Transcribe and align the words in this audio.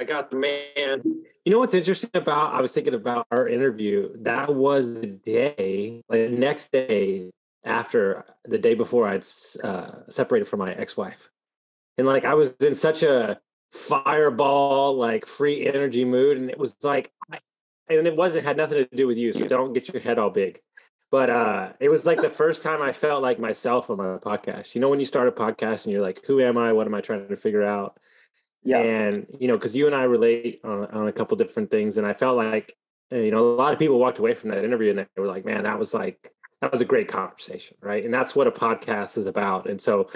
I 0.00 0.04
got 0.04 0.30
the 0.30 0.36
man. 0.36 1.02
You 1.44 1.52
know 1.52 1.58
what's 1.58 1.74
interesting 1.74 2.10
about? 2.14 2.54
I 2.54 2.60
was 2.60 2.72
thinking 2.72 2.94
about 2.94 3.26
our 3.30 3.48
interview. 3.48 4.10
That 4.22 4.54
was 4.54 5.00
the 5.00 5.06
day, 5.06 6.02
like 6.08 6.30
the 6.30 6.36
next 6.36 6.70
day 6.70 7.30
after 7.64 8.24
the 8.44 8.58
day 8.58 8.74
before 8.74 9.08
I'd 9.08 9.26
uh, 9.64 9.90
separated 10.08 10.46
from 10.46 10.60
my 10.60 10.72
ex-wife, 10.72 11.30
and 11.96 12.06
like 12.06 12.24
I 12.24 12.34
was 12.34 12.52
in 12.60 12.74
such 12.74 13.02
a 13.02 13.40
fireball, 13.72 14.96
like 14.96 15.26
free 15.26 15.66
energy 15.66 16.04
mood, 16.04 16.36
and 16.36 16.50
it 16.50 16.58
was 16.58 16.76
like, 16.82 17.12
and 17.88 18.06
it 18.06 18.16
wasn't 18.16 18.44
had 18.44 18.56
nothing 18.56 18.86
to 18.86 18.96
do 18.96 19.06
with 19.06 19.18
you. 19.18 19.32
So 19.32 19.46
don't 19.46 19.72
get 19.72 19.92
your 19.92 20.00
head 20.00 20.18
all 20.18 20.30
big. 20.30 20.60
But 21.10 21.30
uh, 21.30 21.72
it 21.80 21.88
was 21.88 22.04
like 22.04 22.20
the 22.20 22.28
first 22.30 22.62
time 22.62 22.82
I 22.82 22.92
felt 22.92 23.22
like 23.22 23.38
myself 23.38 23.88
on 23.88 23.96
my 23.96 24.18
podcast. 24.18 24.74
You 24.74 24.80
know, 24.82 24.90
when 24.90 25.00
you 25.00 25.06
start 25.06 25.26
a 25.26 25.32
podcast 25.32 25.86
and 25.86 25.92
you're 25.92 26.02
like, 26.02 26.24
"Who 26.26 26.40
am 26.40 26.58
I? 26.58 26.72
What 26.72 26.86
am 26.86 26.94
I 26.94 27.00
trying 27.00 27.26
to 27.26 27.36
figure 27.36 27.64
out?" 27.64 27.98
Yeah. 28.68 28.78
And, 28.78 29.26
you 29.40 29.48
know, 29.48 29.56
because 29.56 29.74
you 29.74 29.86
and 29.86 29.94
I 29.94 30.02
relate 30.02 30.60
on, 30.62 30.86
on 30.86 31.08
a 31.08 31.12
couple 31.12 31.36
different 31.36 31.70
things. 31.70 31.96
And 31.96 32.06
I 32.06 32.12
felt 32.12 32.36
like, 32.36 32.76
you 33.10 33.30
know, 33.30 33.38
a 33.38 33.56
lot 33.56 33.72
of 33.72 33.78
people 33.78 33.98
walked 33.98 34.18
away 34.18 34.34
from 34.34 34.50
that 34.50 34.62
interview 34.62 34.90
and 34.90 34.98
they 34.98 35.06
were 35.16 35.26
like, 35.26 35.44
man, 35.44 35.64
that 35.64 35.78
was 35.78 35.94
like, 35.94 36.32
that 36.60 36.70
was 36.70 36.80
a 36.82 36.84
great 36.84 37.08
conversation. 37.08 37.76
Right. 37.80 38.04
And 38.04 38.12
that's 38.12 38.36
what 38.36 38.46
a 38.46 38.50
podcast 38.50 39.16
is 39.16 39.26
about. 39.26 39.68
And 39.70 39.80
so, 39.80 40.10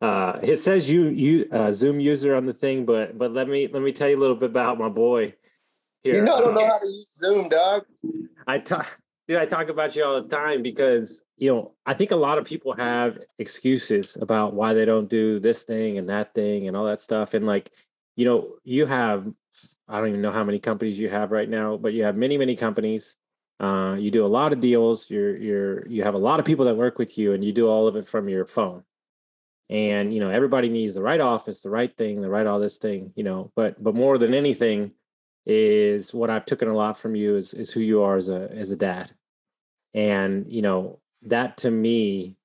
uh, 0.00 0.38
it 0.42 0.58
says 0.58 0.88
you, 0.88 1.08
you, 1.08 1.48
uh, 1.50 1.72
Zoom 1.72 1.98
user 1.98 2.36
on 2.36 2.46
the 2.46 2.52
thing, 2.52 2.84
but, 2.84 3.18
but 3.18 3.32
let 3.32 3.48
me, 3.48 3.66
let 3.66 3.82
me 3.82 3.92
tell 3.92 4.08
you 4.08 4.16
a 4.16 4.20
little 4.20 4.36
bit 4.36 4.50
about 4.50 4.78
my 4.78 4.90
boy 4.90 5.34
here. 6.02 6.16
You 6.16 6.22
know, 6.22 6.34
I 6.34 6.40
don't 6.42 6.54
know 6.54 6.66
how 6.66 6.78
to 6.78 6.86
use 6.86 7.12
Zoom, 7.12 7.48
dog. 7.48 7.86
I 8.46 8.58
talk, 8.58 8.86
dude, 9.26 9.38
I 9.38 9.46
talk 9.46 9.68
about 9.68 9.96
you 9.96 10.04
all 10.04 10.22
the 10.22 10.28
time 10.28 10.62
because, 10.62 11.22
you 11.36 11.52
know, 11.52 11.72
I 11.84 11.94
think 11.94 12.12
a 12.12 12.16
lot 12.16 12.38
of 12.38 12.44
people 12.44 12.74
have 12.74 13.18
excuses 13.38 14.16
about 14.20 14.54
why 14.54 14.74
they 14.74 14.84
don't 14.84 15.08
do 15.08 15.40
this 15.40 15.64
thing 15.64 15.98
and 15.98 16.08
that 16.08 16.34
thing 16.34 16.68
and 16.68 16.76
all 16.76 16.84
that 16.84 17.00
stuff. 17.00 17.34
And 17.34 17.46
like, 17.46 17.72
you 18.16 18.24
know, 18.24 18.54
you 18.64 18.86
have, 18.86 19.26
I 19.88 19.98
don't 19.98 20.08
even 20.08 20.22
know 20.22 20.32
how 20.32 20.44
many 20.44 20.58
companies 20.58 20.98
you 20.98 21.08
have 21.08 21.30
right 21.30 21.48
now, 21.48 21.76
but 21.76 21.92
you 21.92 22.04
have 22.04 22.16
many, 22.16 22.36
many 22.36 22.56
companies. 22.56 23.14
Uh, 23.60 23.96
you 23.98 24.10
do 24.10 24.24
a 24.24 24.26
lot 24.26 24.52
of 24.52 24.60
deals. 24.60 25.08
You're, 25.10 25.36
you're, 25.36 25.86
you 25.86 26.02
have 26.02 26.14
a 26.14 26.18
lot 26.18 26.40
of 26.40 26.46
people 26.46 26.64
that 26.64 26.76
work 26.76 26.98
with 26.98 27.16
you 27.16 27.32
and 27.32 27.44
you 27.44 27.52
do 27.52 27.68
all 27.68 27.86
of 27.86 27.96
it 27.96 28.06
from 28.06 28.28
your 28.28 28.46
phone. 28.46 28.82
And, 29.68 30.12
you 30.12 30.20
know, 30.20 30.30
everybody 30.30 30.68
needs 30.68 30.94
the 30.94 31.02
right 31.02 31.20
office, 31.20 31.62
the 31.62 31.70
right 31.70 31.94
thing, 31.96 32.20
the 32.20 32.28
right, 32.28 32.46
all 32.46 32.60
this 32.60 32.78
thing, 32.78 33.12
you 33.16 33.24
know, 33.24 33.50
but, 33.56 33.82
but 33.82 33.94
more 33.94 34.16
than 34.18 34.32
anything 34.32 34.92
is 35.44 36.14
what 36.14 36.30
I've 36.30 36.46
taken 36.46 36.68
a 36.68 36.74
lot 36.74 36.98
from 36.98 37.14
you 37.14 37.36
is, 37.36 37.52
is 37.54 37.72
who 37.72 37.80
you 37.80 38.02
are 38.02 38.16
as 38.16 38.28
a, 38.28 38.50
as 38.52 38.70
a 38.70 38.76
dad. 38.76 39.12
And, 39.94 40.50
you 40.50 40.62
know, 40.62 41.00
that 41.22 41.58
to 41.58 41.70
me 41.70 42.36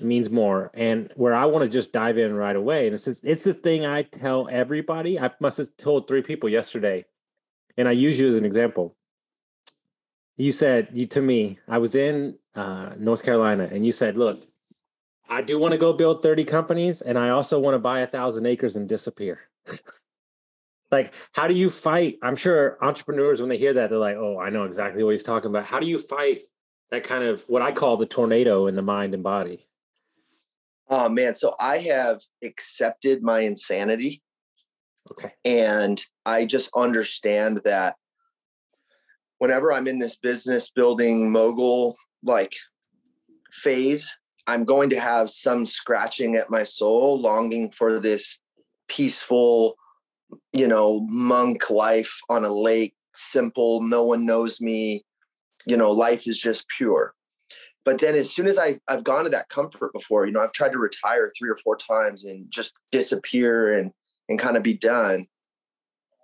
means 0.00 0.30
more 0.30 0.70
and 0.74 1.10
where 1.16 1.34
i 1.34 1.44
want 1.44 1.62
to 1.62 1.68
just 1.68 1.92
dive 1.92 2.16
in 2.16 2.34
right 2.34 2.56
away 2.56 2.86
and 2.86 2.94
it's 2.94 3.06
it's 3.06 3.44
the 3.44 3.52
thing 3.52 3.84
i 3.84 4.02
tell 4.02 4.48
everybody 4.50 5.18
i 5.20 5.30
must 5.40 5.58
have 5.58 5.68
told 5.76 6.08
three 6.08 6.22
people 6.22 6.48
yesterday 6.48 7.04
and 7.76 7.86
i 7.86 7.92
use 7.92 8.18
you 8.18 8.26
as 8.26 8.36
an 8.36 8.44
example. 8.44 8.94
You 10.36 10.50
said 10.50 10.88
you 10.92 11.06
to 11.08 11.20
me 11.20 11.58
i 11.68 11.78
was 11.78 11.94
in 11.94 12.36
uh, 12.54 12.90
north 12.98 13.22
carolina 13.22 13.68
and 13.70 13.84
you 13.84 13.92
said 13.92 14.16
look 14.16 14.40
i 15.28 15.42
do 15.42 15.58
want 15.58 15.72
to 15.72 15.78
go 15.78 15.92
build 15.92 16.22
30 16.22 16.44
companies 16.44 17.02
and 17.02 17.18
i 17.18 17.28
also 17.28 17.60
want 17.60 17.74
to 17.74 17.78
buy 17.78 18.00
a 18.00 18.06
thousand 18.06 18.46
acres 18.46 18.76
and 18.76 18.88
disappear. 18.88 19.40
Like 20.90 21.14
how 21.32 21.48
do 21.48 21.54
you 21.54 21.70
fight? 21.70 22.18
I'm 22.22 22.36
sure 22.36 22.76
entrepreneurs 22.82 23.40
when 23.40 23.48
they 23.48 23.56
hear 23.56 23.72
that 23.72 23.88
they're 23.88 23.98
like 23.98 24.16
oh 24.16 24.38
i 24.38 24.50
know 24.50 24.64
exactly 24.64 25.02
what 25.02 25.12
he's 25.12 25.22
talking 25.22 25.48
about. 25.48 25.64
How 25.64 25.80
do 25.80 25.86
you 25.86 25.96
fight 25.96 26.42
that 26.90 27.02
kind 27.02 27.24
of 27.24 27.42
what 27.48 27.62
i 27.62 27.72
call 27.72 27.96
the 27.96 28.04
tornado 28.04 28.66
in 28.66 28.76
the 28.76 28.82
mind 28.82 29.14
and 29.14 29.22
body 29.22 29.66
Oh 30.88 31.08
man, 31.08 31.34
so 31.34 31.54
I 31.58 31.78
have 31.78 32.20
accepted 32.44 33.22
my 33.22 33.40
insanity. 33.40 34.22
Okay. 35.10 35.32
And 35.44 36.02
I 36.26 36.44
just 36.44 36.70
understand 36.76 37.62
that 37.64 37.96
whenever 39.38 39.72
I'm 39.72 39.88
in 39.88 39.98
this 39.98 40.18
business 40.18 40.70
building 40.70 41.30
mogul 41.30 41.96
like 42.22 42.52
phase, 43.52 44.16
I'm 44.46 44.64
going 44.64 44.90
to 44.90 45.00
have 45.00 45.30
some 45.30 45.66
scratching 45.66 46.36
at 46.36 46.50
my 46.50 46.62
soul, 46.62 47.20
longing 47.20 47.70
for 47.70 48.00
this 48.00 48.40
peaceful, 48.88 49.76
you 50.52 50.66
know, 50.66 51.06
monk 51.08 51.70
life 51.70 52.20
on 52.28 52.44
a 52.44 52.52
lake, 52.52 52.94
simple, 53.14 53.82
no 53.82 54.02
one 54.02 54.26
knows 54.26 54.60
me, 54.60 55.04
you 55.66 55.76
know, 55.76 55.92
life 55.92 56.26
is 56.26 56.38
just 56.38 56.66
pure 56.76 57.14
but 57.84 58.00
then 58.00 58.14
as 58.14 58.32
soon 58.32 58.46
as 58.46 58.58
I, 58.58 58.78
I've 58.88 59.04
gone 59.04 59.24
to 59.24 59.30
that 59.30 59.48
comfort 59.48 59.92
before, 59.92 60.26
you 60.26 60.32
know, 60.32 60.40
I've 60.40 60.52
tried 60.52 60.72
to 60.72 60.78
retire 60.78 61.30
three 61.36 61.50
or 61.50 61.56
four 61.56 61.76
times 61.76 62.24
and 62.24 62.50
just 62.50 62.74
disappear 62.90 63.78
and 63.78 63.92
and 64.28 64.38
kind 64.38 64.56
of 64.56 64.62
be 64.62 64.74
done. 64.74 65.24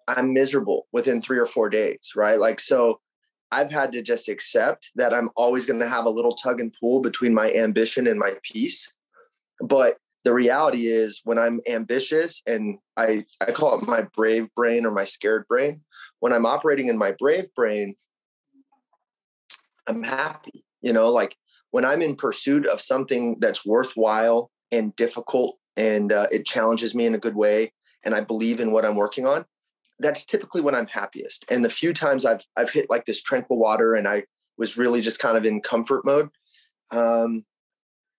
I'm 0.07 0.33
miserable 0.33 0.87
within 0.93 1.21
three 1.21 1.39
or 1.39 1.45
four 1.45 1.69
days, 1.69 2.13
right? 2.17 2.39
Like 2.39 2.61
so 2.61 3.01
I've 3.51 3.71
had 3.71 3.93
to 3.93 4.03
just 4.03 4.29
accept 4.29 4.91
that 4.95 5.13
I'm 5.13 5.31
always 5.37 5.67
going 5.67 5.81
to 5.81 5.89
have 5.89 6.05
a 6.05 6.11
little 6.11 6.37
tug 6.37 6.61
and 6.61 6.75
pull 6.79 7.01
between 7.01 7.35
my 7.35 7.53
ambition 7.53 8.07
and 8.07 8.19
my 8.19 8.35
peace. 8.43 8.95
But 9.61 9.97
the 10.25 10.33
reality 10.33 10.87
is 10.87 11.21
when 11.25 11.39
I'm 11.39 11.61
ambitious 11.67 12.43
and 12.47 12.79
I 12.97 13.25
I 13.41 13.51
call 13.51 13.79
it 13.79 13.87
my 13.87 14.03
brave 14.15 14.53
brain 14.55 14.87
or 14.87 14.93
my 14.93 15.05
scared 15.05 15.47
brain, 15.49 15.81
when 16.21 16.33
I'm 16.33 16.47
operating 16.47 16.87
in 16.87 16.99
my 16.99 17.13
brave 17.13 17.53
brain, 17.55 17.97
I'm 19.89 20.05
happy. 20.05 20.65
You 20.83 20.93
know, 20.93 21.11
like 21.11 21.37
when 21.71 21.85
I'm 21.85 22.03
in 22.03 22.17
pursuit 22.17 22.67
of 22.67 22.81
something 22.81 23.37
that's 23.41 23.67
worthwhile 23.67 24.51
and 24.73 24.95
difficult 24.97 25.59
and 25.77 26.13
uh, 26.13 26.27
it 26.33 26.47
challenges 26.47 26.95
me 26.95 27.07
in 27.07 27.15
a 27.15 27.19
good 27.19 27.37
way 27.37 27.73
and 28.05 28.15
I 28.15 28.21
believe 28.21 28.61
in 28.61 28.73
what 28.73 28.85
I'm 28.85 28.97
working 28.97 29.27
on, 29.27 29.45
that's 29.99 30.25
typically 30.25 30.61
when 30.61 30.75
I'm 30.75 30.87
happiest. 30.87 31.45
And 31.49 31.65
the 31.65 31.71
few 31.71 31.93
times 31.93 32.25
I've 32.25 32.43
I've 32.57 32.71
hit 32.71 32.89
like 32.89 33.05
this 33.05 33.23
tranquil 33.23 33.59
water 33.59 33.95
and 33.95 34.07
I 34.07 34.25
was 34.57 34.77
really 34.77 35.01
just 35.01 35.21
kind 35.21 35.37
of 35.37 35.45
in 35.45 35.61
comfort 35.61 36.05
mode, 36.05 36.31
um, 36.91 37.45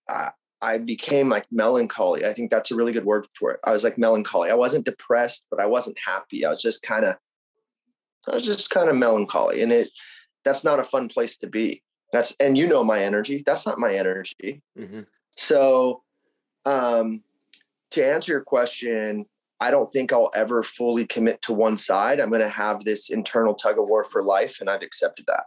I, 0.08 0.32
I 0.62 0.78
became 0.78 1.30
like 1.30 1.46
melancholy. 1.52 2.26
I 2.26 2.34
think 2.34 2.52
that's 2.52 2.72
a 2.72 2.76
really 2.76 2.92
good 2.92 3.06
word 3.06 3.28
for 3.38 3.52
it. 3.52 3.60
I 3.64 3.72
was 3.72 3.84
like 3.84 3.98
melancholy. 3.98 4.50
I 4.50 4.56
wasn't 4.56 4.86
depressed, 4.86 5.46
but 5.50 5.60
I 5.60 5.66
wasn't 5.66 5.98
happy. 6.06 6.46
I 6.46 6.52
was 6.52 6.62
just 6.62 6.82
kind 6.82 7.06
of, 7.06 7.16
I 8.30 8.36
was 8.36 8.46
just 8.46 8.70
kind 8.70 8.90
of 8.90 8.96
melancholy, 8.98 9.62
and 9.62 9.72
it 9.72 9.90
that's 10.44 10.64
not 10.64 10.80
a 10.80 10.84
fun 10.84 11.08
place 11.08 11.38
to 11.38 11.48
be. 11.48 11.82
That's 12.12 12.36
and 12.40 12.58
you 12.58 12.68
know 12.68 12.84
my 12.84 13.04
energy. 13.04 13.44
That's 13.46 13.66
not 13.66 13.80
my 13.80 13.94
energy. 13.94 14.62
Mm-hmm. 14.78 15.02
So, 15.36 16.04
um, 16.66 17.24
to 17.92 18.06
answer 18.06 18.34
your 18.34 18.42
question, 18.42 19.26
I 19.60 19.72
don't 19.72 19.86
think 19.86 20.14
I'll 20.14 20.32
ever 20.36 20.64
fully 20.64 21.06
commit 21.06 21.42
to 21.44 21.54
one 21.54 21.78
side. 21.78 22.20
I'm 22.20 22.30
going 22.30 22.42
to 22.42 22.50
have 22.50 22.84
this 22.84 23.10
internal 23.10 23.54
tug 23.54 23.78
of 23.78 23.88
war 23.88 24.04
for 24.04 24.24
life, 24.24 24.62
and 24.62 24.70
I've 24.70 24.82
accepted 24.82 25.26
that. 25.28 25.46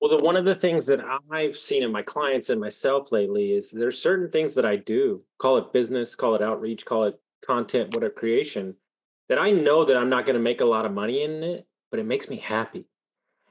Well, 0.00 0.16
the, 0.16 0.24
one 0.24 0.36
of 0.36 0.44
the 0.44 0.54
things 0.54 0.86
that 0.86 1.00
I've 1.30 1.56
seen 1.56 1.82
in 1.82 1.92
my 1.92 2.02
clients 2.02 2.48
and 2.48 2.60
myself 2.60 3.12
lately 3.12 3.52
is 3.52 3.70
there's 3.70 4.00
certain 4.00 4.30
things 4.30 4.54
that 4.54 4.64
I 4.64 4.76
do, 4.76 5.22
call 5.38 5.58
it 5.58 5.72
business, 5.72 6.14
call 6.14 6.34
it 6.34 6.42
outreach, 6.42 6.86
call 6.86 7.04
it 7.04 7.20
content, 7.46 7.94
whatever 7.94 8.12
creation, 8.12 8.74
that 9.28 9.38
I 9.38 9.50
know 9.50 9.84
that 9.84 9.96
I'm 9.96 10.08
not 10.08 10.24
going 10.24 10.34
to 10.34 10.42
make 10.42 10.60
a 10.60 10.66
lot 10.66 10.86
of 10.86 10.92
money 10.92 11.22
in 11.22 11.42
it, 11.42 11.66
but 11.90 12.00
it 12.00 12.06
makes 12.06 12.28
me 12.28 12.36
happy. 12.36 12.86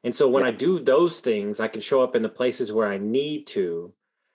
And 0.03 0.15
so 0.15 0.29
when 0.29 0.43
yeah. 0.43 0.49
I 0.49 0.51
do 0.51 0.79
those 0.79 1.19
things, 1.19 1.59
I 1.59 1.67
can 1.67 1.81
show 1.81 2.01
up 2.01 2.15
in 2.15 2.21
the 2.21 2.29
places 2.29 2.71
where 2.71 2.87
I 2.87 2.97
need 2.97 3.47
to 3.47 3.93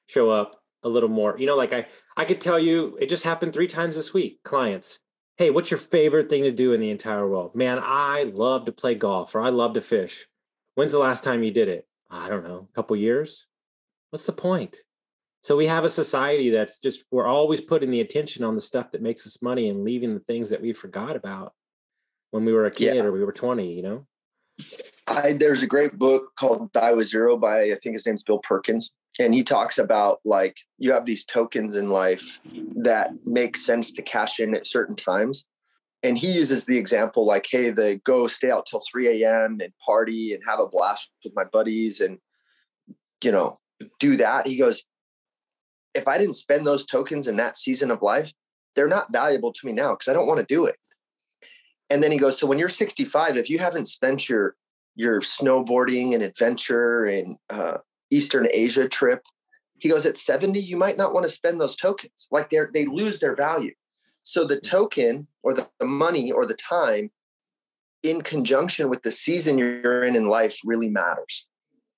show 0.08 0.30
up 0.30 0.60
a 0.82 0.88
little 0.88 1.08
more. 1.08 1.36
You 1.38 1.46
know, 1.46 1.56
like 1.56 1.72
I 1.72 1.86
I 2.16 2.24
could 2.24 2.40
tell 2.40 2.58
you 2.58 2.96
it 3.00 3.08
just 3.08 3.24
happened 3.24 3.52
3 3.52 3.66
times 3.66 3.96
this 3.96 4.12
week. 4.12 4.42
Clients, 4.42 4.98
"Hey, 5.36 5.50
what's 5.50 5.70
your 5.70 5.78
favorite 5.78 6.28
thing 6.28 6.42
to 6.44 6.52
do 6.52 6.72
in 6.72 6.80
the 6.80 6.90
entire 6.90 7.26
world?" 7.28 7.54
"Man, 7.54 7.78
I 7.82 8.24
love 8.34 8.66
to 8.66 8.72
play 8.72 8.94
golf 8.94 9.34
or 9.34 9.40
I 9.40 9.50
love 9.50 9.72
to 9.74 9.80
fish." 9.80 10.28
"When's 10.74 10.92
the 10.92 10.98
last 10.98 11.24
time 11.24 11.42
you 11.42 11.50
did 11.50 11.68
it?" 11.68 11.88
"I 12.10 12.28
don't 12.28 12.44
know, 12.44 12.68
a 12.70 12.74
couple 12.74 12.96
years." 12.96 13.46
What's 14.10 14.26
the 14.26 14.32
point? 14.32 14.82
So 15.42 15.56
we 15.56 15.66
have 15.66 15.84
a 15.84 15.90
society 15.90 16.50
that's 16.50 16.78
just 16.78 17.04
we're 17.10 17.26
always 17.26 17.60
putting 17.60 17.90
the 17.90 18.00
attention 18.00 18.44
on 18.44 18.54
the 18.54 18.60
stuff 18.60 18.92
that 18.92 19.02
makes 19.02 19.26
us 19.26 19.42
money 19.42 19.68
and 19.68 19.84
leaving 19.84 20.14
the 20.14 20.20
things 20.20 20.50
that 20.50 20.62
we 20.62 20.72
forgot 20.72 21.16
about 21.16 21.52
when 22.30 22.44
we 22.44 22.52
were 22.52 22.66
a 22.66 22.70
kid 22.70 22.96
yeah. 22.96 23.02
or 23.02 23.12
we 23.12 23.22
were 23.22 23.32
20, 23.32 23.74
you 23.74 23.82
know? 23.82 24.06
I, 25.06 25.32
there's 25.32 25.62
a 25.62 25.66
great 25.66 25.98
book 25.98 26.32
called 26.36 26.72
Die 26.72 26.92
with 26.92 27.08
Zero 27.08 27.36
by 27.36 27.64
I 27.64 27.76
think 27.82 27.94
his 27.94 28.06
name's 28.06 28.22
Bill 28.22 28.38
Perkins, 28.38 28.92
and 29.20 29.34
he 29.34 29.42
talks 29.42 29.78
about 29.78 30.20
like 30.24 30.56
you 30.78 30.92
have 30.92 31.04
these 31.04 31.24
tokens 31.24 31.76
in 31.76 31.90
life 31.90 32.40
that 32.76 33.10
make 33.24 33.56
sense 33.56 33.92
to 33.92 34.02
cash 34.02 34.40
in 34.40 34.54
at 34.54 34.66
certain 34.66 34.96
times, 34.96 35.46
and 36.04 36.18
he 36.18 36.30
uses 36.30 36.66
the 36.66 36.76
example 36.76 37.24
like, 37.24 37.46
hey, 37.50 37.70
the 37.70 37.98
go 38.04 38.28
stay 38.28 38.50
out 38.50 38.66
till 38.66 38.82
3 38.92 39.22
a.m. 39.22 39.58
and 39.62 39.72
party 39.84 40.34
and 40.34 40.42
have 40.46 40.60
a 40.60 40.66
blast 40.66 41.10
with 41.24 41.32
my 41.34 41.44
buddies 41.44 42.02
and, 42.02 42.18
you 43.22 43.32
know, 43.32 43.56
do 43.98 44.14
that. 44.18 44.46
He 44.46 44.58
goes, 44.58 44.84
if 45.94 46.06
I 46.06 46.18
didn't 46.18 46.34
spend 46.34 46.66
those 46.66 46.84
tokens 46.84 47.26
in 47.26 47.36
that 47.36 47.56
season 47.56 47.90
of 47.90 48.02
life, 48.02 48.34
they're 48.76 48.86
not 48.86 49.14
valuable 49.14 49.50
to 49.50 49.66
me 49.66 49.72
now 49.72 49.92
because 49.92 50.08
I 50.08 50.12
don't 50.12 50.26
want 50.26 50.40
to 50.40 50.54
do 50.54 50.66
it. 50.66 50.76
And 51.88 52.02
then 52.02 52.12
he 52.12 52.18
goes, 52.18 52.38
so 52.38 52.46
when 52.46 52.58
you're 52.58 52.68
65, 52.68 53.38
if 53.38 53.48
you 53.48 53.58
haven't 53.58 53.86
spent 53.86 54.28
your 54.28 54.56
your 54.94 55.20
snowboarding 55.20 56.14
and 56.14 56.22
adventure 56.22 57.04
and 57.04 57.36
uh, 57.50 57.78
Eastern 58.10 58.48
Asia 58.52 58.88
trip, 58.88 59.22
he 59.78 59.88
goes 59.88 60.06
at 60.06 60.16
70, 60.16 60.60
you 60.60 60.76
might 60.76 60.96
not 60.96 61.12
want 61.12 61.24
to 61.24 61.30
spend 61.30 61.60
those 61.60 61.76
tokens. 61.76 62.28
Like 62.30 62.50
they 62.50 62.58
they 62.72 62.86
lose 62.86 63.18
their 63.18 63.34
value. 63.34 63.72
So 64.22 64.44
the 64.44 64.60
token 64.60 65.26
or 65.42 65.52
the, 65.52 65.68
the 65.78 65.86
money 65.86 66.32
or 66.32 66.46
the 66.46 66.54
time 66.54 67.10
in 68.02 68.22
conjunction 68.22 68.88
with 68.88 69.02
the 69.02 69.10
season 69.10 69.58
you're 69.58 70.04
in 70.04 70.16
in 70.16 70.28
life 70.28 70.58
really 70.64 70.88
matters. 70.88 71.46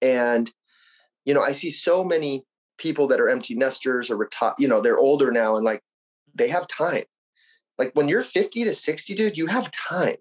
And 0.00 0.50
you 1.24 1.34
know, 1.34 1.42
I 1.42 1.52
see 1.52 1.70
so 1.70 2.04
many 2.04 2.44
people 2.78 3.06
that 3.08 3.20
are 3.20 3.28
empty 3.28 3.54
nesters 3.54 4.10
or 4.10 4.16
retire, 4.16 4.54
you 4.58 4.68
know, 4.68 4.80
they're 4.80 4.98
older 4.98 5.30
now 5.30 5.56
and 5.56 5.64
like 5.64 5.82
they 6.34 6.48
have 6.48 6.66
time. 6.68 7.04
Like 7.78 7.90
when 7.94 8.08
you're 8.08 8.22
50 8.22 8.64
to 8.64 8.74
60, 8.74 9.14
dude, 9.14 9.36
you 9.36 9.46
have 9.46 9.70
time. 9.70 10.16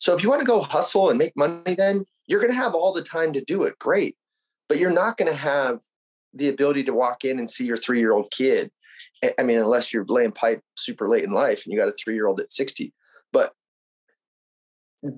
So 0.00 0.16
if 0.16 0.22
you 0.22 0.28
want 0.28 0.40
to 0.40 0.46
go 0.46 0.62
hustle 0.62 1.10
and 1.10 1.18
make 1.18 1.36
money, 1.36 1.74
then 1.76 2.04
you're 2.26 2.40
going 2.40 2.52
to 2.52 2.58
have 2.58 2.74
all 2.74 2.92
the 2.92 3.02
time 3.02 3.32
to 3.34 3.44
do 3.44 3.64
it. 3.64 3.78
Great. 3.78 4.16
But 4.68 4.78
you're 4.78 4.90
not 4.90 5.16
going 5.16 5.30
to 5.30 5.38
have 5.38 5.78
the 6.34 6.48
ability 6.48 6.84
to 6.84 6.94
walk 6.94 7.24
in 7.24 7.38
and 7.38 7.48
see 7.48 7.66
your 7.66 7.76
three 7.76 8.00
year 8.00 8.12
old 8.12 8.30
kid. 8.30 8.70
I 9.38 9.42
mean, 9.42 9.58
unless 9.58 9.92
you're 9.92 10.04
laying 10.08 10.32
pipe 10.32 10.62
super 10.76 11.08
late 11.08 11.24
in 11.24 11.32
life 11.32 11.64
and 11.64 11.72
you 11.72 11.78
got 11.78 11.88
a 11.88 11.94
three 12.02 12.14
year 12.14 12.26
old 12.26 12.40
at 12.40 12.52
60. 12.52 12.92
But 13.32 13.52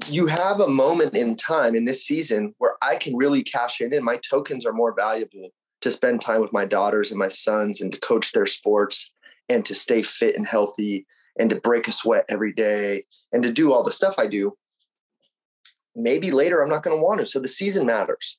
you 0.09 0.27
have 0.27 0.61
a 0.61 0.69
moment 0.69 1.17
in 1.17 1.37
time 1.37 1.75
in 1.75 1.85
this 1.85 2.05
season 2.05 2.55
where 2.59 2.75
I 2.83 2.97
can 2.97 3.17
really 3.17 3.43
cash 3.43 3.81
in 3.81 3.93
and 3.93 4.05
my 4.05 4.19
tokens 4.19 4.67
are 4.67 4.73
more 4.73 4.95
valuable 4.95 5.51
to 5.81 5.91
spend 5.91 6.21
time 6.21 6.41
with 6.41 6.53
my 6.53 6.65
daughters 6.65 7.11
and 7.11 7.19
my 7.19 7.29
sons 7.29 7.81
and 7.81 7.93
to 7.93 8.01
coach 8.01 8.33
their 8.33 8.47
sports 8.47 9.13
and 9.49 9.65
to 9.65 9.75
stay 9.75 10.03
fit 10.03 10.37
and 10.37 10.47
healthy 10.47 11.07
and 11.39 11.51
to 11.51 11.57
break 11.61 11.89
a 11.89 11.93
sweat 11.93 12.25
every 12.29 12.53
day 12.53 13.05
and 13.33 13.43
to 13.43 13.53
do 13.53 13.73
all 13.73 13.83
the 13.83 13.91
stuff 13.91 14.15
I 14.19 14.27
do. 14.27 14.57
Maybe 15.95 16.31
later 16.31 16.63
I'm 16.63 16.71
not 16.71 16.83
going 16.83 16.97
to 16.97 17.03
want 17.03 17.21
to. 17.21 17.27
So 17.27 17.39
the 17.41 17.49
season 17.49 17.87
matters. 17.87 18.39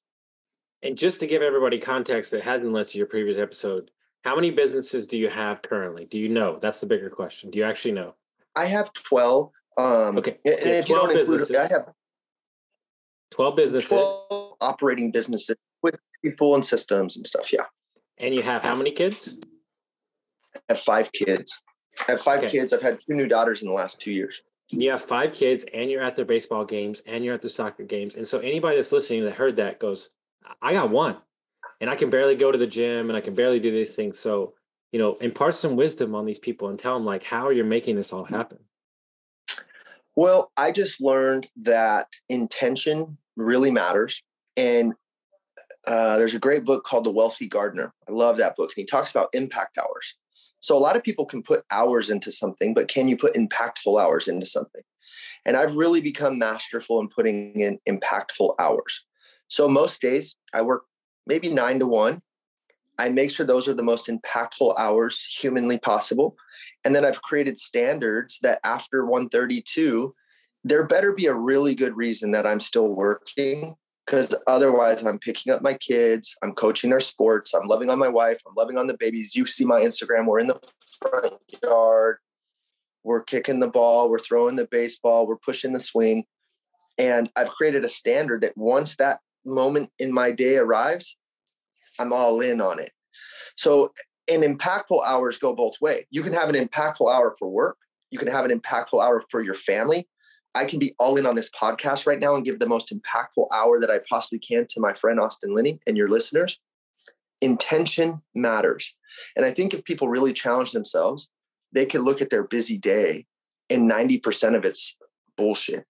And 0.82 0.98
just 0.98 1.20
to 1.22 1.28
give 1.28 1.42
everybody 1.42 1.80
context 1.80 2.32
that 2.32 2.44
hadn't 2.44 2.74
led 2.74 2.88
to 2.90 2.98
your 2.98 3.08
previous 3.08 3.38
episode, 3.38 3.90
how 4.24 4.36
many 4.36 4.52
businesses 4.52 5.08
do 5.08 5.18
you 5.18 5.30
have 5.30 5.62
currently? 5.62 6.06
Do 6.06 6.18
you 6.18 6.30
know? 6.30 6.58
That's 6.60 6.82
the 6.82 6.88
bigger 6.88 7.10
question. 7.10 7.50
Do 7.50 7.60
you 7.60 7.66
actually 7.66 7.94
know? 7.94 8.16
I 8.56 8.66
have 8.66 8.92
12. 8.94 9.52
Um, 9.78 10.18
okay. 10.18 10.38
And, 10.46 10.60
so 10.60 10.70
if 10.70 10.90
you 10.90 10.96
don't 10.96 11.08
businesses. 11.08 11.50
include, 11.50 11.72
I 11.72 11.74
have 11.74 11.90
12 13.32 13.56
businesses. 13.56 13.90
12 13.90 14.56
operating 14.62 15.12
businesses 15.12 15.56
with 15.82 15.98
people 16.24 16.56
and 16.56 16.66
systems 16.66 17.18
and 17.18 17.26
stuff. 17.26 17.52
Yeah. 17.52 17.66
And 18.20 18.34
you 18.34 18.44
have 18.44 18.62
how 18.62 18.76
many 18.76 18.92
kids? 18.92 19.38
I 20.56 20.60
have 20.70 20.80
five 20.80 21.12
kids. 21.12 21.62
I 22.08 22.12
have 22.12 22.22
five 22.22 22.40
okay. 22.40 22.50
kids. 22.50 22.74
I've 22.74 22.82
had 22.82 23.00
two 23.00 23.16
new 23.16 23.28
daughters 23.28 23.62
in 23.62 23.68
the 23.68 23.74
last 23.74 24.00
two 24.00 24.12
years. 24.12 24.42
You 24.80 24.92
have 24.92 25.02
five 25.02 25.34
kids, 25.34 25.66
and 25.74 25.90
you're 25.90 26.02
at 26.02 26.16
their 26.16 26.26
baseball 26.26 26.66
games, 26.66 27.02
and 27.06 27.24
you're 27.24 27.36
at 27.36 27.42
their 27.42 27.50
soccer 27.50 27.84
games. 27.84 28.16
And 28.16 28.28
so, 28.28 28.40
anybody 28.40 28.76
that's 28.76 28.92
listening 28.92 29.24
that 29.26 29.34
heard 29.34 29.56
that 29.58 29.80
goes, 29.80 30.10
I 30.62 30.74
got 30.74 30.90
one, 30.90 31.18
and 31.80 31.90
I 31.90 31.96
can 31.96 32.10
barely 32.10 32.36
go 32.36 32.52
to 32.52 32.58
the 32.58 32.68
gym, 32.68 33.10
and 33.10 33.18
I 33.18 33.22
can 33.22 33.36
barely 33.36 33.60
do 33.60 33.72
these 33.72 33.96
things. 33.96 34.20
So, 34.20 34.54
you 34.92 35.00
know, 35.00 35.16
impart 35.16 35.56
some 35.56 35.76
wisdom 35.76 36.16
on 36.16 36.26
these 36.26 36.40
people 36.40 36.70
and 36.70 36.80
tell 36.80 36.96
them, 36.96 37.06
like, 37.06 37.24
how 37.24 37.50
you're 37.50 37.66
making 37.66 37.96
this 37.96 38.12
all 38.12 38.24
happen. 38.24 38.60
Well, 40.16 40.52
I 40.58 40.72
just 40.72 41.02
learned 41.02 41.48
that 41.62 42.08
intention 42.30 43.18
really 43.36 43.72
matters. 43.72 44.22
And 44.56 44.94
uh, 45.88 46.18
there's 46.18 46.36
a 46.36 46.40
great 46.40 46.66
book 46.66 46.84
called 46.84 47.04
The 47.04 47.12
Wealthy 47.12 47.48
Gardener. 47.48 47.94
I 48.08 48.12
love 48.12 48.38
that 48.38 48.56
book. 48.56 48.72
And 48.72 48.82
he 48.82 48.86
talks 48.86 49.12
about 49.12 49.30
impact 49.34 49.78
hours. 49.78 50.16
So 50.64 50.78
a 50.78 50.80
lot 50.80 50.96
of 50.96 51.04
people 51.04 51.26
can 51.26 51.44
put 51.44 51.66
hours 51.72 52.10
into 52.10 52.32
something, 52.32 52.74
but 52.74 52.88
can 52.88 53.10
you 53.10 53.18
put 53.18 53.34
impactful 53.34 54.02
hours 54.02 54.30
into 54.30 54.46
something? 54.46 54.82
And 55.46 55.58
I've 55.58 55.76
really 55.76 56.00
become 56.00 56.40
masterful 56.40 57.02
in 57.02 57.10
putting 57.10 57.60
in 57.60 57.80
impactful 57.88 58.56
hours. 58.58 59.04
So 59.50 59.68
most 59.68 60.02
days 60.02 60.38
I 60.54 60.62
work 60.62 60.84
maybe 61.28 61.50
nine 61.50 61.80
to 61.80 61.86
one. 61.86 62.22
I 62.98 63.10
make 63.10 63.30
sure 63.30 63.46
those 63.46 63.68
are 63.68 63.74
the 63.74 63.84
most 63.84 64.08
impactful 64.08 64.80
hours 64.80 65.26
humanly 65.26 65.80
possible. 65.80 66.38
And 66.86 66.96
then 66.96 67.04
I've 67.04 67.22
created 67.22 67.58
standards 67.58 68.40
that 68.42 68.62
after 68.64 69.06
132, 69.06 70.16
there 70.64 70.88
better 70.88 71.12
be 71.12 71.26
a 71.26 71.34
really 71.34 71.76
good 71.76 71.98
reason 71.98 72.32
that 72.32 72.48
I'm 72.48 72.62
still 72.62 72.88
working 72.88 73.76
because 74.06 74.36
otherwise 74.48 75.06
I'm 75.06 75.20
picking 75.20 75.54
up 75.54 75.62
my 75.62 75.74
kids, 75.74 76.36
I'm 76.44 76.54
coaching 76.54 76.90
their 76.90 77.00
sports, 77.00 77.54
I'm 77.54 77.68
loving 77.68 77.90
on 77.90 78.00
my 78.00 78.10
wife, 78.10 78.42
I'm 78.48 78.54
loving 78.56 78.78
on 78.78 78.88
the 78.88 78.98
babies. 78.98 79.36
You 79.36 79.46
see 79.46 79.66
my 79.66 79.82
Instagram, 79.82 80.26
we're 80.26 80.40
in 80.40 80.48
the 80.48 80.60
front 81.00 81.34
yard, 81.64 82.18
we're 83.04 83.24
kicking 83.24 83.60
the 83.60 83.70
ball, 83.70 84.10
we're 84.10 84.20
throwing 84.20 84.56
the 84.56 84.68
baseball, 84.68 85.28
we're 85.28 85.38
pushing 85.38 85.74
the 85.74 85.80
swing. 85.80 86.26
And 86.98 87.30
I've 87.36 87.50
created 87.50 87.84
a 87.86 87.90
standard 87.90 88.42
that 88.42 88.58
once 88.58 88.98
that 88.98 89.20
moment 89.46 89.90
in 90.00 90.14
my 90.14 90.32
day 90.32 90.58
arrives, 90.58 91.18
I'm 92.00 92.14
all 92.14 92.42
in 92.42 92.62
on 92.62 92.80
it. 92.80 92.92
So, 93.56 93.92
and 94.32 94.44
impactful 94.44 95.06
hours 95.06 95.38
go 95.38 95.54
both 95.54 95.76
way. 95.82 96.08
You 96.10 96.24
can 96.24 96.34
have 96.34 96.50
an 96.50 96.56
impactful 96.56 97.14
hour 97.14 97.34
for 97.38 97.50
work, 97.50 97.78
you 98.12 98.20
can 98.20 98.28
have 98.28 98.46
an 98.46 98.58
impactful 98.58 99.04
hour 99.04 99.24
for 99.30 99.42
your 99.42 99.56
family, 99.56 100.08
I 100.56 100.66
can 100.66 100.80
be 100.80 100.94
all 101.00 101.18
in 101.18 101.26
on 101.26 101.36
this 101.36 101.50
podcast 101.50 102.06
right 102.06 102.20
now 102.20 102.36
and 102.36 102.46
give 102.46 102.60
the 102.60 102.68
most 102.68 102.94
impactful 102.94 103.48
hour 103.54 103.80
that 103.80 103.90
I 103.90 104.00
possibly 104.10 104.40
can 104.40 104.68
to 104.70 104.80
my 104.80 104.94
friend 104.94 105.20
Austin 105.20 105.54
Linney 105.54 105.80
and 105.88 105.98
your 105.98 106.10
listeners. 106.10 106.60
Intention 107.42 108.22
matters. 108.36 108.96
And 109.36 109.46
I 109.46 109.52
think 109.52 109.74
if 109.74 109.84
people 109.84 110.08
really 110.08 110.34
challenge 110.34 110.72
themselves, 110.72 111.30
they 111.72 111.86
can 111.86 112.02
look 112.02 112.22
at 112.22 112.30
their 112.30 112.44
busy 112.44 112.78
day 112.78 113.26
and 113.70 113.90
90% 113.90 114.56
of 114.56 114.64
it's 114.64 114.96
bullshit. 115.36 115.86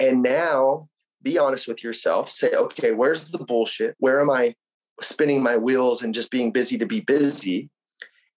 And 0.00 0.22
now 0.22 0.88
be 1.24 1.38
honest 1.38 1.66
with 1.66 1.82
yourself. 1.82 2.30
Say, 2.30 2.52
okay, 2.52 2.92
where's 2.92 3.30
the 3.30 3.38
bullshit? 3.38 3.96
Where 3.98 4.20
am 4.20 4.30
I 4.30 4.54
spinning 5.00 5.42
my 5.42 5.56
wheels 5.56 6.02
and 6.02 6.14
just 6.14 6.30
being 6.30 6.52
busy 6.52 6.78
to 6.78 6.86
be 6.86 7.00
busy? 7.00 7.70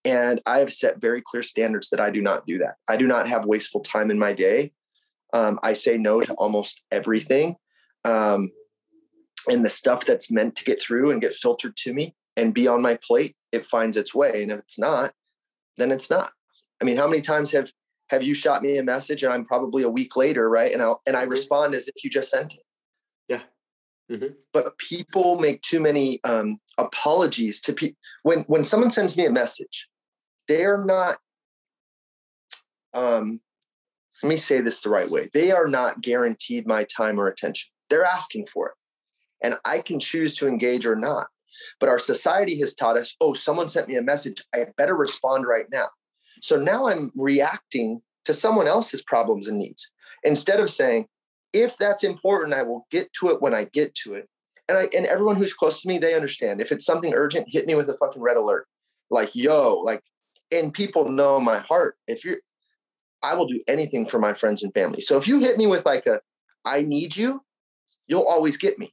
And 0.05 0.41
I 0.45 0.59
have 0.59 0.71
set 0.71 1.01
very 1.01 1.21
clear 1.21 1.43
standards 1.43 1.89
that 1.89 1.99
I 1.99 2.09
do 2.09 2.21
not 2.21 2.47
do 2.47 2.57
that. 2.59 2.75
I 2.89 2.97
do 2.97 3.05
not 3.05 3.27
have 3.27 3.45
wasteful 3.45 3.81
time 3.81 4.09
in 4.09 4.17
my 4.17 4.33
day. 4.33 4.71
Um, 5.33 5.59
I 5.63 5.73
say 5.73 5.97
no 5.97 6.21
to 6.21 6.33
almost 6.33 6.81
everything. 6.91 7.55
Um, 8.05 8.51
and 9.49 9.63
the 9.63 9.69
stuff 9.69 10.05
that's 10.05 10.31
meant 10.31 10.55
to 10.57 10.65
get 10.65 10.81
through 10.81 11.11
and 11.11 11.21
get 11.21 11.33
filtered 11.33 11.75
to 11.77 11.93
me 11.93 12.15
and 12.35 12.53
be 12.53 12.67
on 12.67 12.81
my 12.81 12.97
plate, 13.05 13.35
it 13.51 13.65
finds 13.65 13.97
its 13.97 14.13
way. 14.13 14.43
And 14.43 14.51
if 14.51 14.59
it's 14.59 14.79
not, 14.79 15.11
then 15.77 15.91
it's 15.91 16.09
not. 16.09 16.31
I 16.81 16.85
mean, 16.85 16.97
how 16.97 17.07
many 17.07 17.21
times 17.21 17.51
have 17.51 17.71
have 18.09 18.23
you 18.23 18.33
shot 18.33 18.63
me 18.63 18.77
a 18.77 18.83
message 18.83 19.23
and 19.23 19.33
I'm 19.33 19.45
probably 19.45 19.83
a 19.83 19.89
week 19.89 20.15
later, 20.15 20.49
right? 20.49 20.71
And 20.71 20.81
I 20.81 20.93
and 21.05 21.15
I 21.15 21.23
mm-hmm. 21.23 21.31
respond 21.31 21.75
as 21.75 21.87
if 21.87 22.03
you 22.03 22.09
just 22.09 22.29
sent 22.29 22.53
it. 22.53 22.59
Yeah. 23.27 23.41
Mm-hmm. 24.11 24.33
But 24.53 24.77
people 24.77 25.39
make 25.39 25.61
too 25.61 25.79
many 25.79 26.21
um, 26.23 26.59
apologies 26.77 27.59
to 27.61 27.73
people 27.73 27.97
when 28.23 28.39
when 28.47 28.63
someone 28.63 28.91
sends 28.91 29.17
me 29.17 29.25
a 29.25 29.31
message, 29.31 29.87
they 30.47 30.63
are 30.63 30.83
not 30.85 31.17
um, 32.93 33.41
let 34.23 34.29
me 34.29 34.35
say 34.35 34.61
this 34.61 34.81
the 34.81 34.89
right 34.89 35.09
way. 35.09 35.29
They 35.33 35.51
are 35.51 35.67
not 35.67 36.01
guaranteed 36.01 36.67
my 36.67 36.85
time 36.85 37.19
or 37.19 37.27
attention. 37.27 37.69
They're 37.89 38.05
asking 38.05 38.47
for 38.47 38.69
it. 38.69 38.73
And 39.41 39.55
I 39.65 39.79
can 39.79 39.99
choose 39.99 40.35
to 40.37 40.47
engage 40.47 40.85
or 40.85 40.95
not. 40.95 41.27
But 41.79 41.89
our 41.89 41.99
society 41.99 42.59
has 42.59 42.75
taught 42.75 42.97
us, 42.97 43.15
oh, 43.21 43.33
someone 43.33 43.69
sent 43.69 43.87
me 43.87 43.95
a 43.95 44.01
message. 44.01 44.43
I 44.53 44.67
better 44.77 44.95
respond 44.95 45.45
right 45.47 45.65
now. 45.71 45.87
So 46.41 46.57
now 46.57 46.87
I'm 46.87 47.11
reacting 47.15 48.01
to 48.25 48.33
someone 48.33 48.67
else's 48.67 49.01
problems 49.01 49.47
and 49.47 49.57
needs 49.57 49.91
instead 50.23 50.59
of 50.59 50.69
saying, 50.69 51.07
if 51.53 51.77
that's 51.77 52.03
important, 52.03 52.53
I 52.53 52.63
will 52.63 52.85
get 52.91 53.11
to 53.13 53.29
it 53.29 53.41
when 53.41 53.53
I 53.53 53.65
get 53.65 53.95
to 54.03 54.13
it. 54.13 54.27
And 54.69 54.77
I 54.77 54.89
and 54.95 55.05
everyone 55.05 55.37
who's 55.37 55.53
close 55.53 55.81
to 55.81 55.87
me, 55.87 55.97
they 55.97 56.13
understand. 56.13 56.59
If 56.59 56.71
it's 56.71 56.85
something 56.85 57.13
urgent, 57.13 57.47
hit 57.49 57.65
me 57.65 57.75
with 57.75 57.89
a 57.89 57.93
fucking 57.93 58.21
red 58.21 58.35
alert. 58.35 58.67
Like, 59.09 59.33
yo, 59.33 59.75
like, 59.75 60.01
and 60.51 60.73
people 60.73 61.09
know 61.09 61.39
my 61.39 61.59
heart. 61.59 61.95
If 62.07 62.25
you're 62.25 62.37
I 63.23 63.35
will 63.35 63.47
do 63.47 63.61
anything 63.67 64.05
for 64.05 64.19
my 64.19 64.33
friends 64.33 64.63
and 64.63 64.73
family. 64.73 65.01
So 65.01 65.17
if 65.17 65.27
you 65.27 65.39
hit 65.39 65.57
me 65.57 65.67
with 65.67 65.85
like 65.85 66.05
a, 66.05 66.19
I 66.65 66.81
need 66.81 67.15
you, 67.15 67.41
you'll 68.07 68.27
always 68.27 68.57
get 68.57 68.77
me. 68.77 68.91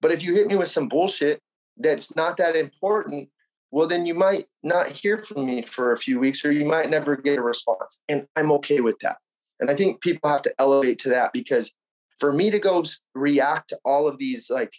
But 0.00 0.12
if 0.12 0.22
you 0.22 0.34
hit 0.34 0.46
me 0.46 0.56
with 0.56 0.68
some 0.68 0.88
bullshit 0.88 1.40
that's 1.76 2.14
not 2.16 2.36
that 2.38 2.56
important, 2.56 3.28
well, 3.70 3.86
then 3.86 4.06
you 4.06 4.14
might 4.14 4.46
not 4.62 4.88
hear 4.88 5.18
from 5.18 5.46
me 5.46 5.62
for 5.62 5.92
a 5.92 5.96
few 5.96 6.18
weeks 6.18 6.44
or 6.44 6.50
you 6.50 6.64
might 6.64 6.90
never 6.90 7.16
get 7.16 7.38
a 7.38 7.42
response. 7.42 8.00
And 8.08 8.26
I'm 8.36 8.50
okay 8.52 8.80
with 8.80 8.98
that. 9.00 9.16
And 9.60 9.70
I 9.70 9.74
think 9.74 10.00
people 10.00 10.28
have 10.28 10.42
to 10.42 10.54
elevate 10.58 10.98
to 11.00 11.10
that 11.10 11.32
because 11.32 11.72
for 12.18 12.32
me 12.32 12.50
to 12.50 12.58
go 12.58 12.84
react 13.14 13.68
to 13.68 13.78
all 13.84 14.08
of 14.08 14.18
these 14.18 14.50
like 14.50 14.72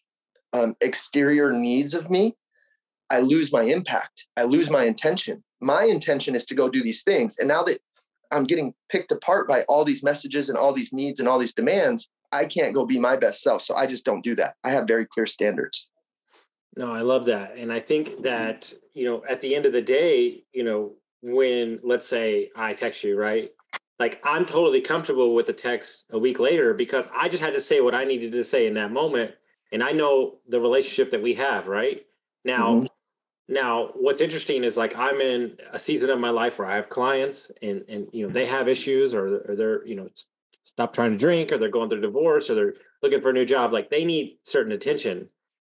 um, 0.53 0.75
exterior 0.81 1.51
needs 1.51 1.93
of 1.93 2.09
me, 2.09 2.35
I 3.09 3.19
lose 3.19 3.51
my 3.51 3.63
impact. 3.63 4.27
I 4.37 4.43
lose 4.43 4.69
my 4.69 4.85
intention. 4.85 5.43
My 5.61 5.83
intention 5.83 6.35
is 6.35 6.45
to 6.45 6.55
go 6.55 6.69
do 6.69 6.81
these 6.81 7.03
things. 7.03 7.37
And 7.37 7.47
now 7.47 7.63
that 7.63 7.79
I'm 8.31 8.45
getting 8.45 8.73
picked 8.89 9.11
apart 9.11 9.47
by 9.47 9.63
all 9.63 9.83
these 9.83 10.03
messages 10.03 10.49
and 10.49 10.57
all 10.57 10.73
these 10.73 10.93
needs 10.93 11.19
and 11.19 11.27
all 11.27 11.39
these 11.39 11.53
demands. 11.53 12.09
I 12.31 12.45
can't 12.45 12.73
go 12.73 12.85
be 12.85 12.99
my 12.99 13.17
best 13.17 13.41
self. 13.41 13.61
So 13.61 13.75
I 13.75 13.85
just 13.85 14.05
don't 14.05 14.23
do 14.23 14.35
that. 14.35 14.55
I 14.63 14.71
have 14.71 14.87
very 14.87 15.05
clear 15.05 15.25
standards. 15.25 15.89
No, 16.77 16.93
I 16.93 17.01
love 17.01 17.25
that. 17.25 17.57
And 17.57 17.71
I 17.71 17.79
think 17.79 18.23
that, 18.23 18.73
you 18.93 19.05
know, 19.05 19.23
at 19.29 19.41
the 19.41 19.55
end 19.55 19.65
of 19.65 19.73
the 19.73 19.81
day, 19.81 20.43
you 20.53 20.63
know, 20.63 20.93
when 21.21 21.79
let's 21.83 22.07
say 22.07 22.49
I 22.55 22.73
text 22.73 23.03
you, 23.03 23.17
right? 23.17 23.51
Like 23.99 24.21
I'm 24.23 24.45
totally 24.45 24.81
comfortable 24.81 25.35
with 25.35 25.45
the 25.45 25.53
text 25.53 26.05
a 26.11 26.17
week 26.17 26.39
later 26.39 26.73
because 26.73 27.07
I 27.13 27.29
just 27.29 27.43
had 27.43 27.53
to 27.53 27.59
say 27.59 27.81
what 27.81 27.93
I 27.93 28.05
needed 28.05 28.31
to 28.31 28.43
say 28.43 28.65
in 28.65 28.73
that 28.75 28.91
moment. 28.91 29.31
And 29.71 29.83
I 29.83 29.91
know 29.91 30.39
the 30.47 30.59
relationship 30.59 31.11
that 31.11 31.21
we 31.21 31.33
have, 31.35 31.67
right? 31.67 32.05
Now, 32.43 32.75
mm-hmm. 32.75 32.85
Now, 33.47 33.89
what's 33.95 34.21
interesting 34.21 34.63
is 34.63 34.77
like 34.77 34.95
I'm 34.95 35.19
in 35.19 35.57
a 35.73 35.79
season 35.79 36.09
of 36.09 36.19
my 36.19 36.29
life 36.29 36.59
where 36.59 36.69
I 36.69 36.75
have 36.75 36.89
clients 36.89 37.51
and 37.61 37.83
and 37.89 38.07
you 38.13 38.25
know 38.25 38.31
they 38.31 38.45
have 38.45 38.67
issues 38.67 39.13
or, 39.13 39.41
or 39.49 39.55
they're 39.55 39.85
you 39.85 39.95
know 39.95 40.09
stop 40.63 40.93
trying 40.93 41.11
to 41.11 41.17
drink 41.17 41.51
or 41.51 41.57
they're 41.57 41.69
going 41.69 41.89
through 41.89 42.01
divorce 42.01 42.49
or 42.49 42.55
they're 42.55 42.73
looking 43.01 43.21
for 43.21 43.29
a 43.29 43.33
new 43.33 43.45
job. 43.45 43.73
Like 43.73 43.89
they 43.89 44.05
need 44.05 44.37
certain 44.43 44.71
attention. 44.71 45.27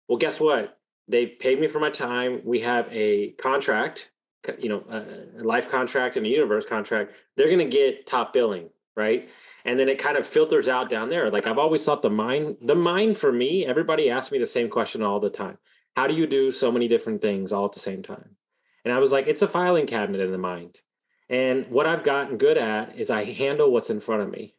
Well, 0.09 0.19
guess 0.19 0.41
what? 0.41 0.79
They've 1.09 1.39
paid 1.39 1.61
me 1.61 1.69
for 1.69 1.81
my 1.81 1.91
time. 1.91 2.43
We 2.45 2.61
have 2.61 2.87
a 2.93 3.31
contract, 3.33 4.11
you 4.59 4.69
know, 4.69 4.85
a 4.91 5.43
life 5.43 5.69
contract 5.69 6.17
and 6.17 6.27
a 6.27 6.29
universe 6.29 6.67
contract. 6.67 7.15
They're 7.37 7.49
going 7.49 7.59
to 7.59 7.65
get 7.65 8.07
top 8.07 8.33
billing, 8.33 8.69
right? 8.97 9.29
And 9.65 9.79
then 9.79 9.89
it 9.89 9.99
kind 9.99 10.17
of 10.17 10.27
filters 10.27 10.69
out 10.69 10.89
down 10.89 11.09
there. 11.09 11.31
Like 11.31 11.47
I've 11.47 11.59
always 11.59 11.85
thought 11.85 12.03
the 12.03 12.11
mind, 12.11 12.59
the 12.61 12.77
mind 12.77 13.17
for 13.17 13.33
me, 13.33 13.67
everybody 13.67 14.11
asks 14.11 14.31
me 14.31 14.39
the 14.39 14.47
same 14.47 14.69
question 14.69 15.03
all 15.03 15.19
the 15.19 15.31
time 15.31 15.59
how 15.97 16.07
do 16.07 16.15
you 16.15 16.27
do 16.27 16.53
so 16.53 16.71
many 16.71 16.89
different 16.89 17.21
things 17.21 17.53
all 17.53 17.65
at 17.65 17.73
the 17.73 17.81
same 17.81 18.03
time? 18.03 18.37
And 18.85 18.95
I 18.95 18.99
was 18.99 19.13
like, 19.13 19.27
it's 19.27 19.43
a 19.43 19.49
filing 19.49 19.87
cabinet 19.87 20.21
in 20.21 20.33
the 20.33 20.39
mind. 20.39 20.81
And 21.29 21.67
what 21.69 21.87
I've 21.87 22.05
gotten 22.05 22.39
good 22.39 22.59
at 22.59 22.99
is 22.99 23.11
I 23.11 23.25
handle 23.25 23.71
what's 23.71 23.91
in 23.91 24.01
front 24.01 24.23
of 24.23 24.31
me 24.31 24.55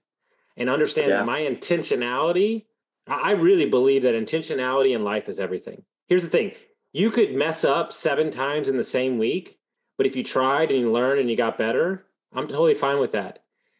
and 0.55 0.69
understand 0.69 1.09
yeah. 1.09 1.17
that 1.17 1.25
my 1.25 1.41
intentionality, 1.41 2.65
I 3.07 3.31
really 3.31 3.65
believe 3.65 4.03
that 4.03 4.15
intentionality 4.15 4.95
in 4.95 5.03
life 5.03 5.27
is 5.27 5.39
everything. 5.39 5.83
Here's 6.07 6.23
the 6.23 6.29
thing 6.29 6.53
you 6.93 7.11
could 7.11 7.33
mess 7.33 7.63
up 7.63 7.91
seven 7.91 8.31
times 8.31 8.69
in 8.69 8.77
the 8.77 8.83
same 8.83 9.17
week, 9.17 9.59
but 9.97 10.05
if 10.05 10.15
you 10.15 10.23
tried 10.23 10.71
and 10.71 10.79
you 10.79 10.91
learned 10.91 11.19
and 11.19 11.29
you 11.29 11.35
got 11.35 11.57
better, 11.57 12.05
I'm 12.33 12.47
totally 12.47 12.73
fine 12.73 12.99
with 12.99 13.13
that. 13.13 13.39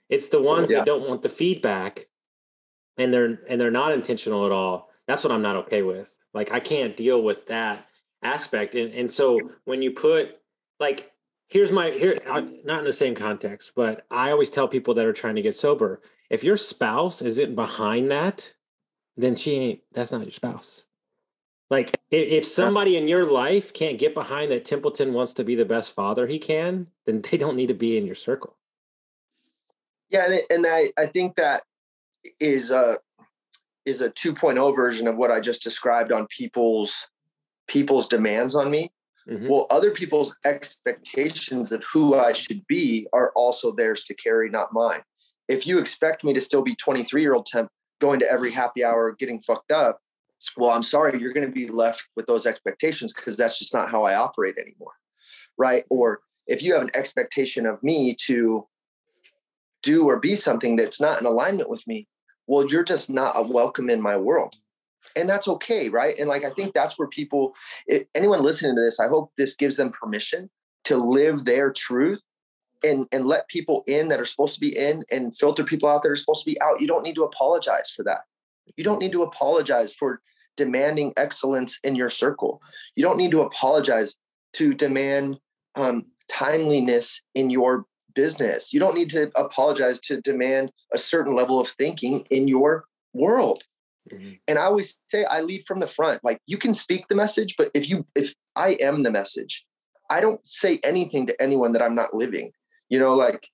It's 0.10 0.30
the 0.30 0.42
ones 0.42 0.70
yeah. 0.70 0.78
that 0.80 0.86
don't 0.86 1.08
want 1.08 1.22
the 1.22 1.30
feedback 1.30 2.08
and 2.98 3.14
they're 3.14 3.40
and 3.48 3.60
they're 3.60 3.72
not 3.72 3.94
intentional 3.94 4.46
at 4.46 4.52
all. 4.52 4.91
That's 5.12 5.26
what 5.26 5.34
I'm 5.34 5.42
not 5.42 5.58
okay 5.58 5.82
with. 5.82 6.18
Like 6.34 6.54
I 6.54 6.62
can't 6.62 6.96
deal 6.96 7.22
with 7.22 7.48
that 7.48 7.86
aspect. 8.24 8.76
And 8.76 8.94
and 8.94 9.12
so 9.12 9.42
when 9.66 9.82
you 9.82 9.92
put 9.92 10.40
like 10.80 11.12
here's 11.50 11.70
my 11.70 11.92
here 11.92 12.18
not 12.26 12.80
in 12.80 12.86
the 12.86 12.94
same 12.94 13.14
context, 13.14 13.74
but 13.76 14.06
I 14.10 14.32
always 14.32 14.50
tell 14.50 14.70
people 14.70 14.94
that 14.94 15.06
are 15.06 15.12
trying 15.12 15.36
to 15.36 15.42
get 15.42 15.54
sober, 15.54 16.02
if 16.30 16.46
your 16.46 16.56
spouse 16.56 17.22
isn't 17.22 17.56
behind 17.56 18.10
that, 18.10 18.54
then 19.18 19.36
she 19.36 19.52
ain't 19.56 19.82
that's 19.92 20.14
not 20.14 20.22
your 20.22 20.32
spouse. 20.32 20.86
Like 21.70 22.00
if, 22.10 22.46
somebody 22.46 22.96
in 22.96 23.10
your 23.10 23.30
life 23.30 23.74
can't 23.74 23.98
get 23.98 24.14
behind 24.14 24.50
that 24.54 24.64
Templeton 24.64 25.12
wants 25.12 25.34
to 25.34 25.44
be 25.44 25.56
the 25.56 25.66
best 25.66 25.94
father 25.94 26.26
he 26.26 26.40
can, 26.40 26.88
then 27.06 27.22
they 27.30 27.38
don't 27.38 27.58
need 27.58 27.68
to 27.68 27.74
be 27.74 27.98
in 27.98 28.06
your 28.06 28.16
circle. 28.16 28.56
Yeah, 30.10 30.32
and, 30.32 30.42
and 30.50 30.66
I, 30.66 30.92
I 30.98 31.06
think 31.06 31.36
that 31.36 31.64
is 32.40 32.72
a 32.72 32.98
is 33.86 34.02
a 34.02 34.10
2.0 34.12 34.76
version 34.76 35.08
of 35.08 35.18
what 35.18 35.32
I 35.32 35.40
just 35.40 35.64
described 35.64 36.12
on 36.12 36.28
people's 36.28 37.08
people's 37.68 38.08
demands 38.08 38.56
on 38.56 38.70
me. 38.70 38.92
Mm-hmm. 39.30 39.48
Well, 39.48 39.68
other 39.70 39.92
people's 39.92 40.36
expectations 40.46 41.72
of 41.72 41.84
who 41.94 42.16
I 42.16 42.34
should 42.34 42.66
be 42.68 43.08
are 43.14 43.32
also 43.36 43.72
theirs 43.72 44.04
to 44.06 44.14
carry, 44.16 44.50
not 44.50 44.74
mine. 44.74 45.02
If 45.48 45.68
you 45.68 45.80
expect 45.80 46.24
me 46.24 46.34
to 46.34 46.42
still 46.42 46.64
be 46.64 46.76
23 46.76 47.22
year 47.22 47.34
old 47.34 47.46
temp 47.46 47.70
going 48.00 48.20
to 48.20 48.32
every 48.32 48.52
happy 48.52 48.84
hour, 48.84 49.16
getting 49.18 49.40
fucked 49.42 49.72
up, 49.72 50.00
well, 50.58 50.72
I'm 50.72 50.84
sorry, 50.84 51.20
you're 51.20 51.34
going 51.34 51.46
to 51.46 51.54
be 51.54 51.68
left 51.68 52.08
with 52.16 52.26
those 52.26 52.46
expectations 52.46 53.14
because 53.14 53.38
that's 53.38 53.60
just 53.60 53.74
not 53.74 53.90
how 53.90 54.04
I 54.04 54.16
operate 54.16 54.58
anymore. 54.58 54.94
Right. 55.58 55.84
Or 55.90 56.22
if 56.48 56.64
you 56.64 56.74
have 56.74 56.82
an 56.82 56.92
expectation 56.96 57.66
of 57.66 57.82
me 57.84 58.16
to 58.26 58.68
do 59.84 60.06
or 60.06 60.20
be 60.20 60.36
something 60.36 60.76
that's 60.76 61.00
not 61.00 61.20
in 61.20 61.28
alignment 61.28 61.70
with 61.70 61.86
me, 61.88 62.08
well, 62.52 62.68
you're 62.68 62.84
just 62.84 63.10
not 63.10 63.48
welcome 63.48 63.90
in 63.90 64.02
my 64.02 64.18
world. 64.18 64.58
And 65.16 65.30
that's 65.30 65.48
okay, 65.48 65.88
right? 65.88 66.20
And 66.20 66.28
like 66.28 66.44
I 66.44 66.50
think 66.50 66.74
that's 66.74 67.00
where 67.00 67.08
people, 67.08 67.56
it, 67.88 68.10
anyone 68.14 68.44
listening 68.44 68.76
to 68.76 68.82
this, 68.82 69.00
I 69.00 69.08
hope 69.08 69.32
this 69.38 69.56
gives 69.56 69.78
them 69.78 69.90
permission 69.90 70.50
to 70.84 70.98
live 70.98 71.46
their 71.46 71.72
truth 71.72 72.20
and 72.84 73.08
and 73.14 73.26
let 73.26 73.48
people 73.48 73.86
in 73.88 74.10
that 74.10 74.20
are 74.20 74.26
supposed 74.26 74.56
to 74.56 74.60
be 74.60 74.78
in 74.78 75.02
and 75.10 75.34
filter 75.34 75.64
people 75.64 75.88
out 75.88 76.04
that 76.04 76.12
are 76.12 76.18
supposed 76.18 76.44
to 76.44 76.52
be 76.52 76.60
out. 76.62 76.82
You 76.82 76.88
don't 76.88 77.04
need 77.04 77.16
to 77.16 77.24
apologize 77.24 77.90
for 77.90 78.04
that. 78.04 78.24
You 78.76 78.84
don't 78.84 79.00
need 79.00 79.14
to 79.14 79.24
apologize 79.24 79.96
for 79.96 80.20
demanding 80.58 81.14
excellence 81.16 81.80
in 81.86 81.96
your 81.96 82.10
circle. 82.10 82.62
You 82.98 83.04
don't 83.04 83.18
need 83.18 83.32
to 83.32 83.42
apologize 83.42 84.18
to 84.56 84.74
demand 84.74 85.38
um, 85.76 86.06
timeliness 86.28 87.22
in 87.34 87.50
your 87.50 87.86
business. 88.14 88.74
You 88.74 88.80
don't 88.80 88.96
need 88.96 89.10
to 89.12 89.32
apologize 89.36 90.00
to 90.02 90.22
demand 90.22 90.72
a 90.94 90.98
certain 90.98 91.36
level 91.36 91.60
of 91.60 91.68
thinking 91.68 92.26
in 92.30 92.48
your 92.48 92.86
world. 93.14 93.64
Mm-hmm. 94.12 94.34
And 94.48 94.58
I 94.58 94.64
always 94.64 94.98
say 95.08 95.26
I 95.26 95.42
lead 95.42 95.64
from 95.66 95.80
the 95.80 95.88
front. 95.88 96.24
Like 96.24 96.40
you 96.48 96.58
can 96.58 96.74
speak 96.74 97.08
the 97.08 97.16
message, 97.16 97.56
but 97.58 97.72
if 97.74 97.90
you 97.90 98.06
if 98.16 98.34
I 98.56 98.78
am 98.82 99.04
the 99.04 99.12
message, 99.12 99.66
I 100.10 100.22
don't 100.22 100.46
say 100.46 100.80
anything 100.84 101.28
to 101.28 101.42
anyone 101.42 101.74
that 101.74 101.82
I'm 101.82 101.96
not 101.96 102.14
living. 102.14 102.52
You 102.90 103.00
know, 103.00 103.14
like 103.14 103.48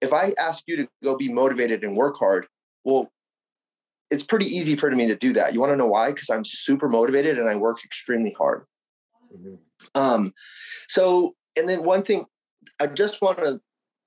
if 0.00 0.12
I 0.12 0.32
ask 0.38 0.64
you 0.66 0.76
to 0.76 0.88
go 1.02 1.16
be 1.16 1.32
motivated 1.32 1.84
and 1.84 1.96
work 1.96 2.18
hard, 2.18 2.46
well, 2.84 3.10
it's 4.10 4.24
pretty 4.24 4.46
easy 4.46 4.76
for 4.76 4.90
me 4.90 5.06
to 5.06 5.16
do 5.16 5.32
that. 5.32 5.54
You 5.54 5.60
want 5.60 5.72
to 5.72 5.76
know 5.76 5.86
why? 5.86 6.10
Because 6.10 6.28
I'm 6.28 6.44
super 6.44 6.88
motivated 6.88 7.38
and 7.38 7.48
I 7.48 7.56
work 7.56 7.84
extremely 7.84 8.34
hard. 8.36 8.64
Mm-hmm. 9.34 9.54
Um, 9.94 10.32
so 10.88 11.34
and 11.56 11.68
then 11.68 11.84
one 11.84 12.02
thing 12.02 12.26
I 12.80 12.86
just 12.86 13.22
want 13.22 13.38
to 13.38 13.60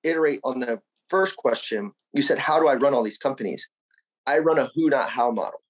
iterate 0.03 0.39
on 0.43 0.59
the 0.59 0.79
first 1.09 1.37
question, 1.37 1.91
you 2.13 2.21
said, 2.21 2.37
How 2.37 2.59
do 2.59 2.67
I 2.67 2.75
run 2.75 2.93
all 2.93 3.03
these 3.03 3.17
companies? 3.17 3.69
I 4.25 4.39
run 4.39 4.59
a 4.59 4.69
who, 4.75 4.89
not 4.89 5.09
how 5.09 5.31
model. 5.31 5.61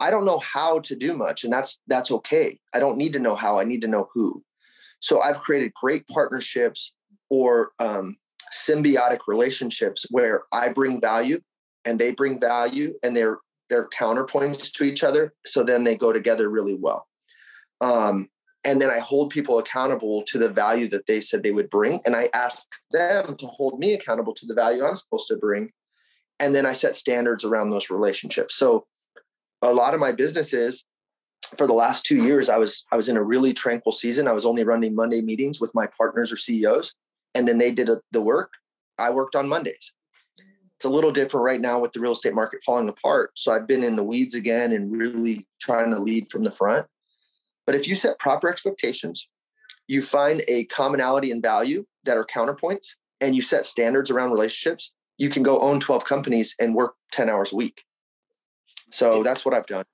I 0.00 0.10
don't 0.10 0.24
know 0.24 0.40
how 0.40 0.80
to 0.80 0.96
do 0.96 1.14
much, 1.14 1.44
and 1.44 1.52
that's 1.52 1.78
that's 1.86 2.10
okay. 2.10 2.58
I 2.74 2.80
don't 2.80 2.98
need 2.98 3.12
to 3.12 3.18
know 3.18 3.34
how, 3.34 3.58
I 3.58 3.64
need 3.64 3.82
to 3.82 3.88
know 3.88 4.08
who. 4.12 4.42
So 5.00 5.20
I've 5.20 5.38
created 5.38 5.74
great 5.74 6.06
partnerships 6.08 6.92
or 7.30 7.72
um, 7.78 8.16
symbiotic 8.52 9.20
relationships 9.26 10.06
where 10.10 10.42
I 10.52 10.68
bring 10.68 11.00
value 11.00 11.40
and 11.84 11.98
they 11.98 12.12
bring 12.12 12.40
value 12.40 12.94
and 13.02 13.16
they're 13.16 13.38
they're 13.68 13.88
counterpoints 13.88 14.70
to 14.72 14.84
each 14.84 15.02
other. 15.02 15.32
So 15.46 15.64
then 15.64 15.84
they 15.84 15.96
go 15.96 16.12
together 16.12 16.50
really 16.50 16.74
well. 16.74 17.06
Um, 17.80 18.28
and 18.64 18.80
then 18.80 18.90
I 18.90 19.00
hold 19.00 19.30
people 19.30 19.58
accountable 19.58 20.22
to 20.26 20.38
the 20.38 20.48
value 20.48 20.88
that 20.88 21.06
they 21.06 21.20
said 21.20 21.42
they 21.42 21.50
would 21.50 21.70
bring. 21.70 22.00
And 22.06 22.14
I 22.14 22.28
ask 22.32 22.68
them 22.92 23.36
to 23.36 23.46
hold 23.46 23.78
me 23.78 23.94
accountable 23.94 24.34
to 24.34 24.46
the 24.46 24.54
value 24.54 24.84
I'm 24.84 24.94
supposed 24.94 25.28
to 25.28 25.36
bring. 25.36 25.70
And 26.38 26.54
then 26.54 26.64
I 26.64 26.72
set 26.72 26.94
standards 26.94 27.44
around 27.44 27.70
those 27.70 27.90
relationships. 27.90 28.54
So 28.54 28.86
a 29.62 29.72
lot 29.72 29.94
of 29.94 30.00
my 30.00 30.12
businesses 30.12 30.84
for 31.58 31.66
the 31.66 31.74
last 31.74 32.06
two 32.06 32.18
years, 32.18 32.48
I 32.48 32.58
was 32.58 32.84
I 32.92 32.96
was 32.96 33.08
in 33.08 33.16
a 33.16 33.22
really 33.22 33.52
tranquil 33.52 33.92
season. 33.92 34.28
I 34.28 34.32
was 34.32 34.46
only 34.46 34.64
running 34.64 34.94
Monday 34.94 35.20
meetings 35.20 35.60
with 35.60 35.74
my 35.74 35.86
partners 35.98 36.32
or 36.32 36.36
CEOs, 36.36 36.94
and 37.34 37.46
then 37.46 37.58
they 37.58 37.70
did 37.70 37.90
the 38.10 38.22
work. 38.22 38.52
I 38.98 39.10
worked 39.10 39.36
on 39.36 39.48
Mondays. 39.48 39.92
It's 40.76 40.84
a 40.84 40.90
little 40.90 41.12
different 41.12 41.44
right 41.44 41.60
now 41.60 41.78
with 41.78 41.92
the 41.92 42.00
real 42.00 42.12
estate 42.12 42.34
market 42.34 42.60
falling 42.64 42.88
apart. 42.88 43.32
So 43.36 43.52
I've 43.52 43.68
been 43.68 43.84
in 43.84 43.96
the 43.96 44.02
weeds 44.02 44.34
again 44.34 44.72
and 44.72 44.90
really 44.90 45.46
trying 45.60 45.90
to 45.90 46.00
lead 46.00 46.30
from 46.30 46.42
the 46.42 46.50
front. 46.50 46.86
But 47.66 47.74
if 47.74 47.86
you 47.86 47.94
set 47.94 48.18
proper 48.18 48.48
expectations, 48.48 49.28
you 49.86 50.02
find 50.02 50.42
a 50.48 50.64
commonality 50.66 51.30
and 51.30 51.42
value 51.42 51.84
that 52.04 52.16
are 52.16 52.24
counterpoints, 52.24 52.94
and 53.20 53.36
you 53.36 53.42
set 53.42 53.66
standards 53.66 54.10
around 54.10 54.32
relationships, 54.32 54.92
you 55.18 55.28
can 55.28 55.42
go 55.42 55.58
own 55.58 55.80
12 55.80 56.04
companies 56.04 56.56
and 56.58 56.74
work 56.74 56.94
10 57.12 57.28
hours 57.28 57.52
a 57.52 57.56
week. 57.56 57.84
So 58.90 59.22
that's 59.22 59.44
what 59.44 59.54
I've 59.54 59.66
done. 59.66 59.84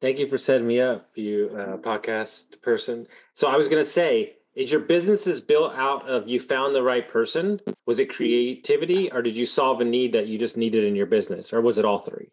Thank 0.00 0.18
you 0.18 0.28
for 0.28 0.36
setting 0.36 0.66
me 0.66 0.80
up, 0.80 1.08
you 1.14 1.50
uh, 1.56 1.76
podcast 1.78 2.60
person. 2.60 3.06
So 3.32 3.48
I 3.48 3.56
was 3.56 3.68
going 3.68 3.82
to 3.82 3.88
say, 3.88 4.34
is 4.54 4.70
your 4.70 4.82
businesses 4.82 5.40
built 5.40 5.72
out 5.74 6.08
of 6.08 6.28
you 6.28 6.38
found 6.40 6.74
the 6.74 6.82
right 6.82 7.08
person? 7.08 7.60
Was 7.86 7.98
it 7.98 8.10
creativity, 8.10 9.10
or 9.10 9.22
did 9.22 9.36
you 9.36 9.46
solve 9.46 9.80
a 9.80 9.84
need 9.84 10.12
that 10.12 10.28
you 10.28 10.38
just 10.38 10.56
needed 10.56 10.84
in 10.84 10.94
your 10.94 11.06
business, 11.06 11.52
or 11.52 11.60
was 11.60 11.78
it 11.78 11.84
all 11.84 11.98
three? 11.98 12.30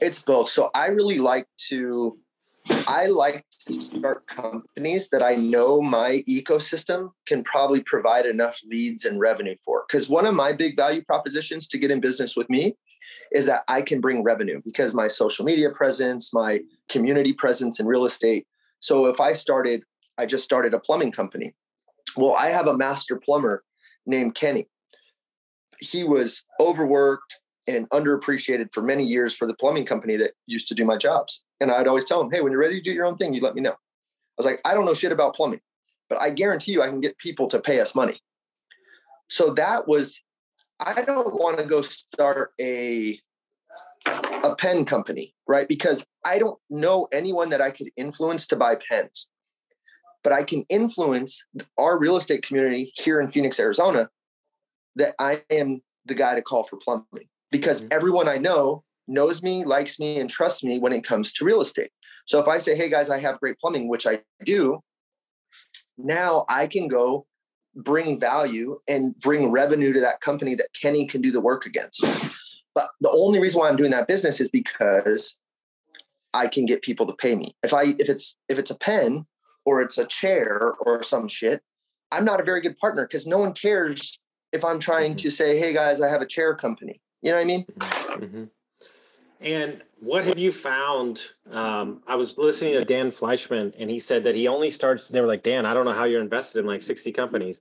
It's 0.00 0.22
both. 0.22 0.48
So 0.48 0.70
I 0.74 0.86
really 0.88 1.18
like 1.18 1.46
to 1.68 2.18
I 2.86 3.06
like 3.06 3.44
to 3.66 3.72
start 3.72 4.26
companies 4.26 5.08
that 5.10 5.22
I 5.22 5.36
know 5.36 5.80
my 5.80 6.22
ecosystem 6.28 7.10
can 7.26 7.42
probably 7.42 7.82
provide 7.82 8.26
enough 8.26 8.60
leads 8.66 9.04
and 9.04 9.18
revenue 9.18 9.56
for. 9.64 9.84
Because 9.88 10.08
one 10.08 10.26
of 10.26 10.34
my 10.34 10.52
big 10.52 10.76
value 10.76 11.02
propositions 11.02 11.66
to 11.68 11.78
get 11.78 11.90
in 11.90 12.00
business 12.00 12.36
with 12.36 12.50
me 12.50 12.76
is 13.32 13.46
that 13.46 13.62
I 13.68 13.82
can 13.82 14.00
bring 14.00 14.22
revenue 14.22 14.60
because 14.64 14.94
my 14.94 15.08
social 15.08 15.44
media 15.44 15.70
presence, 15.70 16.32
my 16.34 16.60
community 16.88 17.32
presence 17.32 17.80
in 17.80 17.86
real 17.86 18.04
estate. 18.04 18.46
So 18.80 19.06
if 19.06 19.20
I 19.20 19.32
started, 19.32 19.82
I 20.18 20.26
just 20.26 20.44
started 20.44 20.74
a 20.74 20.78
plumbing 20.78 21.12
company. 21.12 21.54
Well, 22.16 22.34
I 22.34 22.50
have 22.50 22.66
a 22.66 22.76
master 22.76 23.16
plumber 23.16 23.64
named 24.06 24.34
Kenny. 24.34 24.68
he 25.80 26.04
was 26.04 26.44
overworked 26.60 27.40
and 27.66 27.88
underappreciated 27.90 28.72
for 28.72 28.82
many 28.82 29.04
years 29.04 29.34
for 29.34 29.46
the 29.46 29.54
plumbing 29.54 29.86
company 29.86 30.16
that 30.16 30.32
used 30.46 30.68
to 30.68 30.74
do 30.74 30.84
my 30.84 30.96
jobs. 30.96 31.43
And 31.60 31.70
I'd 31.70 31.86
always 31.86 32.04
tell 32.04 32.20
him, 32.20 32.30
hey, 32.30 32.40
when 32.40 32.52
you're 32.52 32.60
ready 32.60 32.78
to 32.78 32.82
do 32.82 32.92
your 32.92 33.06
own 33.06 33.16
thing, 33.16 33.34
you 33.34 33.40
let 33.40 33.54
me 33.54 33.62
know. 33.62 33.72
I 33.72 34.36
was 34.36 34.46
like, 34.46 34.60
I 34.64 34.74
don't 34.74 34.84
know 34.84 34.94
shit 34.94 35.12
about 35.12 35.34
plumbing, 35.34 35.60
but 36.08 36.20
I 36.20 36.30
guarantee 36.30 36.72
you 36.72 36.82
I 36.82 36.88
can 36.88 37.00
get 37.00 37.18
people 37.18 37.46
to 37.48 37.60
pay 37.60 37.80
us 37.80 37.94
money. 37.94 38.20
So 39.28 39.54
that 39.54 39.86
was, 39.86 40.20
I 40.84 41.02
don't 41.02 41.34
want 41.34 41.58
to 41.58 41.64
go 41.64 41.82
start 41.82 42.52
a 42.60 43.18
a 44.06 44.54
pen 44.56 44.84
company, 44.84 45.34
right? 45.48 45.68
Because 45.68 46.04
I 46.24 46.38
don't 46.38 46.58
know 46.70 47.08
anyone 47.12 47.50
that 47.50 47.60
I 47.60 47.70
could 47.70 47.88
influence 47.96 48.46
to 48.48 48.56
buy 48.56 48.76
pens. 48.76 49.30
But 50.22 50.32
I 50.32 50.42
can 50.42 50.64
influence 50.68 51.44
our 51.78 51.98
real 51.98 52.16
estate 52.16 52.46
community 52.46 52.92
here 52.96 53.20
in 53.20 53.28
Phoenix, 53.28 53.60
Arizona, 53.60 54.08
that 54.96 55.14
I 55.18 55.42
am 55.50 55.82
the 56.06 56.14
guy 56.14 56.34
to 56.34 56.42
call 56.42 56.64
for 56.64 56.76
plumbing 56.76 57.28
because 57.50 57.80
mm-hmm. 57.80 57.88
everyone 57.92 58.28
I 58.28 58.38
know 58.38 58.84
knows 59.06 59.42
me, 59.42 59.64
likes 59.64 59.98
me, 59.98 60.18
and 60.18 60.30
trusts 60.30 60.64
me 60.64 60.78
when 60.78 60.92
it 60.92 61.04
comes 61.04 61.32
to 61.34 61.44
real 61.44 61.60
estate. 61.60 61.90
So 62.26 62.40
if 62.40 62.48
I 62.48 62.58
say, 62.58 62.76
hey 62.76 62.88
guys, 62.88 63.10
I 63.10 63.18
have 63.18 63.40
great 63.40 63.58
plumbing, 63.58 63.88
which 63.88 64.06
I 64.06 64.20
do, 64.44 64.80
now 65.98 66.44
I 66.48 66.66
can 66.66 66.88
go 66.88 67.26
bring 67.76 68.18
value 68.18 68.78
and 68.88 69.18
bring 69.20 69.50
revenue 69.50 69.92
to 69.92 70.00
that 70.00 70.20
company 70.20 70.54
that 70.54 70.68
Kenny 70.80 71.06
can 71.06 71.20
do 71.20 71.30
the 71.30 71.40
work 71.40 71.66
against. 71.66 72.04
But 72.74 72.88
the 73.00 73.10
only 73.10 73.38
reason 73.38 73.60
why 73.60 73.68
I'm 73.68 73.76
doing 73.76 73.90
that 73.92 74.08
business 74.08 74.40
is 74.40 74.48
because 74.48 75.36
I 76.32 76.48
can 76.48 76.66
get 76.66 76.82
people 76.82 77.06
to 77.06 77.12
pay 77.12 77.34
me. 77.36 77.54
If 77.62 77.72
I 77.72 77.94
if 77.98 78.08
it's 78.08 78.36
if 78.48 78.58
it's 78.58 78.70
a 78.70 78.78
pen 78.78 79.26
or 79.64 79.80
it's 79.80 79.98
a 79.98 80.06
chair 80.06 80.72
or 80.80 81.02
some 81.02 81.28
shit, 81.28 81.62
I'm 82.10 82.24
not 82.24 82.40
a 82.40 82.44
very 82.44 82.60
good 82.60 82.76
partner 82.76 83.06
because 83.06 83.26
no 83.26 83.38
one 83.38 83.52
cares 83.52 84.18
if 84.52 84.64
I'm 84.64 84.78
trying 84.78 85.12
mm-hmm. 85.12 85.28
to 85.28 85.30
say, 85.30 85.58
hey 85.58 85.72
guys, 85.72 86.00
I 86.00 86.08
have 86.08 86.22
a 86.22 86.26
chair 86.26 86.54
company. 86.54 87.00
You 87.22 87.30
know 87.30 87.36
what 87.36 87.42
I 87.42 87.46
mean? 87.46 87.64
Mm-hmm. 87.78 88.44
And 89.44 89.82
what 90.00 90.24
have 90.24 90.38
you 90.38 90.50
found? 90.50 91.22
Um, 91.52 92.02
I 92.08 92.16
was 92.16 92.38
listening 92.38 92.78
to 92.78 92.84
Dan 92.84 93.10
Fleyshman, 93.10 93.74
and 93.78 93.90
he 93.90 93.98
said 93.98 94.24
that 94.24 94.34
he 94.34 94.48
only 94.48 94.70
starts. 94.70 95.08
They 95.08 95.20
were 95.20 95.26
like, 95.26 95.42
Dan, 95.42 95.66
I 95.66 95.74
don't 95.74 95.84
know 95.84 95.92
how 95.92 96.04
you're 96.04 96.22
invested 96.22 96.60
in 96.60 96.66
like 96.66 96.80
60 96.80 97.12
companies, 97.12 97.60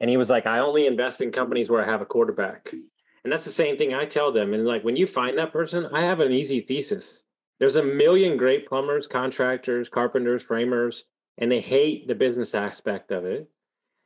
and 0.00 0.10
he 0.10 0.16
was 0.16 0.28
like, 0.28 0.46
I 0.46 0.58
only 0.58 0.88
invest 0.88 1.20
in 1.20 1.30
companies 1.30 1.70
where 1.70 1.82
I 1.82 1.88
have 1.88 2.02
a 2.02 2.06
quarterback. 2.06 2.74
And 3.22 3.32
that's 3.32 3.44
the 3.44 3.52
same 3.52 3.76
thing 3.76 3.94
I 3.94 4.06
tell 4.06 4.32
them. 4.32 4.54
And 4.54 4.66
like 4.66 4.82
when 4.82 4.96
you 4.96 5.06
find 5.06 5.38
that 5.38 5.52
person, 5.52 5.88
I 5.92 6.02
have 6.02 6.18
an 6.18 6.32
easy 6.32 6.60
thesis. 6.60 7.22
There's 7.60 7.76
a 7.76 7.82
million 7.82 8.36
great 8.36 8.66
plumbers, 8.66 9.06
contractors, 9.06 9.88
carpenters, 9.88 10.42
framers, 10.42 11.04
and 11.38 11.52
they 11.52 11.60
hate 11.60 12.08
the 12.08 12.14
business 12.14 12.54
aspect 12.54 13.12
of 13.12 13.24
it 13.24 13.48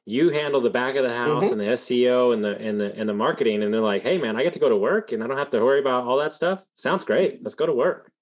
you 0.07 0.31
handle 0.31 0.61
the 0.61 0.71
back 0.71 0.97
of 0.97 1.05
the 1.05 1.15
house 1.15 1.45
mm-hmm. 1.45 1.53
and 1.53 1.61
the 1.61 1.75
SEO 1.75 2.35
and 2.35 2.45
the 2.45 2.59
and 2.59 2.81
the 2.81 2.95
and 2.95 3.09
the 3.09 3.15
marketing, 3.15 3.63
and 3.63 3.73
they're 3.73 3.81
like, 3.81 4.03
hey 4.03 4.19
man, 4.19 4.37
I 4.37 4.43
get 4.43 4.53
to 4.53 4.59
go 4.59 4.69
to 4.69 4.77
work 4.77 5.13
and 5.13 5.23
I 5.23 5.27
don't 5.27 5.39
have 5.39 5.51
to 5.51 5.61
worry 5.65 5.81
about 5.81 6.05
all 6.05 6.19
that 6.19 6.33
stuff. 6.33 6.65
Sounds 6.77 7.05
great. 7.05 7.43
Let's 7.43 7.55
go 7.55 7.67
to 7.67 7.73
work. 7.73 8.13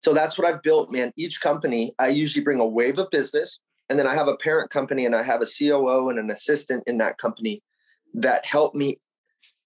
So 0.00 0.12
that's 0.12 0.36
what 0.36 0.46
I've 0.46 0.62
built, 0.62 0.90
man. 0.90 1.12
Each 1.16 1.40
company, 1.40 1.94
I 1.98 2.08
usually 2.08 2.44
bring 2.44 2.60
a 2.60 2.66
wave 2.66 2.98
of 2.98 3.08
business, 3.10 3.60
and 3.88 3.98
then 3.98 4.06
I 4.06 4.14
have 4.14 4.28
a 4.28 4.36
parent 4.36 4.70
company 4.70 5.06
and 5.06 5.14
I 5.14 5.22
have 5.22 5.40
a 5.40 5.46
COO 5.46 6.10
and 6.10 6.18
an 6.18 6.30
assistant 6.30 6.84
in 6.86 6.98
that 6.98 7.18
company 7.18 7.62
that 8.14 8.44
help 8.44 8.74
me. 8.74 8.98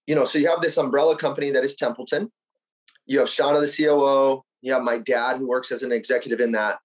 You 0.05 0.15
know, 0.15 0.23
so 0.23 0.39
you 0.39 0.47
have 0.47 0.61
this 0.61 0.77
umbrella 0.77 1.17
company 1.17 1.51
that 1.51 1.65
is 1.65 1.75
Templeton. 1.75 2.31
You 3.05 3.19
have 3.19 3.27
Shauna, 3.27 3.59
the 3.59 3.85
COO. 3.85 4.43
You 4.61 4.73
have 4.73 4.83
my 4.83 4.97
dad 4.97 5.37
who 5.37 5.49
works 5.49 5.71
as 5.71 5.83
an 5.83 5.91
executive 5.91 6.39
in 6.39 6.53
that 6.53 6.79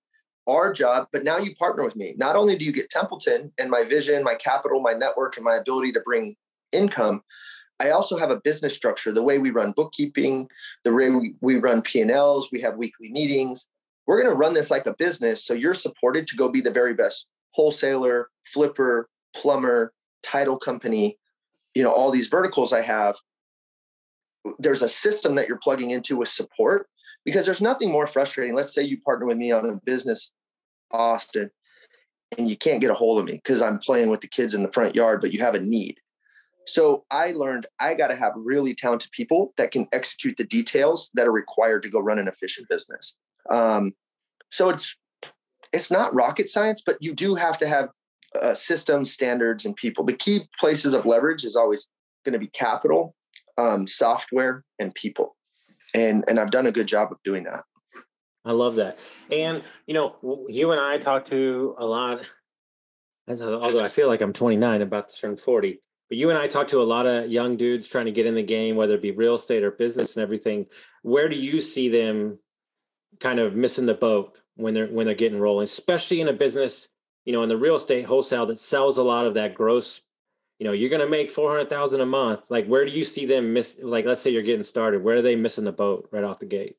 our 0.47 0.73
job, 0.73 1.09
but 1.13 1.25
now 1.25 1.39
you 1.39 1.55
partner 1.55 1.85
with 1.85 1.97
me. 1.97 2.15
Not 2.17 2.37
only 2.37 2.57
do 2.57 2.65
you 2.65 2.73
get 2.73 2.91
Templeton 2.91 3.53
and 3.59 3.71
my 3.71 3.85
vision, 3.85 4.25
my 4.25 4.35
capital, 4.35 4.81
my 4.81 4.93
network, 4.93 5.37
and 5.37 5.45
my 5.45 5.57
ability 5.57 5.93
to 5.93 6.01
bring 6.01 6.37
income, 6.73 7.23
I 7.81 7.91
also 7.91 8.17
have 8.17 8.31
a 8.31 8.41
business 8.41 8.75
structure, 8.75 9.13
the 9.13 9.23
way 9.23 9.39
we 9.39 9.51
run 9.51 9.73
bookkeeping, 9.73 10.49
the 10.85 10.95
way 10.95 11.35
we, 11.41 11.57
run 11.57 11.83
P&Ls, 11.83 12.49
we 12.53 12.61
have 12.61 12.77
weekly 12.77 13.11
meetings. 13.11 13.69
We're 14.07 14.21
going 14.21 14.33
to 14.33 14.39
run 14.39 14.55
this 14.55 14.71
like 14.71 14.87
a 14.87 14.95
business. 14.95 15.45
So 15.45 15.55
you're 15.55 15.75
supported 15.75 16.27
to 16.29 16.37
go 16.37 16.49
be 16.49 16.61
the 16.61 16.71
very 16.71 16.95
best 16.95 17.27
wholesaler, 17.51 18.29
flipper, 18.45 19.09
plumber, 19.35 19.93
title 20.23 20.59
company, 20.59 21.19
you 21.75 21.83
know, 21.83 21.93
all 21.93 22.11
these 22.11 22.29
verticals 22.29 22.73
I 22.73 22.83
have. 22.83 23.17
There's 24.59 24.83
a 24.83 24.89
system 24.89 25.35
that 25.37 25.49
you're 25.49 25.59
plugging 25.59 25.91
into 25.91 26.17
with 26.17 26.29
support 26.29 26.89
because 27.25 27.47
there's 27.47 27.61
nothing 27.61 27.91
more 27.91 28.07
frustrating. 28.07 28.55
Let's 28.55 28.75
say 28.75 28.83
you 28.83 29.01
partner 29.01 29.27
with 29.27 29.37
me 29.37 29.53
on 29.53 29.69
a 29.69 29.75
business, 29.85 30.33
Austin, 30.91 31.51
and 32.39 32.49
you 32.49 32.57
can't 32.57 32.81
get 32.81 32.91
a 32.91 32.95
hold 32.95 33.19
of 33.19 33.27
me 33.27 33.35
because 33.35 33.63
I'm 33.63 33.79
playing 33.79 34.09
with 34.09 34.21
the 34.21 34.29
kids 34.29 34.55
in 34.55 34.63
the 34.63 34.73
front 34.73 34.95
yard, 34.95 35.21
but 35.21 35.33
you 35.33 35.41
have 35.41 35.55
a 35.55 35.61
need. 35.61 35.99
So 36.67 37.05
I 37.11 37.33
learned 37.33 37.67
I 37.81 37.95
got 37.95 38.09
to 38.09 38.17
have 38.17 38.33
really 38.37 38.75
talented 38.75 39.11
people 39.11 39.53
that 39.57 39.73
can 39.73 39.89
execute 39.93 40.37
the 40.37 40.45
details 40.45 41.11
that 41.15 41.27
are 41.27 41.33
required 41.33 41.83
to 41.83 41.91
go 41.91 42.01
run 42.01 42.19
an 42.19 42.29
efficient 42.29 42.69
business. 42.69 43.17
Um, 43.51 43.93
so 44.51 44.69
it's 44.69 44.97
it's 45.73 45.91
not 45.91 46.15
rocket 46.15 46.49
science, 46.49 46.83
but 46.85 46.99
you 47.01 47.15
do 47.15 47.35
have 47.35 47.59
to 47.59 47.67
have 47.67 47.89
uh, 48.41 48.55
systems, 48.55 49.13
standards, 49.13 49.65
and 49.65 49.75
people. 49.75 50.05
The 50.05 50.13
key 50.13 50.43
places 50.59 50.95
of 50.95 51.07
leverage 51.07 51.45
is 51.45 51.57
always 51.57 51.89
going 52.25 52.35
to 52.35 52.39
be 52.39 52.49
capital, 52.49 53.15
um, 53.59 53.87
software, 53.87 54.65
and 54.79 54.95
people 54.95 55.35
and 55.95 56.25
and 56.29 56.39
I've 56.39 56.51
done 56.51 56.67
a 56.67 56.73
good 56.73 56.87
job 56.87 57.13
of 57.13 57.19
doing 57.23 57.45
that. 57.45 57.65
I 58.45 58.53
love 58.53 58.77
that. 58.77 58.99
And 59.31 59.63
you 59.87 59.95
know, 59.95 60.47
you 60.49 60.73
and 60.73 60.81
I 60.81 60.99
talk 60.99 61.27
to 61.27 61.77
a 61.79 61.85
lot. 61.85 62.21
Although 63.29 63.81
I 63.81 63.89
feel 63.89 64.09
like 64.09 64.21
I'm 64.21 64.33
29, 64.33 64.83
about 64.83 65.11
to 65.11 65.17
turn 65.17 65.37
40, 65.37 65.81
but 66.09 66.19
you 66.19 66.31
and 66.31 66.39
I 66.39 66.49
talk 66.49 66.69
to 66.69 66.83
a 66.83 66.85
lot 66.85 67.07
of 67.07 67.31
young 67.31 67.57
dudes 67.57 67.87
trying 67.87 68.07
to 68.07 68.13
get 68.13 68.27
in 68.27 68.35
the 68.35 68.43
game, 68.43 68.75
whether 68.75 68.95
it 68.95 69.03
be 69.03 69.13
real 69.13 69.37
estate 69.37 69.63
or 69.63 69.71
business 69.71 70.17
and 70.17 70.23
everything. 70.23 70.67
Where 71.03 71.29
do 71.29 71.37
you 71.37 71.61
see 71.61 71.89
them 71.89 72.41
kind 73.21 73.39
of 73.39 73.55
missing 73.55 73.87
the 73.87 73.95
boat 73.95 74.39
when 74.57 74.75
they're 74.75 74.89
when 74.89 75.07
they're 75.07 75.15
getting 75.15 75.41
rolling, 75.41 75.65
especially 75.65 76.21
in 76.21 76.29
a 76.29 76.33
business, 76.33 76.89
you 77.25 77.33
know, 77.33 77.43
in 77.43 77.49
the 77.49 77.57
real 77.57 77.77
estate 77.77 78.07
wholesale 78.07 78.47
that 78.47 78.59
sells 78.59 78.99
a 78.99 79.05
lot 79.05 79.27
of 79.27 79.35
that 79.35 79.55
gross 79.55 80.01
you 80.63 80.69
know 80.69 80.73
you're 80.73 80.91
going 80.91 81.01
to 81.01 81.09
make 81.09 81.29
400,000 81.29 82.01
a 82.01 82.07
month. 82.07 82.49
Like 82.49 82.69
where 82.69 82.85
do 82.85 82.93
you 82.93 83.05
see 83.05 83.27
them 83.27 83.53
miss 83.53 83.79
like 83.83 84.05
let's 84.05 84.21
say 84.21 84.31
you're 84.31 84.43
getting 84.43 84.63
started 84.63 85.03
where 85.03 85.17
are 85.17 85.23
they 85.23 85.35
missing 85.35 85.65
the 85.65 85.73
boat 85.73 86.09
right 86.13 86.23
off 86.23 86.39
the 86.39 86.47
gate? 86.47 86.77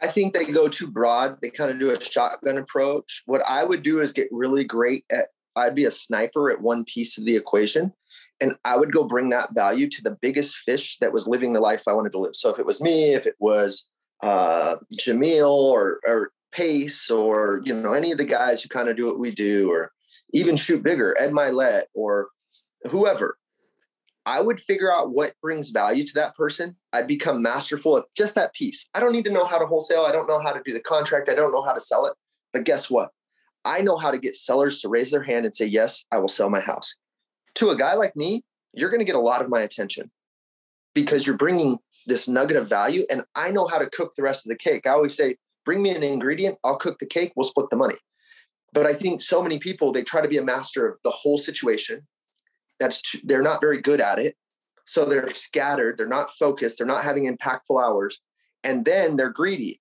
I 0.00 0.06
think 0.06 0.32
they 0.32 0.46
go 0.46 0.68
too 0.68 0.86
broad. 0.86 1.36
They 1.42 1.50
kind 1.50 1.70
of 1.70 1.78
do 1.78 1.90
a 1.90 2.00
shotgun 2.00 2.56
approach. 2.56 3.24
What 3.26 3.42
I 3.46 3.62
would 3.62 3.82
do 3.82 4.00
is 4.00 4.14
get 4.14 4.28
really 4.30 4.64
great 4.64 5.04
at 5.12 5.26
I'd 5.54 5.74
be 5.74 5.84
a 5.84 5.90
sniper 5.90 6.50
at 6.50 6.62
one 6.62 6.86
piece 6.86 7.18
of 7.18 7.26
the 7.26 7.36
equation 7.36 7.92
and 8.40 8.56
I 8.64 8.78
would 8.78 8.90
go 8.90 9.04
bring 9.04 9.28
that 9.28 9.54
value 9.54 9.86
to 9.90 10.02
the 10.02 10.16
biggest 10.22 10.56
fish 10.60 10.96
that 11.02 11.12
was 11.12 11.28
living 11.28 11.52
the 11.52 11.60
life 11.60 11.82
I 11.86 11.92
wanted 11.92 12.12
to 12.12 12.20
live. 12.20 12.36
So 12.36 12.48
if 12.48 12.58
it 12.58 12.64
was 12.64 12.80
me 12.80 13.12
if 13.12 13.26
it 13.26 13.36
was 13.38 13.86
uh 14.22 14.76
Jamil 14.94 15.50
or 15.50 16.00
or 16.06 16.30
Pace 16.52 17.10
or 17.10 17.60
you 17.66 17.74
know 17.74 17.92
any 17.92 18.12
of 18.12 18.16
the 18.16 18.24
guys 18.24 18.62
who 18.62 18.70
kind 18.70 18.88
of 18.88 18.96
do 18.96 19.04
what 19.04 19.18
we 19.18 19.30
do 19.30 19.70
or 19.70 19.92
even 20.32 20.56
shoot 20.56 20.82
bigger, 20.82 21.16
Ed 21.18 21.32
Mylett 21.32 21.84
or 21.94 22.28
whoever. 22.90 23.38
I 24.26 24.42
would 24.42 24.60
figure 24.60 24.92
out 24.92 25.12
what 25.12 25.32
brings 25.40 25.70
value 25.70 26.04
to 26.04 26.14
that 26.16 26.34
person. 26.34 26.76
I'd 26.92 27.06
become 27.06 27.40
masterful 27.40 27.96
at 27.96 28.04
just 28.14 28.34
that 28.34 28.52
piece. 28.52 28.86
I 28.94 29.00
don't 29.00 29.12
need 29.12 29.24
to 29.24 29.32
know 29.32 29.46
how 29.46 29.58
to 29.58 29.66
wholesale. 29.66 30.02
I 30.02 30.12
don't 30.12 30.28
know 30.28 30.40
how 30.40 30.52
to 30.52 30.60
do 30.66 30.74
the 30.74 30.80
contract. 30.80 31.30
I 31.30 31.34
don't 31.34 31.52
know 31.52 31.62
how 31.62 31.72
to 31.72 31.80
sell 31.80 32.04
it. 32.04 32.12
But 32.52 32.64
guess 32.64 32.90
what? 32.90 33.10
I 33.64 33.80
know 33.80 33.96
how 33.96 34.10
to 34.10 34.18
get 34.18 34.34
sellers 34.34 34.82
to 34.82 34.88
raise 34.88 35.10
their 35.10 35.22
hand 35.22 35.46
and 35.46 35.54
say, 35.54 35.66
Yes, 35.66 36.04
I 36.12 36.18
will 36.18 36.28
sell 36.28 36.50
my 36.50 36.60
house. 36.60 36.94
To 37.56 37.70
a 37.70 37.76
guy 37.76 37.94
like 37.94 38.16
me, 38.16 38.42
you're 38.74 38.90
going 38.90 39.00
to 39.00 39.06
get 39.06 39.14
a 39.14 39.20
lot 39.20 39.42
of 39.42 39.48
my 39.48 39.60
attention 39.60 40.10
because 40.94 41.26
you're 41.26 41.36
bringing 41.36 41.78
this 42.06 42.28
nugget 42.28 42.56
of 42.56 42.68
value 42.68 43.04
and 43.10 43.22
I 43.34 43.50
know 43.50 43.66
how 43.66 43.78
to 43.78 43.88
cook 43.90 44.14
the 44.14 44.22
rest 44.22 44.46
of 44.46 44.50
the 44.50 44.56
cake. 44.56 44.86
I 44.86 44.90
always 44.90 45.16
say, 45.16 45.36
Bring 45.64 45.82
me 45.82 45.94
an 45.94 46.02
ingredient, 46.02 46.58
I'll 46.64 46.76
cook 46.76 46.98
the 46.98 47.06
cake, 47.06 47.32
we'll 47.34 47.48
split 47.48 47.68
the 47.70 47.76
money. 47.76 47.96
But 48.72 48.86
I 48.86 48.92
think 48.92 49.22
so 49.22 49.42
many 49.42 49.58
people 49.58 49.92
they 49.92 50.02
try 50.02 50.20
to 50.20 50.28
be 50.28 50.38
a 50.38 50.44
master 50.44 50.86
of 50.86 50.98
the 51.04 51.10
whole 51.10 51.38
situation. 51.38 52.06
That's 52.80 53.02
too, 53.02 53.18
they're 53.24 53.42
not 53.42 53.60
very 53.60 53.80
good 53.80 54.00
at 54.00 54.18
it. 54.18 54.36
So 54.86 55.04
they're 55.04 55.28
scattered, 55.30 55.98
they're 55.98 56.06
not 56.06 56.30
focused, 56.30 56.78
they're 56.78 56.86
not 56.86 57.04
having 57.04 57.24
impactful 57.24 57.82
hours, 57.82 58.18
and 58.64 58.84
then 58.84 59.16
they're 59.16 59.30
greedy. 59.30 59.80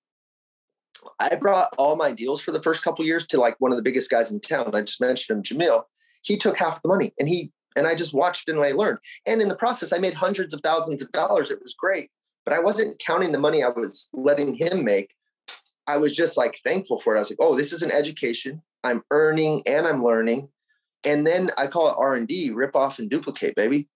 I 1.20 1.36
brought 1.36 1.74
all 1.78 1.96
my 1.96 2.12
deals 2.12 2.42
for 2.42 2.52
the 2.52 2.62
first 2.62 2.84
couple 2.84 3.06
years 3.06 3.26
to 3.28 3.40
like 3.40 3.56
one 3.60 3.72
of 3.72 3.78
the 3.78 3.84
biggest 3.84 4.10
guys 4.10 4.32
in 4.32 4.42
town. 4.42 4.72
I 4.74 4.82
just 4.82 5.00
mentioned 5.00 5.38
him, 5.38 5.44
Jamil. 5.44 5.84
He 6.24 6.38
took 6.38 6.58
half 6.58 6.82
the 6.82 6.90
money, 6.90 7.14
and 7.20 7.30
he 7.30 7.52
and 7.78 7.88
I 7.88 7.96
just 7.96 8.14
watched 8.14 8.50
and 8.50 8.60
I 8.60 8.72
learned. 8.72 8.98
And 9.26 9.42
in 9.42 9.48
the 9.48 9.56
process, 9.56 9.94
I 9.94 10.00
made 10.00 10.16
hundreds 10.16 10.54
of 10.54 10.62
thousands 10.62 11.02
of 11.02 11.12
dollars. 11.12 11.52
It 11.52 11.62
was 11.62 11.76
great, 11.78 12.10
but 12.44 12.54
I 12.54 12.60
wasn't 12.60 13.00
counting 13.00 13.32
the 13.32 13.40
money 13.40 13.64
I 13.64 13.70
was 13.70 14.10
letting 14.14 14.56
him 14.56 14.84
make. 14.84 15.12
I 15.86 15.98
was 15.98 16.14
just 16.14 16.36
like 16.36 16.60
thankful 16.66 17.00
for 17.00 17.14
it. 17.14 17.18
I 17.18 17.22
was 17.22 17.30
like, 17.30 17.38
oh, 17.40 17.56
this 17.56 17.72
is 17.72 17.84
an 17.84 17.92
education. 17.92 18.62
I'm 18.88 19.04
earning 19.12 19.64
and 19.66 19.86
I'm 19.86 20.04
learning. 20.04 20.50
And 21.06 21.28
then 21.28 21.52
I 21.58 21.68
call 21.68 21.90
it 21.90 21.96
R&D, 21.98 22.52
rip 22.52 22.76
off 22.76 23.00
and 23.00 23.10
duplicate, 23.10 23.56
baby. 23.56 23.88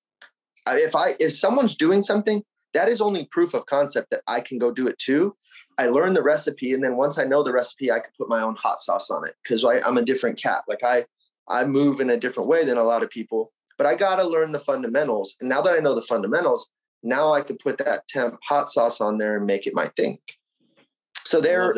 If 0.67 0.95
I 0.95 1.15
if 1.19 1.33
someone's 1.33 1.75
doing 1.75 2.03
something, 2.03 2.43
that 2.73 2.87
is 2.87 3.01
only 3.01 3.25
proof 3.31 3.53
of 3.53 3.65
concept 3.65 4.11
that 4.11 4.21
I 4.27 4.41
can 4.41 4.57
go 4.57 4.71
do 4.71 4.87
it 4.87 4.99
too. 4.99 5.35
I 5.77 5.87
learn 5.87 6.13
the 6.13 6.21
recipe, 6.21 6.73
and 6.73 6.83
then 6.83 6.95
once 6.97 7.17
I 7.17 7.23
know 7.23 7.41
the 7.41 7.53
recipe, 7.53 7.91
I 7.91 7.99
can 7.99 8.11
put 8.17 8.29
my 8.29 8.41
own 8.41 8.55
hot 8.55 8.81
sauce 8.81 9.09
on 9.09 9.27
it 9.27 9.33
because 9.41 9.63
I'm 9.63 9.97
a 9.97 10.03
different 10.03 10.41
cat. 10.41 10.63
Like 10.67 10.83
I, 10.83 11.05
I 11.47 11.65
move 11.65 11.99
in 11.99 12.09
a 12.09 12.17
different 12.17 12.49
way 12.49 12.63
than 12.63 12.77
a 12.77 12.83
lot 12.83 13.01
of 13.01 13.09
people, 13.09 13.51
but 13.77 13.87
I 13.87 13.95
got 13.95 14.17
to 14.17 14.27
learn 14.27 14.51
the 14.51 14.59
fundamentals. 14.59 15.35
And 15.39 15.49
now 15.49 15.61
that 15.61 15.75
I 15.75 15.79
know 15.79 15.95
the 15.95 16.01
fundamentals, 16.03 16.69
now 17.01 17.33
I 17.33 17.41
can 17.41 17.57
put 17.57 17.79
that 17.79 18.07
temp 18.07 18.37
hot 18.47 18.69
sauce 18.69 19.01
on 19.01 19.17
there 19.17 19.37
and 19.37 19.45
make 19.45 19.65
it 19.65 19.73
my 19.73 19.87
thing. 19.97 20.19
So 21.25 21.41
they're 21.41 21.73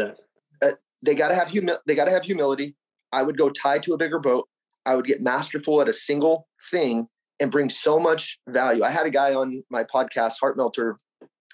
uh, 0.62 0.72
they 1.02 1.16
got 1.16 1.30
to 1.30 1.36
have 1.36 1.50
humi- 1.50 1.74
they 1.88 1.96
got 1.96 2.06
to 2.06 2.12
have 2.12 2.26
humility. 2.26 2.76
I 3.14 3.24
would 3.24 3.38
go 3.38 3.50
tied 3.50 3.84
to 3.84 3.94
a 3.94 3.98
bigger 3.98 4.20
boat. 4.20 4.48
I 4.86 4.96
would 4.96 5.06
get 5.06 5.22
masterful 5.22 5.80
at 5.82 5.88
a 5.88 5.94
single 5.94 6.48
thing 6.72 7.08
and 7.40 7.52
bring 7.52 7.70
so 7.70 8.00
much 8.00 8.40
value. 8.50 8.84
I 8.84 8.90
had 8.90 9.06
a 9.06 9.12
guy 9.12 9.34
on 9.34 9.64
my 9.70 9.84
podcast, 9.84 10.40
Heart 10.40 10.58
Melter, 10.58 10.98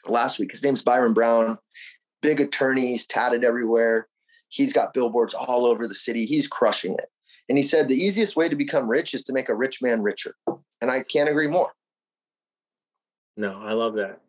last 0.07 0.39
week. 0.39 0.51
His 0.51 0.63
name's 0.63 0.81
Byron 0.81 1.13
Brown, 1.13 1.57
big 2.21 2.41
attorney. 2.41 2.87
He's 2.87 3.05
tatted 3.05 3.43
everywhere. 3.43 4.07
He's 4.47 4.73
got 4.73 4.93
billboards 4.93 5.33
all 5.33 5.65
over 5.65 5.87
the 5.87 5.95
city. 5.95 6.25
He's 6.25 6.47
crushing 6.47 6.93
it. 6.93 7.09
And 7.49 7.57
he 7.57 7.63
said 7.63 7.87
the 7.87 7.95
easiest 7.95 8.35
way 8.35 8.47
to 8.49 8.55
become 8.55 8.89
rich 8.89 9.13
is 9.13 9.23
to 9.23 9.33
make 9.33 9.49
a 9.49 9.55
rich 9.55 9.81
man 9.81 10.01
richer. 10.01 10.35
And 10.81 10.89
I 10.89 11.03
can't 11.03 11.29
agree 11.29 11.47
more. 11.47 11.71
No, 13.37 13.61
I 13.61 13.73
love 13.73 13.95
that. 13.95 14.21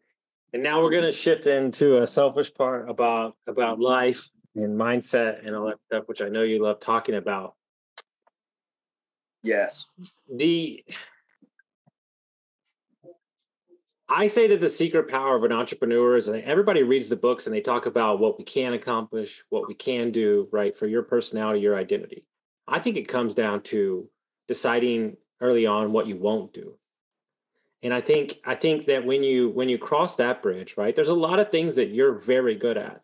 And 0.52 0.62
now 0.62 0.82
we're 0.82 0.90
going 0.90 1.04
to 1.04 1.12
shift 1.12 1.46
into 1.46 2.02
a 2.02 2.06
selfish 2.06 2.52
part 2.52 2.88
about 2.90 3.36
about 3.46 3.78
life 3.78 4.28
and 4.56 4.78
mindset 4.78 5.46
and 5.46 5.54
all 5.54 5.66
that 5.66 5.78
stuff, 5.86 6.04
which 6.06 6.22
I 6.22 6.28
know 6.28 6.42
you 6.42 6.62
love 6.62 6.80
talking 6.80 7.14
about. 7.14 7.54
Yes. 9.42 9.86
The 10.32 10.84
I 14.12 14.26
say 14.26 14.48
that 14.48 14.60
the 14.60 14.68
secret 14.68 15.08
power 15.08 15.36
of 15.36 15.44
an 15.44 15.52
entrepreneur 15.52 16.16
is 16.16 16.26
that 16.26 16.44
everybody 16.44 16.82
reads 16.82 17.08
the 17.08 17.16
books 17.16 17.46
and 17.46 17.54
they 17.54 17.60
talk 17.60 17.86
about 17.86 18.18
what 18.18 18.38
we 18.38 18.44
can 18.44 18.72
accomplish, 18.72 19.44
what 19.50 19.68
we 19.68 19.74
can 19.74 20.10
do, 20.10 20.48
right, 20.50 20.76
for 20.76 20.88
your 20.88 21.04
personality, 21.04 21.60
your 21.60 21.76
identity. 21.76 22.24
I 22.66 22.80
think 22.80 22.96
it 22.96 23.06
comes 23.06 23.36
down 23.36 23.62
to 23.62 24.08
deciding 24.48 25.16
early 25.40 25.64
on 25.64 25.92
what 25.92 26.08
you 26.08 26.16
won't 26.16 26.52
do. 26.52 26.74
And 27.82 27.94
I 27.94 28.00
think 28.00 28.40
I 28.44 28.56
think 28.56 28.86
that 28.86 29.06
when 29.06 29.22
you 29.22 29.48
when 29.50 29.68
you 29.68 29.78
cross 29.78 30.16
that 30.16 30.42
bridge, 30.42 30.76
right, 30.76 30.94
there's 30.94 31.08
a 31.08 31.14
lot 31.14 31.38
of 31.38 31.50
things 31.50 31.76
that 31.76 31.90
you're 31.90 32.18
very 32.18 32.56
good 32.56 32.76
at. 32.76 33.02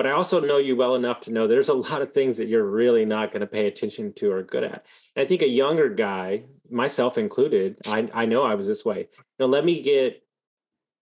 But 0.00 0.06
I 0.06 0.12
also 0.12 0.40
know 0.40 0.56
you 0.56 0.76
well 0.76 0.94
enough 0.94 1.20
to 1.20 1.30
know 1.30 1.46
there's 1.46 1.68
a 1.68 1.74
lot 1.74 2.00
of 2.00 2.14
things 2.14 2.38
that 2.38 2.48
you're 2.48 2.64
really 2.64 3.04
not 3.04 3.32
going 3.32 3.42
to 3.42 3.46
pay 3.46 3.66
attention 3.66 4.14
to 4.14 4.32
or 4.32 4.42
good 4.42 4.64
at. 4.64 4.86
And 5.14 5.22
I 5.22 5.26
think 5.26 5.42
a 5.42 5.46
younger 5.46 5.90
guy, 5.90 6.44
myself 6.70 7.18
included, 7.18 7.76
I, 7.86 8.08
I 8.14 8.24
know 8.24 8.42
I 8.42 8.54
was 8.54 8.66
this 8.66 8.82
way. 8.82 9.08
Know, 9.38 9.44
let 9.44 9.62
me 9.62 9.82
get 9.82 10.22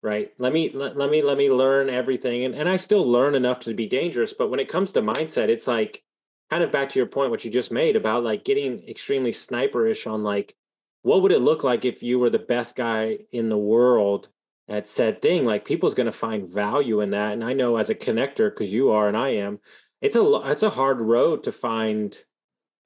right 0.03 0.33
let 0.39 0.53
me 0.53 0.71
let, 0.71 0.97
let 0.97 1.11
me 1.11 1.23
let 1.23 1.39
me 1.39 1.49
learn 1.49 1.89
everything 1.89 2.45
and, 2.45 2.55
and 2.55 2.69
i 2.69 2.77
still 2.77 3.05
learn 3.05 3.35
enough 3.35 3.59
to 3.59 3.75
be 3.75 3.87
dangerous 3.87 4.33
but 4.33 4.49
when 4.49 4.61
it 4.61 4.69
comes 4.69 4.93
to 4.93 5.03
mindset 5.03 5.49
it's 5.49 5.67
like 5.67 6.05
kind 6.51 6.63
of 6.63 6.71
back 6.71 6.89
to 6.89 7.01
your 7.01 7.07
point 7.07 7.31
what 7.31 7.45
you 7.45 7.51
just 7.51 7.73
made 7.73 7.97
about 7.97 8.23
like 8.23 8.45
getting 8.45 8.81
extremely 8.89 9.33
sniperish 9.33 10.09
on 10.09 10.23
like 10.23 10.55
what 11.03 11.21
would 11.21 11.33
it 11.33 11.41
look 11.41 11.65
like 11.65 11.85
if 11.85 12.01
you 12.01 12.21
were 12.21 12.31
the 12.31 12.39
best 12.39 12.77
guy 12.77 13.19
in 13.33 13.49
the 13.49 13.59
world 13.59 14.29
at 14.69 14.87
said 14.87 15.23
thing 15.23 15.45
like 15.45 15.65
people's 15.65 15.95
going 15.95 16.07
to 16.07 16.13
find 16.13 16.49
value 16.49 17.01
in 17.01 17.11
that 17.11 17.33
and 17.33 17.45
i 17.45 17.53
know 17.53 17.77
as 17.77 17.91
a 17.91 17.95
connector 17.95 18.51
because 18.51 18.73
you 18.73 18.91
are 18.91 19.09
and 19.09 19.17
i 19.17 19.29
am 19.29 19.59
it's 20.01 20.17
a 20.17 20.41
it's 20.45 20.63
a 20.63 20.71
hard 20.71 21.01
road 21.01 21.43
to 21.43 21.53
find 21.53 22.23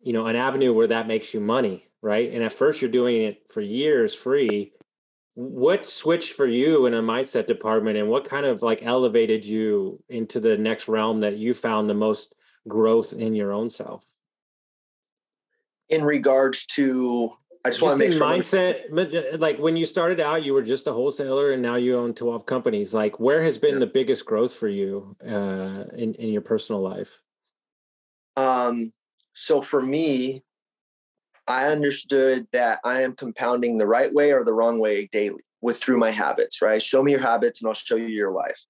you 0.01 0.13
know 0.13 0.27
an 0.27 0.37
avenue 0.37 0.73
where 0.73 0.87
that 0.87 1.07
makes 1.07 1.35
you 1.35 1.41
money 1.41 1.89
right? 2.03 2.33
And 2.33 2.43
at 2.43 2.53
first 2.53 2.83
you're 2.83 2.91
doing 2.91 3.23
it 3.23 3.43
for 3.49 3.61
years 3.61 4.15
free. 4.15 4.73
What 5.35 5.87
switched 5.87 6.33
for 6.35 6.47
you 6.47 6.87
in 6.87 6.95
a 6.95 7.03
mindset 7.03 7.47
department 7.47 7.97
and 7.97 8.09
what 8.09 8.29
kind 8.29 8.45
of 8.45 8.63
like 8.63 8.83
elevated 8.83 9.45
you 9.45 10.03
into 10.09 10.41
the 10.41 10.59
next 10.59 10.89
realm 10.89 11.21
that 11.21 11.39
you 11.39 11.55
found 11.55 11.89
the 11.89 11.95
most 11.95 12.35
growth 12.69 13.15
in 13.15 13.35
your 13.35 13.53
own 13.53 13.71
self? 13.71 14.05
In 15.89 16.05
regards 16.05 16.67
to 16.67 17.33
i 17.65 17.69
just, 17.69 17.81
just 17.81 17.83
want 17.83 17.99
to 17.99 18.05
make 18.05 18.13
sure 18.13 18.23
mindset 18.23 19.35
uh, 19.35 19.39
like 19.39 19.59
when 19.59 19.77
you 19.77 19.87
started 19.87 20.21
out 20.21 20.43
you 20.43 20.53
were 20.53 20.63
just 20.63 20.87
a 20.87 20.93
wholesaler 20.93 21.53
and 21.53 21.63
now 21.63 21.77
you 21.77 21.97
own 21.97 22.15
12 22.15 22.47
companies 22.47 22.93
like 22.95 23.19
where 23.21 23.43
has 23.43 23.59
been 23.59 23.75
yeah. 23.75 23.81
the 23.81 23.87
biggest 23.87 24.25
growth 24.25 24.55
for 24.55 24.69
you 24.69 25.17
uh, 25.25 25.85
in, 25.97 26.15
in 26.15 26.31
your 26.31 26.43
personal 26.43 26.81
life 26.81 27.21
um 28.37 28.93
so 29.35 29.63
for 29.63 29.83
me 29.83 30.43
I 31.49 31.67
understood 31.69 32.47
that 32.53 32.79
I 32.85 33.03
am 33.03 33.15
compounding 33.15 33.79
the 33.79 33.87
right 33.87 34.13
way 34.13 34.33
or 34.33 34.45
the 34.45 34.55
wrong 34.55 34.79
way 34.79 35.09
daily 35.13 35.43
with 35.61 35.79
through 35.79 35.99
my 35.99 36.11
habits, 36.11 36.63
right? 36.63 36.83
Show 36.83 37.03
me 37.03 37.13
your 37.13 37.21
habits 37.21 37.61
and 37.61 37.69
I'll 37.69 37.75
show 37.75 37.97
you 37.97 38.07
your 38.07 38.31
life. 38.31 38.61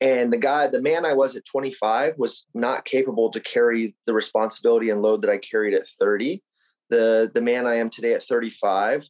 And 0.00 0.32
the 0.32 0.38
guy, 0.38 0.66
the 0.66 0.80
man 0.80 1.04
I 1.04 1.12
was 1.12 1.36
at 1.36 1.44
25 1.44 2.14
was 2.16 2.46
not 2.54 2.86
capable 2.86 3.30
to 3.30 3.40
carry 3.40 3.94
the 4.06 4.14
responsibility 4.14 4.88
and 4.88 5.02
load 5.02 5.20
that 5.22 5.30
I 5.30 5.38
carried 5.38 5.74
at 5.74 5.86
30. 5.86 6.42
The 6.90 7.30
the 7.32 7.40
man 7.40 7.66
I 7.66 7.76
am 7.76 7.90
today 7.90 8.14
at 8.14 8.22
35, 8.22 9.08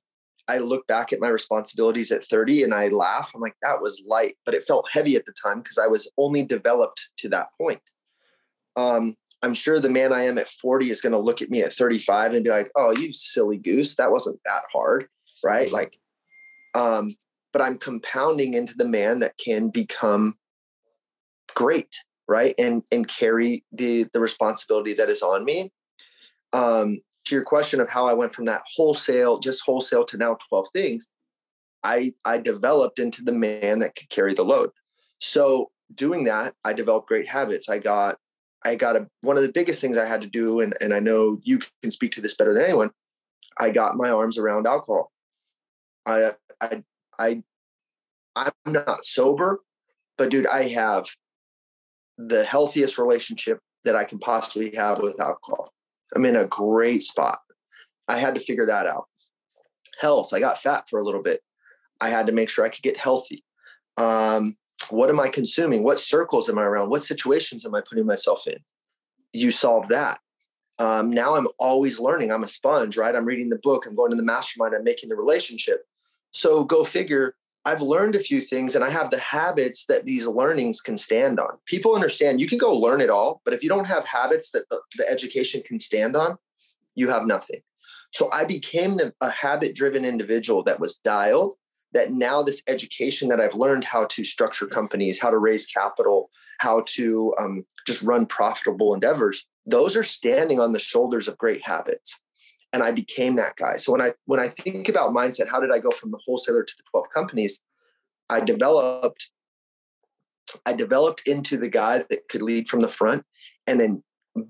I 0.48 0.58
look 0.58 0.86
back 0.86 1.12
at 1.12 1.20
my 1.20 1.28
responsibilities 1.28 2.12
at 2.12 2.26
30 2.26 2.64
and 2.64 2.74
I 2.74 2.88
laugh. 2.88 3.32
I'm 3.34 3.40
like, 3.40 3.56
that 3.62 3.80
was 3.80 4.02
light, 4.06 4.36
but 4.44 4.54
it 4.54 4.62
felt 4.62 4.88
heavy 4.90 5.16
at 5.16 5.24
the 5.24 5.34
time 5.42 5.60
because 5.60 5.78
I 5.78 5.86
was 5.86 6.10
only 6.18 6.42
developed 6.42 7.08
to 7.18 7.28
that 7.30 7.48
point. 7.60 7.80
Um, 8.76 9.14
I'm 9.42 9.54
sure 9.54 9.80
the 9.80 9.88
man 9.88 10.12
I 10.12 10.24
am 10.24 10.38
at 10.38 10.48
40 10.48 10.90
is 10.90 11.00
going 11.00 11.12
to 11.12 11.18
look 11.18 11.40
at 11.40 11.50
me 11.50 11.62
at 11.62 11.72
35 11.72 12.34
and 12.34 12.44
be 12.44 12.50
like, 12.50 12.70
"Oh, 12.76 12.92
you 12.92 13.12
silly 13.14 13.56
goose, 13.56 13.96
that 13.96 14.12
wasn't 14.12 14.40
that 14.44 14.62
hard." 14.72 15.08
Right? 15.42 15.66
Mm-hmm. 15.66 15.74
Like 15.74 15.96
um 16.74 17.14
but 17.52 17.62
I'm 17.62 17.78
compounding 17.78 18.54
into 18.54 18.74
the 18.76 18.84
man 18.84 19.20
that 19.20 19.36
can 19.38 19.70
become 19.70 20.36
great, 21.54 21.96
right? 22.28 22.54
And 22.58 22.82
and 22.92 23.08
carry 23.08 23.64
the 23.72 24.06
the 24.12 24.20
responsibility 24.20 24.94
that 24.94 25.08
is 25.08 25.22
on 25.22 25.44
me. 25.44 25.72
Um 26.52 27.00
to 27.30 27.36
your 27.36 27.44
question 27.44 27.80
of 27.80 27.88
how 27.88 28.06
I 28.06 28.12
went 28.12 28.34
from 28.34 28.44
that 28.46 28.62
wholesale, 28.76 29.38
just 29.38 29.64
wholesale 29.64 30.04
to 30.04 30.16
now 30.16 30.36
12 30.48 30.66
things, 30.74 31.08
I 31.82 32.12
I 32.24 32.38
developed 32.38 32.98
into 32.98 33.22
the 33.24 33.32
man 33.32 33.78
that 33.78 33.96
could 33.96 34.10
carry 34.10 34.34
the 34.34 34.44
load. 34.44 34.70
So 35.18 35.70
doing 35.94 36.24
that, 36.24 36.54
I 36.64 36.72
developed 36.72 37.08
great 37.08 37.28
habits. 37.28 37.68
I 37.68 37.78
got 37.78 38.18
I 38.64 38.74
got 38.74 38.96
a 38.96 39.08
one 39.22 39.36
of 39.36 39.42
the 39.42 39.52
biggest 39.52 39.80
things 39.80 39.96
I 39.96 40.06
had 40.06 40.20
to 40.20 40.26
do, 40.26 40.60
and 40.60 40.74
and 40.80 40.92
I 40.92 41.00
know 41.00 41.40
you 41.42 41.60
can 41.82 41.90
speak 41.90 42.12
to 42.12 42.20
this 42.20 42.36
better 42.36 42.52
than 42.52 42.64
anyone. 42.64 42.90
I 43.58 43.70
got 43.70 43.96
my 43.96 44.10
arms 44.10 44.36
around 44.36 44.66
alcohol. 44.66 45.10
I 46.04 46.32
I 46.60 46.82
I 47.18 47.42
I'm 48.36 48.52
not 48.66 49.04
sober, 49.04 49.60
but 50.18 50.30
dude, 50.30 50.46
I 50.46 50.64
have 50.68 51.06
the 52.18 52.44
healthiest 52.44 52.98
relationship 52.98 53.60
that 53.84 53.96
I 53.96 54.04
can 54.04 54.18
possibly 54.18 54.74
have 54.76 54.98
with 54.98 55.20
alcohol. 55.20 55.72
I'm 56.14 56.24
in 56.24 56.36
a 56.36 56.46
great 56.46 57.02
spot. 57.02 57.40
I 58.08 58.18
had 58.18 58.34
to 58.34 58.40
figure 58.40 58.66
that 58.66 58.86
out. 58.86 59.06
Health, 60.00 60.32
I 60.32 60.40
got 60.40 60.58
fat 60.58 60.88
for 60.88 60.98
a 60.98 61.04
little 61.04 61.22
bit. 61.22 61.40
I 62.00 62.08
had 62.08 62.26
to 62.26 62.32
make 62.32 62.48
sure 62.48 62.64
I 62.64 62.70
could 62.70 62.82
get 62.82 62.96
healthy. 62.96 63.44
Um, 63.96 64.56
what 64.88 65.10
am 65.10 65.20
I 65.20 65.28
consuming? 65.28 65.84
What 65.84 66.00
circles 66.00 66.48
am 66.48 66.58
I 66.58 66.64
around? 66.64 66.90
What 66.90 67.02
situations 67.02 67.66
am 67.66 67.74
I 67.74 67.82
putting 67.86 68.06
myself 68.06 68.46
in? 68.46 68.58
You 69.32 69.50
solve 69.50 69.88
that. 69.88 70.20
Um, 70.78 71.10
now 71.10 71.36
I'm 71.36 71.46
always 71.58 72.00
learning. 72.00 72.32
I'm 72.32 72.42
a 72.42 72.48
sponge, 72.48 72.96
right? 72.96 73.14
I'm 73.14 73.26
reading 73.26 73.50
the 73.50 73.60
book. 73.62 73.86
I'm 73.86 73.94
going 73.94 74.10
to 74.10 74.16
the 74.16 74.22
mastermind. 74.22 74.74
I'm 74.74 74.82
making 74.82 75.10
the 75.10 75.16
relationship. 75.16 75.84
So 76.32 76.64
go 76.64 76.84
figure. 76.84 77.34
I've 77.64 77.82
learned 77.82 78.14
a 78.14 78.20
few 78.20 78.40
things 78.40 78.74
and 78.74 78.82
I 78.82 78.90
have 78.90 79.10
the 79.10 79.18
habits 79.18 79.84
that 79.86 80.06
these 80.06 80.26
learnings 80.26 80.80
can 80.80 80.96
stand 80.96 81.38
on. 81.38 81.58
People 81.66 81.94
understand 81.94 82.40
you 82.40 82.48
can 82.48 82.58
go 82.58 82.74
learn 82.74 83.00
it 83.00 83.10
all, 83.10 83.42
but 83.44 83.52
if 83.52 83.62
you 83.62 83.68
don't 83.68 83.86
have 83.86 84.06
habits 84.06 84.50
that 84.52 84.68
the, 84.70 84.80
the 84.96 85.08
education 85.08 85.62
can 85.64 85.78
stand 85.78 86.16
on, 86.16 86.36
you 86.94 87.10
have 87.10 87.26
nothing. 87.26 87.60
So 88.12 88.30
I 88.32 88.44
became 88.44 88.96
the, 88.96 89.12
a 89.20 89.30
habit 89.30 89.76
driven 89.76 90.04
individual 90.04 90.62
that 90.64 90.80
was 90.80 90.98
dialed 90.98 91.54
that 91.92 92.12
now 92.12 92.42
this 92.42 92.62
education 92.66 93.28
that 93.28 93.40
I've 93.40 93.54
learned 93.54 93.84
how 93.84 94.06
to 94.06 94.24
structure 94.24 94.66
companies, 94.66 95.20
how 95.20 95.30
to 95.30 95.38
raise 95.38 95.66
capital, 95.66 96.30
how 96.58 96.82
to 96.86 97.34
um, 97.38 97.66
just 97.86 98.02
run 98.02 98.26
profitable 98.26 98.94
endeavors, 98.94 99.46
those 99.66 99.96
are 99.96 100.04
standing 100.04 100.60
on 100.60 100.72
the 100.72 100.78
shoulders 100.78 101.28
of 101.28 101.36
great 101.38 101.62
habits. 101.62 102.20
And 102.72 102.82
I 102.82 102.92
became 102.92 103.36
that 103.36 103.56
guy. 103.56 103.76
So 103.76 103.92
when 103.92 104.00
I 104.00 104.12
when 104.26 104.38
I 104.38 104.48
think 104.48 104.88
about 104.88 105.10
mindset, 105.10 105.48
how 105.48 105.60
did 105.60 105.72
I 105.72 105.78
go 105.78 105.90
from 105.90 106.10
the 106.10 106.20
wholesaler 106.24 106.62
to 106.62 106.74
the 106.76 106.84
12 106.90 107.06
companies? 107.12 107.62
I 108.28 108.40
developed 108.40 109.30
I 110.66 110.72
developed 110.72 111.26
into 111.26 111.56
the 111.56 111.68
guy 111.68 112.04
that 112.10 112.28
could 112.28 112.42
lead 112.42 112.68
from 112.68 112.80
the 112.80 112.88
front. 112.88 113.24
And 113.66 113.80
then 113.80 114.02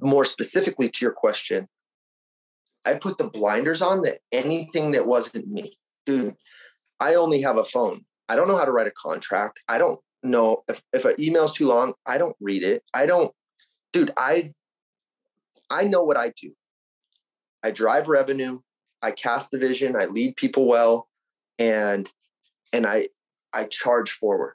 more 0.02 0.24
specifically 0.24 0.88
to 0.88 1.04
your 1.04 1.12
question, 1.12 1.68
I 2.84 2.94
put 2.94 3.18
the 3.18 3.28
blinders 3.28 3.82
on 3.82 4.02
that 4.02 4.18
anything 4.32 4.92
that 4.92 5.06
wasn't 5.06 5.48
me. 5.48 5.78
Dude, 6.06 6.34
I 6.98 7.14
only 7.14 7.42
have 7.42 7.58
a 7.58 7.64
phone. 7.64 8.04
I 8.28 8.36
don't 8.36 8.48
know 8.48 8.56
how 8.56 8.64
to 8.64 8.72
write 8.72 8.86
a 8.86 8.92
contract. 8.92 9.60
I 9.68 9.78
don't 9.78 10.00
know 10.22 10.62
if, 10.68 10.82
if 10.92 11.04
an 11.04 11.14
email's 11.18 11.52
too 11.52 11.66
long, 11.66 11.94
I 12.06 12.18
don't 12.18 12.36
read 12.40 12.62
it. 12.62 12.82
I 12.94 13.06
don't, 13.06 13.32
dude, 13.92 14.12
I 14.16 14.52
I 15.70 15.84
know 15.84 16.02
what 16.02 16.16
I 16.16 16.32
do. 16.40 16.52
I 17.62 17.70
drive 17.70 18.08
revenue, 18.08 18.60
I 19.02 19.10
cast 19.10 19.50
the 19.50 19.58
vision, 19.58 19.96
I 19.98 20.06
lead 20.06 20.36
people 20.36 20.66
well, 20.66 21.08
and 21.58 22.10
and 22.72 22.86
I 22.86 23.08
I 23.52 23.64
charge 23.64 24.10
forward. 24.10 24.54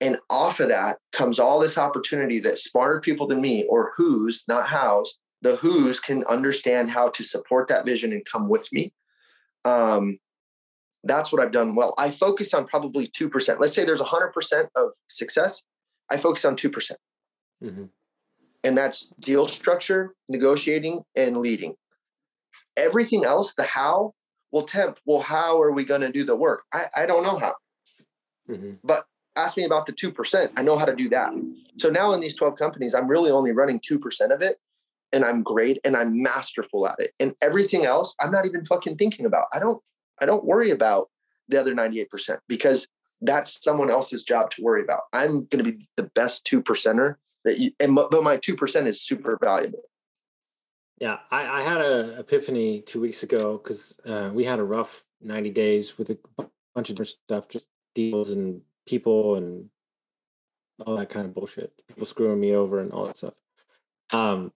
And 0.00 0.18
off 0.30 0.60
of 0.60 0.68
that 0.68 0.98
comes 1.12 1.38
all 1.38 1.58
this 1.60 1.76
opportunity 1.76 2.40
that 2.40 2.58
smarter 2.58 3.00
people 3.00 3.26
than 3.26 3.40
me, 3.40 3.66
or 3.68 3.92
who's, 3.96 4.44
not 4.48 4.66
how's, 4.66 5.18
the 5.42 5.56
who's 5.56 6.00
can 6.00 6.24
understand 6.24 6.90
how 6.90 7.08
to 7.10 7.22
support 7.22 7.68
that 7.68 7.86
vision 7.86 8.12
and 8.12 8.24
come 8.24 8.48
with 8.48 8.68
me. 8.72 8.92
Um, 9.64 10.18
That's 11.04 11.30
what 11.30 11.42
I've 11.42 11.52
done 11.52 11.74
well. 11.74 11.94
I 11.98 12.10
focus 12.10 12.54
on 12.54 12.66
probably 12.66 13.08
2%. 13.08 13.60
Let's 13.60 13.74
say 13.74 13.84
there's 13.84 14.00
100% 14.00 14.68
of 14.74 14.94
success. 15.08 15.62
I 16.10 16.16
focus 16.16 16.44
on 16.44 16.56
2%. 16.56 16.72
percent 16.72 17.00
mm-hmm. 17.62 17.84
And 18.64 18.76
that's 18.76 19.12
deal 19.20 19.46
structure, 19.46 20.14
negotiating, 20.28 21.02
and 21.14 21.36
leading. 21.36 21.76
Everything 22.76 23.24
else, 23.24 23.54
the 23.54 23.64
how, 23.64 24.14
will 24.52 24.62
temp. 24.62 24.98
Well, 25.04 25.20
how 25.20 25.60
are 25.60 25.72
we 25.72 25.84
going 25.84 26.00
to 26.00 26.10
do 26.10 26.24
the 26.24 26.36
work? 26.36 26.62
I, 26.72 26.84
I 26.96 27.06
don't 27.06 27.22
know 27.22 27.38
how. 27.38 27.54
Mm-hmm. 28.48 28.72
But 28.82 29.04
ask 29.36 29.56
me 29.56 29.64
about 29.64 29.86
the 29.86 29.92
2%. 29.92 30.50
I 30.56 30.62
know 30.62 30.76
how 30.76 30.84
to 30.84 30.94
do 30.94 31.08
that. 31.10 31.32
So 31.76 31.90
now 31.90 32.12
in 32.12 32.20
these 32.20 32.36
12 32.36 32.56
companies, 32.56 32.94
I'm 32.94 33.08
really 33.08 33.30
only 33.30 33.52
running 33.52 33.80
2% 33.80 34.34
of 34.34 34.42
it 34.42 34.56
and 35.12 35.24
I'm 35.24 35.42
great 35.42 35.78
and 35.84 35.96
I'm 35.96 36.22
masterful 36.22 36.86
at 36.86 36.96
it. 36.98 37.12
And 37.20 37.34
everything 37.42 37.84
else, 37.84 38.14
I'm 38.20 38.30
not 38.30 38.46
even 38.46 38.64
fucking 38.64 38.96
thinking 38.96 39.26
about. 39.26 39.46
I 39.52 39.58
don't 39.58 39.82
I 40.20 40.26
don't 40.26 40.44
worry 40.44 40.70
about 40.70 41.10
the 41.48 41.60
other 41.60 41.74
98% 41.74 42.38
because 42.48 42.88
that's 43.20 43.62
someone 43.62 43.90
else's 43.90 44.24
job 44.24 44.50
to 44.50 44.62
worry 44.62 44.82
about. 44.82 45.02
I'm 45.12 45.44
going 45.46 45.64
to 45.64 45.72
be 45.72 45.88
the 45.96 46.10
best 46.14 46.44
2 46.46 46.62
percenter 46.62 47.14
that 47.44 47.58
you 47.58 47.72
and 47.80 47.94
but 47.94 48.22
my 48.22 48.36
2% 48.36 48.86
is 48.86 49.00
super 49.00 49.38
valuable. 49.40 49.87
Yeah, 51.00 51.18
I, 51.30 51.60
I 51.60 51.62
had 51.62 51.80
a 51.80 52.18
epiphany 52.18 52.82
2 52.82 53.00
weeks 53.00 53.22
ago 53.22 53.58
cuz 53.58 53.96
uh, 54.04 54.30
we 54.32 54.44
had 54.44 54.58
a 54.58 54.64
rough 54.64 55.04
90 55.20 55.50
days 55.50 55.98
with 55.98 56.10
a 56.10 56.18
bunch 56.74 56.90
of 56.90 56.96
different 56.96 57.16
stuff 57.24 57.48
just 57.48 57.66
deals 57.94 58.30
and 58.30 58.62
people 58.86 59.36
and 59.36 59.70
all 60.86 60.96
that 60.96 61.08
kind 61.10 61.26
of 61.26 61.34
bullshit. 61.34 61.72
People 61.88 62.06
screwing 62.06 62.40
me 62.40 62.54
over 62.54 62.80
and 62.80 62.92
all 62.92 63.06
that 63.06 63.16
stuff. 63.16 63.34
Um, 64.12 64.52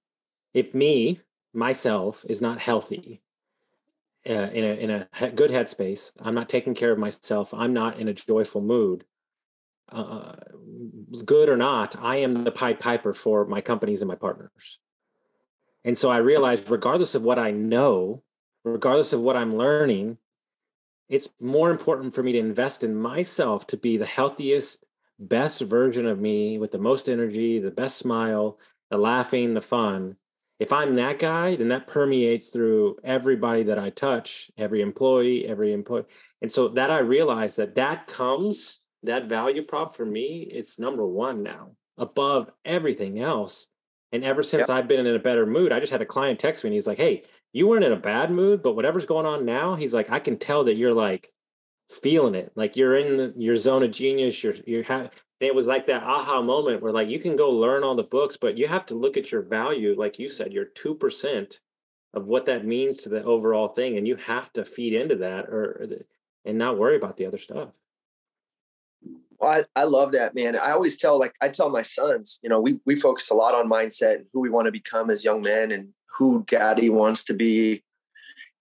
if 0.54 0.74
me 0.74 1.20
myself 1.52 2.24
is 2.28 2.40
not 2.40 2.58
healthy 2.58 3.22
uh, 4.28 4.32
in 4.32 4.64
a 4.64 4.74
in 4.74 4.90
a 4.90 5.30
good 5.30 5.50
headspace, 5.50 6.12
I'm 6.20 6.34
not 6.34 6.48
taking 6.48 6.74
care 6.74 6.92
of 6.92 6.98
myself. 6.98 7.52
I'm 7.52 7.72
not 7.72 7.98
in 7.98 8.08
a 8.08 8.14
joyful 8.14 8.60
mood. 8.60 9.04
Uh, 9.88 10.36
good 11.24 11.48
or 11.48 11.56
not, 11.56 11.96
I 12.00 12.16
am 12.16 12.44
the 12.44 12.52
Pied 12.52 12.80
Piper 12.80 13.12
for 13.12 13.44
my 13.44 13.60
companies 13.60 14.00
and 14.00 14.08
my 14.08 14.14
partners. 14.14 14.78
And 15.84 15.98
so 15.98 16.10
I 16.10 16.18
realized, 16.18 16.70
regardless 16.70 17.14
of 17.14 17.24
what 17.24 17.38
I 17.38 17.50
know, 17.50 18.22
regardless 18.64 19.12
of 19.12 19.20
what 19.20 19.36
I'm 19.36 19.56
learning, 19.56 20.18
it's 21.08 21.28
more 21.40 21.70
important 21.70 22.14
for 22.14 22.22
me 22.22 22.32
to 22.32 22.38
invest 22.38 22.84
in 22.84 22.94
myself 22.94 23.66
to 23.68 23.76
be 23.76 23.96
the 23.96 24.06
healthiest, 24.06 24.86
best 25.18 25.60
version 25.60 26.06
of 26.06 26.20
me 26.20 26.58
with 26.58 26.70
the 26.70 26.78
most 26.78 27.08
energy, 27.08 27.58
the 27.58 27.70
best 27.70 27.98
smile, 27.98 28.58
the 28.90 28.98
laughing, 28.98 29.54
the 29.54 29.60
fun. 29.60 30.16
If 30.58 30.72
I'm 30.72 30.94
that 30.94 31.18
guy, 31.18 31.56
then 31.56 31.68
that 31.68 31.88
permeates 31.88 32.48
through 32.50 32.98
everybody 33.02 33.64
that 33.64 33.78
I 33.78 33.90
touch, 33.90 34.50
every 34.56 34.80
employee, 34.80 35.46
every 35.46 35.72
employee. 35.72 36.04
And 36.40 36.52
so 36.52 36.68
that 36.68 36.90
I 36.90 37.00
realized 37.00 37.56
that 37.56 37.74
that 37.74 38.06
comes, 38.06 38.78
that 39.02 39.26
value 39.26 39.62
prop 39.62 39.94
for 39.94 40.06
me, 40.06 40.48
it's 40.50 40.78
number 40.78 41.04
one 41.04 41.42
now 41.42 41.72
above 41.98 42.50
everything 42.64 43.20
else. 43.20 43.66
And 44.12 44.24
ever 44.24 44.42
since 44.42 44.68
yep. 44.68 44.70
I've 44.70 44.88
been 44.88 45.06
in 45.06 45.14
a 45.14 45.18
better 45.18 45.46
mood, 45.46 45.72
I 45.72 45.80
just 45.80 45.92
had 45.92 46.02
a 46.02 46.06
client 46.06 46.38
text 46.38 46.62
me 46.62 46.68
and 46.68 46.74
he's 46.74 46.86
like, 46.86 46.98
Hey, 46.98 47.22
you 47.52 47.66
weren't 47.66 47.84
in 47.84 47.92
a 47.92 47.96
bad 47.96 48.30
mood, 48.30 48.62
but 48.62 48.76
whatever's 48.76 49.06
going 49.06 49.26
on 49.26 49.44
now, 49.44 49.74
he's 49.74 49.94
like, 49.94 50.10
I 50.10 50.18
can 50.18 50.38
tell 50.38 50.64
that 50.64 50.74
you're 50.74 50.94
like 50.94 51.32
feeling 51.90 52.34
it, 52.34 52.52
like 52.54 52.76
you're 52.76 52.96
in 52.96 53.16
the, 53.16 53.34
your 53.36 53.56
zone 53.56 53.82
of 53.82 53.90
genius. 53.90 54.42
You're 54.42 54.54
you're 54.66 54.84
ha- 54.84 55.10
it 55.40 55.54
was 55.54 55.66
like 55.66 55.86
that 55.86 56.04
aha 56.04 56.40
moment 56.40 56.82
where 56.82 56.92
like 56.92 57.08
you 57.08 57.18
can 57.18 57.36
go 57.36 57.50
learn 57.50 57.82
all 57.82 57.94
the 57.94 58.04
books, 58.04 58.36
but 58.36 58.56
you 58.56 58.68
have 58.68 58.86
to 58.86 58.94
look 58.94 59.16
at 59.16 59.32
your 59.32 59.42
value, 59.42 59.94
like 59.98 60.18
you 60.18 60.28
said, 60.28 60.52
you're 60.52 60.66
two 60.66 60.94
percent 60.94 61.60
of 62.14 62.26
what 62.26 62.46
that 62.46 62.66
means 62.66 62.98
to 62.98 63.08
the 63.08 63.24
overall 63.24 63.68
thing, 63.68 63.96
and 63.96 64.06
you 64.06 64.16
have 64.16 64.52
to 64.52 64.64
feed 64.64 64.94
into 64.94 65.16
that 65.16 65.46
or 65.46 65.86
and 66.44 66.58
not 66.58 66.78
worry 66.78 66.96
about 66.96 67.16
the 67.16 67.26
other 67.26 67.38
stuff. 67.38 67.68
I, 69.48 69.64
I 69.74 69.84
love 69.84 70.12
that, 70.12 70.34
man. 70.34 70.56
I 70.56 70.72
always 70.72 70.96
tell, 70.96 71.18
like, 71.18 71.34
I 71.40 71.48
tell 71.48 71.70
my 71.70 71.82
sons, 71.82 72.38
you 72.42 72.48
know, 72.48 72.60
we 72.60 72.78
we 72.86 72.96
focus 72.96 73.30
a 73.30 73.34
lot 73.34 73.54
on 73.54 73.68
mindset 73.68 74.16
and 74.16 74.26
who 74.32 74.40
we 74.40 74.50
want 74.50 74.66
to 74.66 74.72
become 74.72 75.10
as 75.10 75.24
young 75.24 75.42
men 75.42 75.72
and 75.72 75.88
who 76.16 76.44
daddy 76.46 76.90
wants 76.90 77.24
to 77.24 77.34
be. 77.34 77.82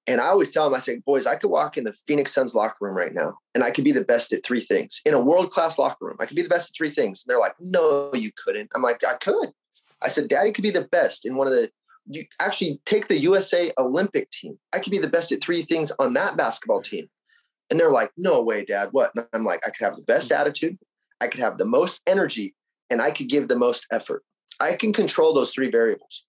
And 0.08 0.20
I 0.20 0.28
always 0.28 0.52
tell 0.52 0.66
them, 0.66 0.76
I 0.76 0.80
say, 0.80 0.98
boys, 1.06 1.28
I 1.28 1.36
could 1.36 1.52
walk 1.52 1.78
in 1.78 1.84
the 1.84 1.94
Phoenix 1.94 2.34
Suns 2.34 2.56
locker 2.56 2.78
room 2.82 2.98
right 2.98 3.14
now 3.14 3.38
and 3.54 3.64
I 3.64 3.72
could 3.72 3.84
be 3.84 3.92
the 3.92 4.04
best 4.04 4.34
at 4.34 4.44
three 4.44 4.60
things 4.60 5.00
in 5.06 5.14
a 5.14 5.20
world 5.20 5.52
class 5.52 5.78
locker 5.78 6.06
room. 6.06 6.18
I 6.20 6.26
could 6.26 6.36
be 6.36 6.42
the 6.42 6.50
best 6.50 6.72
at 6.72 6.76
three 6.76 6.90
things. 6.90 7.24
And 7.24 7.30
they're 7.30 7.40
like, 7.40 7.56
no, 7.60 8.12
you 8.14 8.32
couldn't. 8.44 8.72
I'm 8.74 8.82
like, 8.82 9.04
I 9.06 9.14
could. 9.16 9.50
I 10.02 10.08
said, 10.08 10.28
daddy 10.28 10.52
could 10.52 10.64
be 10.64 10.72
the 10.72 10.88
best 10.92 11.26
in 11.26 11.36
one 11.36 11.46
of 11.46 11.54
the, 11.54 11.70
you 12.08 12.24
actually 12.40 12.82
take 12.86 13.08
the 13.08 13.20
USA 13.20 13.72
Olympic 13.78 14.32
team. 14.32 14.58
I 14.74 14.80
could 14.80 14.92
be 14.92 14.98
the 14.98 15.08
best 15.08 15.32
at 15.32 15.44
three 15.44 15.62
things 15.62 15.92
on 16.00 16.14
that 16.16 16.36
basketball 16.36 16.82
team. 16.82 17.08
And 17.72 17.80
they're 17.80 17.92
like, 17.92 18.12
no 18.18 18.42
way, 18.42 18.66
dad. 18.66 18.90
What? 18.92 19.12
And 19.16 19.26
I'm 19.34 19.46
like, 19.46 19.66
I 19.66 19.72
could 19.72 19.86
have 19.86 19.96
the 19.96 20.04
best 20.04 20.30
mm. 20.30 20.38
attitude. 20.38 20.78
I 21.20 21.28
could 21.28 21.40
have 21.40 21.58
the 21.58 21.66
most 21.66 22.02
energy 22.06 22.54
and 22.90 23.02
I 23.02 23.12
could 23.12 23.30
give 23.30 23.48
the 23.48 23.56
most 23.56 23.88
effort. 23.92 24.24
I 24.60 24.76
can 24.76 24.94
control 24.94 25.34
those 25.34 25.52
three 25.52 25.72
variables 25.72 26.24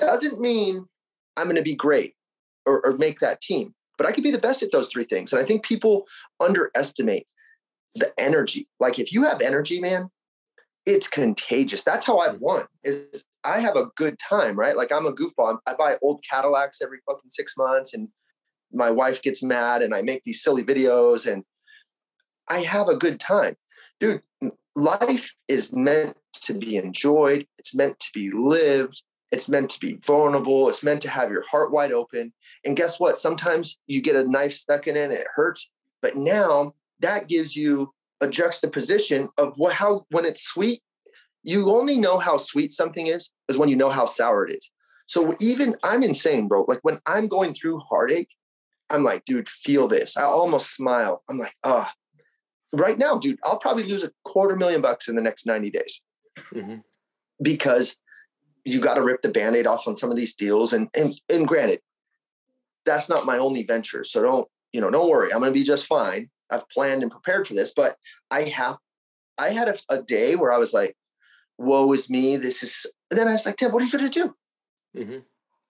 doesn't 0.00 0.40
mean 0.40 0.86
I'm 1.36 1.44
going 1.44 1.56
to 1.56 1.62
be 1.62 1.74
great 1.74 2.14
or, 2.66 2.84
or 2.84 2.96
make 2.96 3.20
that 3.20 3.40
team, 3.40 3.74
but 3.98 4.06
I 4.06 4.12
could 4.12 4.24
be 4.24 4.30
the 4.30 4.38
best 4.38 4.62
at 4.62 4.72
those 4.72 4.88
three 4.88 5.04
things. 5.04 5.32
And 5.32 5.40
I 5.40 5.44
think 5.44 5.64
people 5.64 6.06
underestimate 6.40 7.26
the 7.94 8.12
energy. 8.18 8.68
Like 8.80 8.98
if 8.98 9.12
you 9.12 9.24
have 9.24 9.40
energy, 9.40 9.80
man, 9.80 10.08
it's 10.86 11.06
contagious. 11.06 11.84
That's 11.84 12.06
how 12.06 12.18
I've 12.18 12.36
mm. 12.36 12.40
won. 12.40 12.64
Is 12.82 13.24
I 13.44 13.60
have 13.60 13.76
a 13.76 13.86
good 13.96 14.18
time, 14.18 14.56
right? 14.56 14.76
Like 14.76 14.92
I'm 14.92 15.06
a 15.06 15.12
goofball. 15.12 15.58
I 15.66 15.74
buy 15.74 15.96
old 16.02 16.24
Cadillacs 16.28 16.80
every 16.80 16.98
fucking 17.06 17.30
six 17.30 17.54
months, 17.56 17.92
and 17.92 18.08
my 18.72 18.90
wife 18.90 19.22
gets 19.22 19.42
mad, 19.42 19.82
and 19.82 19.94
I 19.94 20.02
make 20.02 20.22
these 20.22 20.42
silly 20.42 20.64
videos, 20.64 21.30
and 21.30 21.44
I 22.48 22.60
have 22.60 22.88
a 22.88 22.96
good 22.96 23.20
time, 23.20 23.56
dude. 24.00 24.22
Life 24.74 25.34
is 25.48 25.72
meant 25.74 26.16
to 26.32 26.54
be 26.54 26.76
enjoyed. 26.76 27.46
It's 27.58 27.74
meant 27.74 28.00
to 28.00 28.08
be 28.14 28.30
lived. 28.30 29.02
It's 29.30 29.48
meant 29.48 29.70
to 29.70 29.80
be 29.80 29.98
vulnerable. 30.04 30.68
It's 30.68 30.82
meant 30.82 31.02
to 31.02 31.10
have 31.10 31.30
your 31.30 31.44
heart 31.50 31.72
wide 31.72 31.92
open. 31.92 32.32
And 32.64 32.76
guess 32.76 33.00
what? 33.00 33.16
Sometimes 33.16 33.78
you 33.86 34.02
get 34.02 34.16
a 34.16 34.30
knife 34.30 34.52
stuck 34.52 34.86
in 34.86 34.96
it 34.96 35.04
and 35.04 35.12
it 35.12 35.26
hurts. 35.34 35.70
But 36.00 36.16
now 36.16 36.74
that 37.00 37.28
gives 37.28 37.56
you 37.56 37.92
a 38.20 38.28
juxtaposition 38.28 39.28
of 39.38 39.54
what, 39.56 39.72
how, 39.72 40.06
when 40.10 40.24
it's 40.24 40.42
sweet, 40.42 40.80
you 41.42 41.70
only 41.70 41.96
know 41.96 42.18
how 42.18 42.36
sweet 42.36 42.72
something 42.72 43.06
is, 43.06 43.32
is 43.48 43.58
when 43.58 43.68
you 43.68 43.76
know 43.76 43.90
how 43.90 44.06
sour 44.06 44.46
it 44.46 44.54
is. 44.54 44.70
So 45.06 45.34
even 45.40 45.74
I'm 45.82 46.02
insane, 46.02 46.46
bro. 46.46 46.64
Like 46.68 46.80
when 46.82 46.98
I'm 47.06 47.26
going 47.26 47.54
through 47.54 47.80
heartache, 47.80 48.28
I'm 48.92 49.04
like, 49.04 49.24
dude, 49.24 49.48
feel 49.48 49.88
this. 49.88 50.16
I 50.16 50.22
almost 50.22 50.74
smile. 50.74 51.22
I'm 51.28 51.38
like, 51.38 51.56
ah, 51.64 51.92
oh. 51.92 52.78
right 52.78 52.98
now, 52.98 53.18
dude, 53.18 53.38
I'll 53.44 53.58
probably 53.58 53.84
lose 53.84 54.04
a 54.04 54.12
quarter 54.24 54.56
million 54.56 54.80
bucks 54.80 55.08
in 55.08 55.16
the 55.16 55.22
next 55.22 55.46
90 55.46 55.70
days. 55.70 56.00
Mm-hmm. 56.54 56.76
Because 57.42 57.96
you 58.64 58.80
got 58.80 58.94
to 58.94 59.02
rip 59.02 59.22
the 59.22 59.28
band-aid 59.28 59.66
off 59.66 59.88
on 59.88 59.96
some 59.96 60.10
of 60.10 60.16
these 60.16 60.34
deals 60.34 60.72
and 60.72 60.88
and 60.94 61.14
and 61.28 61.48
granted 61.48 61.80
that's 62.84 63.08
not 63.08 63.26
my 63.26 63.38
only 63.38 63.62
venture 63.64 64.04
so 64.04 64.22
don't 64.22 64.48
you 64.72 64.80
know 64.80 64.90
don't 64.90 65.10
worry 65.10 65.32
i'm 65.32 65.40
going 65.40 65.52
to 65.52 65.58
be 65.58 65.64
just 65.64 65.86
fine 65.86 66.28
i've 66.50 66.68
planned 66.68 67.02
and 67.02 67.10
prepared 67.10 67.46
for 67.46 67.54
this 67.54 67.72
but 67.74 67.96
i 68.30 68.42
have 68.42 68.76
i 69.38 69.48
had 69.48 69.68
a, 69.68 69.74
a 69.88 70.02
day 70.02 70.36
where 70.36 70.52
i 70.52 70.58
was 70.58 70.72
like 70.72 70.96
woe 71.58 71.92
is 71.92 72.08
me 72.08 72.36
this 72.36 72.62
is 72.62 72.86
and 73.10 73.18
then 73.18 73.28
i 73.28 73.32
was 73.32 73.46
like 73.46 73.56
Tim, 73.56 73.72
what 73.72 73.82
are 73.82 73.86
you 73.86 73.92
going 73.92 74.10
to 74.10 74.10
do 74.10 74.34
mm-hmm. 74.96 75.18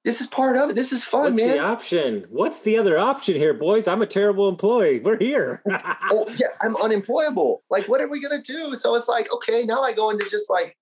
This 0.04 0.20
is 0.20 0.26
part 0.26 0.56
of 0.56 0.70
it 0.70 0.76
this 0.76 0.92
is 0.92 1.04
fun 1.04 1.22
What's 1.24 1.36
man 1.36 1.56
the 1.56 1.58
option 1.60 2.24
what's 2.30 2.60
the 2.60 2.78
other 2.78 2.98
option 2.98 3.36
here 3.36 3.54
boys 3.54 3.86
i'm 3.86 4.02
a 4.02 4.06
terrible 4.06 4.48
employee 4.48 5.00
we're 5.00 5.18
here 5.18 5.62
oh 6.10 6.26
yeah 6.36 6.48
i'm 6.62 6.74
unemployable 6.76 7.62
like 7.70 7.88
what 7.88 8.00
are 8.00 8.08
we 8.08 8.20
going 8.20 8.40
to 8.40 8.52
do 8.52 8.74
so 8.74 8.94
it's 8.94 9.08
like 9.08 9.32
okay 9.32 9.62
now 9.64 9.82
i 9.82 9.92
go 9.92 10.10
into 10.10 10.28
just 10.28 10.50
like 10.50 10.76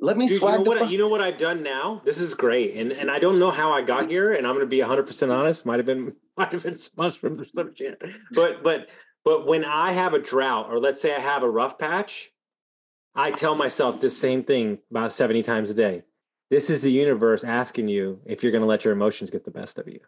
let 0.00 0.16
me 0.16 0.28
Dude, 0.28 0.38
swag. 0.38 0.60
You 0.60 0.64
know, 0.64 0.80
what, 0.80 0.90
you 0.90 0.98
know 0.98 1.08
what 1.08 1.20
I've 1.20 1.38
done 1.38 1.62
now? 1.62 2.00
This 2.04 2.18
is 2.18 2.34
great, 2.34 2.76
and 2.76 2.92
and 2.92 3.10
I 3.10 3.18
don't 3.18 3.38
know 3.38 3.50
how 3.50 3.72
I 3.72 3.82
got 3.82 4.08
here, 4.08 4.32
and 4.32 4.46
I'm 4.46 4.54
going 4.54 4.64
to 4.64 4.70
be 4.70 4.80
100 4.80 5.06
percent 5.06 5.32
honest. 5.32 5.66
Might 5.66 5.78
have 5.78 5.86
been 5.86 6.14
might 6.36 6.52
have 6.52 6.62
been 6.62 6.78
sponsored 6.78 7.40
or 7.40 7.46
some 7.52 7.74
shit, 7.74 8.00
but 8.32 8.62
but 8.62 8.88
but 9.24 9.46
when 9.46 9.64
I 9.64 9.92
have 9.92 10.14
a 10.14 10.18
drought, 10.18 10.68
or 10.70 10.78
let's 10.78 11.02
say 11.02 11.14
I 11.14 11.18
have 11.18 11.42
a 11.42 11.50
rough 11.50 11.78
patch, 11.78 12.30
I 13.14 13.32
tell 13.32 13.56
myself 13.56 14.00
this 14.00 14.16
same 14.16 14.44
thing 14.44 14.78
about 14.90 15.10
70 15.10 15.42
times 15.42 15.70
a 15.70 15.74
day. 15.74 16.02
This 16.50 16.70
is 16.70 16.82
the 16.82 16.90
universe 16.90 17.44
asking 17.44 17.88
you 17.88 18.20
if 18.24 18.42
you're 18.42 18.52
going 18.52 18.62
to 18.62 18.68
let 18.68 18.84
your 18.84 18.94
emotions 18.94 19.30
get 19.30 19.44
the 19.44 19.50
best 19.50 19.78
of 19.78 19.86
you. 19.86 20.00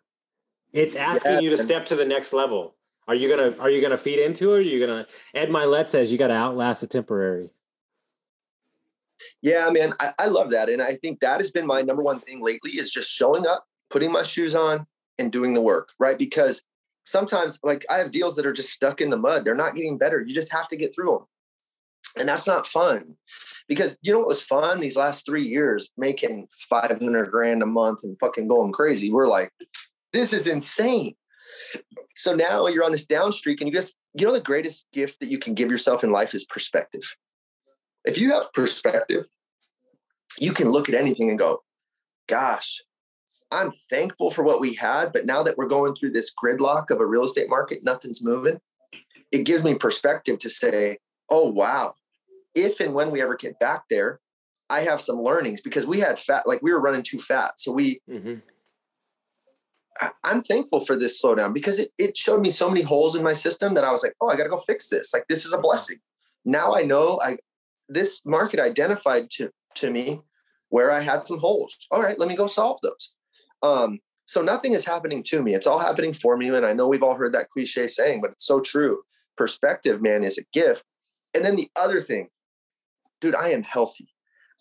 It's 0.73 0.97
asking 0.97 1.33
yeah. 1.33 1.41
you 1.41 1.51
to 1.51 1.57
step 1.57 1.87
to 1.87 1.97
the 1.97 2.05
next 2.05 2.33
level. 2.33 2.77
Are 3.09 3.15
you 3.15 3.29
gonna 3.29 3.57
Are 3.59 3.69
you 3.69 3.81
gonna 3.81 3.97
feed 3.97 4.21
into 4.21 4.53
it? 4.53 4.55
Or 4.55 4.59
are 4.59 4.61
you 4.61 4.79
gonna? 4.79 5.07
Ed 5.35 5.49
Mylett 5.49 5.89
says 5.89 6.13
you 6.13 6.19
got 6.19 6.29
to 6.29 6.35
outlast 6.35 6.81
the 6.81 6.87
temporary. 6.87 7.51
Yeah, 9.43 9.69
man, 9.71 9.95
I, 9.99 10.11
I 10.21 10.27
love 10.27 10.53
that. 10.53 10.69
And 10.69 10.81
I 10.81 10.95
think 10.95 11.19
that 11.21 11.41
has 11.41 11.51
been 11.51 11.67
my 11.67 11.83
number 11.83 12.03
one 12.03 12.21
thing 12.21 12.41
lately 12.41 12.71
is 12.73 12.91
just 12.91 13.11
showing 13.11 13.47
up, 13.49 13.65
putting 13.91 14.13
my 14.13 14.23
shoes 14.23 14.55
on 14.55 14.87
and 15.19 15.33
doing 15.33 15.55
the 15.55 15.61
work, 15.61 15.89
right? 15.99 16.17
Because 16.17 16.63
sometimes 17.05 17.59
like 17.65 17.85
I 17.91 17.97
have 17.97 18.13
deals 18.13 18.37
that 18.37 18.47
are 18.47 18.53
just 18.53 18.71
stuck 18.71 19.01
in 19.01 19.11
the 19.11 19.17
mud. 19.17 19.45
They're 19.45 19.57
not 19.57 19.75
getting 19.75 19.99
better. 19.99 20.21
You 20.21 20.33
just 20.33 20.53
have 20.53 20.69
to 20.69 20.77
get 20.77 20.95
through 20.95 21.11
them. 21.11 21.27
And 22.17 22.29
that's 22.29 22.47
not 22.47 22.67
fun 22.67 23.17
because 23.71 23.97
you 24.03 24.13
know 24.13 24.19
what 24.19 24.27
was 24.27 24.43
fun 24.43 24.81
these 24.81 24.97
last 24.97 25.25
three 25.25 25.47
years 25.47 25.91
making 25.97 26.49
500 26.69 27.31
grand 27.31 27.63
a 27.63 27.67
month 27.67 28.01
and 28.03 28.19
fucking 28.19 28.49
going 28.49 28.73
crazy. 28.73 29.13
We're 29.13 29.29
like, 29.29 29.53
this 30.13 30.33
is 30.33 30.49
insane. 30.49 31.15
So 32.17 32.35
now 32.35 32.67
you're 32.67 32.85
on 32.85 32.91
this 32.91 33.07
down 33.07 33.33
streak 33.33 33.61
and 33.61 33.71
you 33.71 33.77
just, 33.77 33.95
you 34.15 34.27
know, 34.27 34.33
the 34.33 34.41
greatest 34.41 34.89
gift 34.93 35.21
that 35.21 35.29
you 35.29 35.39
can 35.39 35.55
give 35.55 35.71
yourself 35.71 36.03
in 36.03 36.11
life 36.11 36.35
is 36.35 36.45
perspective. 36.47 37.15
If 38.05 38.21
you 38.21 38.33
have 38.33 38.53
perspective, 38.53 39.23
you 40.37 40.53
can 40.53 40.71
look 40.71 40.89
at 40.89 40.97
anything 40.97 41.31
and 41.31 41.39
go, 41.39 41.63
gosh, 42.27 42.83
I'm 43.53 43.71
thankful 43.89 44.33
for 44.33 44.43
what 44.43 44.61
we 44.61 44.75
had. 44.75 45.13
But 45.13 45.27
now 45.27 45.45
that 45.45 45.57
we're 45.57 45.69
going 45.69 45.95
through 45.95 46.11
this 46.11 46.35
gridlock 46.35 46.91
of 46.91 46.99
a 46.99 47.07
real 47.07 47.25
estate 47.25 47.49
market, 47.49 47.85
nothing's 47.85 48.25
moving. 48.25 48.59
It 49.31 49.45
gives 49.45 49.63
me 49.63 49.77
perspective 49.77 50.41
to 50.41 50.51
say, 50.51 50.99
oh, 51.29 51.49
wow, 51.49 51.95
if 52.55 52.81
and 52.81 52.95
when 52.95 53.11
we 53.11 53.21
ever 53.21 53.37
get 53.37 53.59
back 53.59 53.85
there, 53.91 54.21
I 54.69 54.81
have 54.81 55.01
some 55.01 55.21
learnings 55.21 55.61
because 55.61 55.87
we 55.87 55.99
had 55.99 56.19
fat, 56.19 56.47
like 56.47 56.63
we 56.63 56.73
were 56.73 56.81
running 56.81 57.03
too 57.03 57.19
fat. 57.19 57.59
So 57.59 57.73
we, 57.73 58.01
mm-hmm. 58.09 58.37
I, 60.01 60.11
I'm 60.25 60.43
thankful 60.43 60.81
for 60.81 60.97
this 60.97 61.21
slowdown 61.21 61.53
because 61.53 61.79
it, 61.79 61.91
it 61.99 62.17
showed 62.17 62.41
me 62.41 62.51
so 62.51 62.69
many 62.69 62.83
holes 62.83 63.17
in 63.17 63.25
my 63.25 63.33
system 63.33 63.75
that 63.75 63.85
I 63.85 63.93
was 63.93 64.03
like, 64.03 64.15
oh, 64.21 64.29
I 64.29 64.37
got 64.37 64.45
to 64.45 64.49
go 64.49 64.59
fix 64.59 64.89
this. 64.89 65.13
Like, 65.13 65.27
this 65.29 65.45
is 65.45 65.53
a 65.53 65.59
blessing. 65.59 65.99
Now 66.45 66.73
I 66.73 66.83
know 66.83 67.21
I, 67.23 67.39
this 67.89 68.23
market 68.25 68.61
identified 68.61 69.29
to, 69.33 69.51
to 69.77 69.91
me 69.91 70.21
where 70.69 70.91
I 70.93 71.01
had 71.01 71.23
some 71.23 71.39
holes. 71.39 71.77
All 71.91 72.01
right, 72.01 72.19
let 72.19 72.29
me 72.29 72.37
go 72.37 72.47
solve 72.47 72.79
those. 72.83 73.13
Um, 73.63 73.99
so 74.25 74.41
nothing 74.41 74.75
is 74.75 74.85
happening 74.85 75.25
to 75.25 75.43
me. 75.43 75.55
It's 75.55 75.67
all 75.67 75.81
happening 75.81 76.13
for 76.13 76.37
me. 76.37 76.49
And 76.49 76.65
I 76.65 76.73
know 76.73 76.87
we've 76.87 77.03
all 77.03 77.17
heard 77.17 77.35
that 77.35 77.51
cliche 77.51 77.89
saying, 77.89 78.21
but 78.21 78.31
it's 78.31 78.47
so 78.47 78.61
true. 78.61 79.03
Perspective, 79.37 80.01
man, 80.01 80.23
is 80.23 80.39
a 80.39 80.45
gift. 80.53 80.85
And 81.35 81.45
then 81.45 81.57
the 81.57 81.69
other 81.77 82.01
thing, 82.01 82.29
dude, 83.21 83.35
I 83.35 83.49
am 83.49 83.63
healthy. 83.63 84.09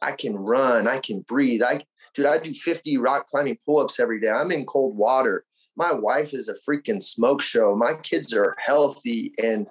I 0.02 0.14
can 0.14 0.36
run, 0.36 0.88
I 0.88 1.00
can 1.00 1.22
breathe. 1.22 1.62
I 1.62 1.84
dude, 2.14 2.26
I 2.26 2.38
do 2.38 2.54
50 2.54 2.98
rock 2.98 3.28
climbing 3.28 3.58
pull-ups 3.66 4.00
every 4.00 4.20
day. 4.20 4.30
I'm 4.30 4.52
in 4.52 4.66
cold 4.66 4.96
water. 4.96 5.46
My 5.76 5.94
wife 5.94 6.34
is 6.34 6.48
a 6.48 6.54
freaking 6.54 7.02
smoke 7.02 7.42
show. 7.42 7.76
My 7.76 7.94
kids 8.04 8.34
are 8.34 8.56
healthy 8.60 9.34
and 9.42 9.68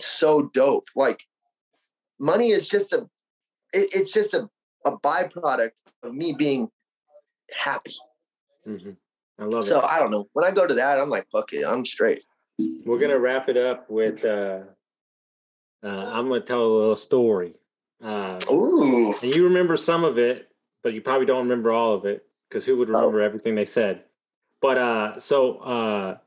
so 0.00 0.50
dope. 0.54 0.86
Like 0.94 1.24
money 2.20 2.50
is 2.50 2.68
just 2.68 2.92
a 2.92 3.08
it, 3.72 3.90
it's 3.94 4.12
just 4.12 4.32
a, 4.32 4.48
a 4.84 4.98
byproduct 4.98 5.72
of 6.02 6.14
me 6.14 6.32
being 6.32 6.70
happy. 7.54 7.94
Mm-hmm. 8.66 8.92
I 9.38 9.44
love 9.44 9.64
so, 9.64 9.78
it. 9.78 9.82
So 9.82 9.86
I 9.86 9.98
don't 9.98 10.10
know. 10.10 10.28
When 10.32 10.46
I 10.46 10.52
go 10.52 10.66
to 10.66 10.74
that, 10.74 10.98
I'm 10.98 11.10
like, 11.10 11.26
fuck 11.30 11.52
it, 11.52 11.66
I'm 11.66 11.84
straight. 11.84 12.24
We're 12.86 12.98
gonna 12.98 13.18
wrap 13.18 13.50
it 13.50 13.58
up 13.58 13.90
with 13.90 14.24
uh 14.24 14.60
uh, 15.82 15.88
I'm 15.88 16.28
going 16.28 16.40
to 16.40 16.46
tell 16.46 16.62
a 16.62 16.66
little 16.66 16.96
story. 16.96 17.54
Uh, 18.02 18.38
Ooh. 18.50 19.14
And 19.22 19.34
you 19.34 19.44
remember 19.44 19.76
some 19.76 20.04
of 20.04 20.18
it, 20.18 20.48
but 20.82 20.92
you 20.92 21.00
probably 21.00 21.26
don't 21.26 21.44
remember 21.44 21.72
all 21.72 21.94
of 21.94 22.04
it 22.04 22.26
because 22.48 22.64
who 22.64 22.76
would 22.76 22.88
remember 22.88 23.20
oh. 23.20 23.24
everything 23.24 23.54
they 23.54 23.64
said? 23.64 24.04
But 24.60 24.78
uh, 24.78 25.18
so 25.18 25.58
uh, 25.58 26.18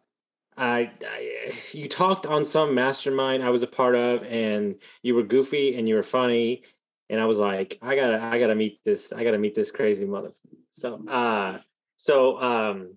I, 0.58 0.92
I, 1.06 1.54
you 1.72 1.88
talked 1.88 2.26
on 2.26 2.46
some 2.46 2.76
mastermind 2.76 3.44
I 3.44 3.50
was 3.50 3.64
a 3.64 3.68
part 3.68 3.96
of, 3.96 4.24
and 4.24 4.76
you 5.02 5.16
were 5.16 5.24
goofy 5.24 5.76
and 5.76 5.88
you 5.88 5.96
were 5.96 6.04
funny, 6.04 6.64
and 7.10 7.20
I 7.20 7.26
was 7.26 7.40
like, 7.40 7.78
I 7.82 7.96
gotta, 7.96 8.22
I 8.22 8.40
gotta 8.40 8.56
meet 8.56 8.80
this, 8.86 9.12
I 9.12 9.24
gotta 9.24 9.40
meet 9.40 9.56
this 9.56 9.72
crazy 9.72 10.06
mother. 10.06 10.32
So, 10.78 11.02
uh, 11.08 11.60
so 11.98 12.42
um, 12.42 12.96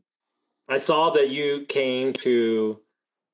I 0.69 0.79
saw 0.79 1.11
that 1.11 1.31
you 1.31 1.67
came 1.69 2.13
to 2.15 2.81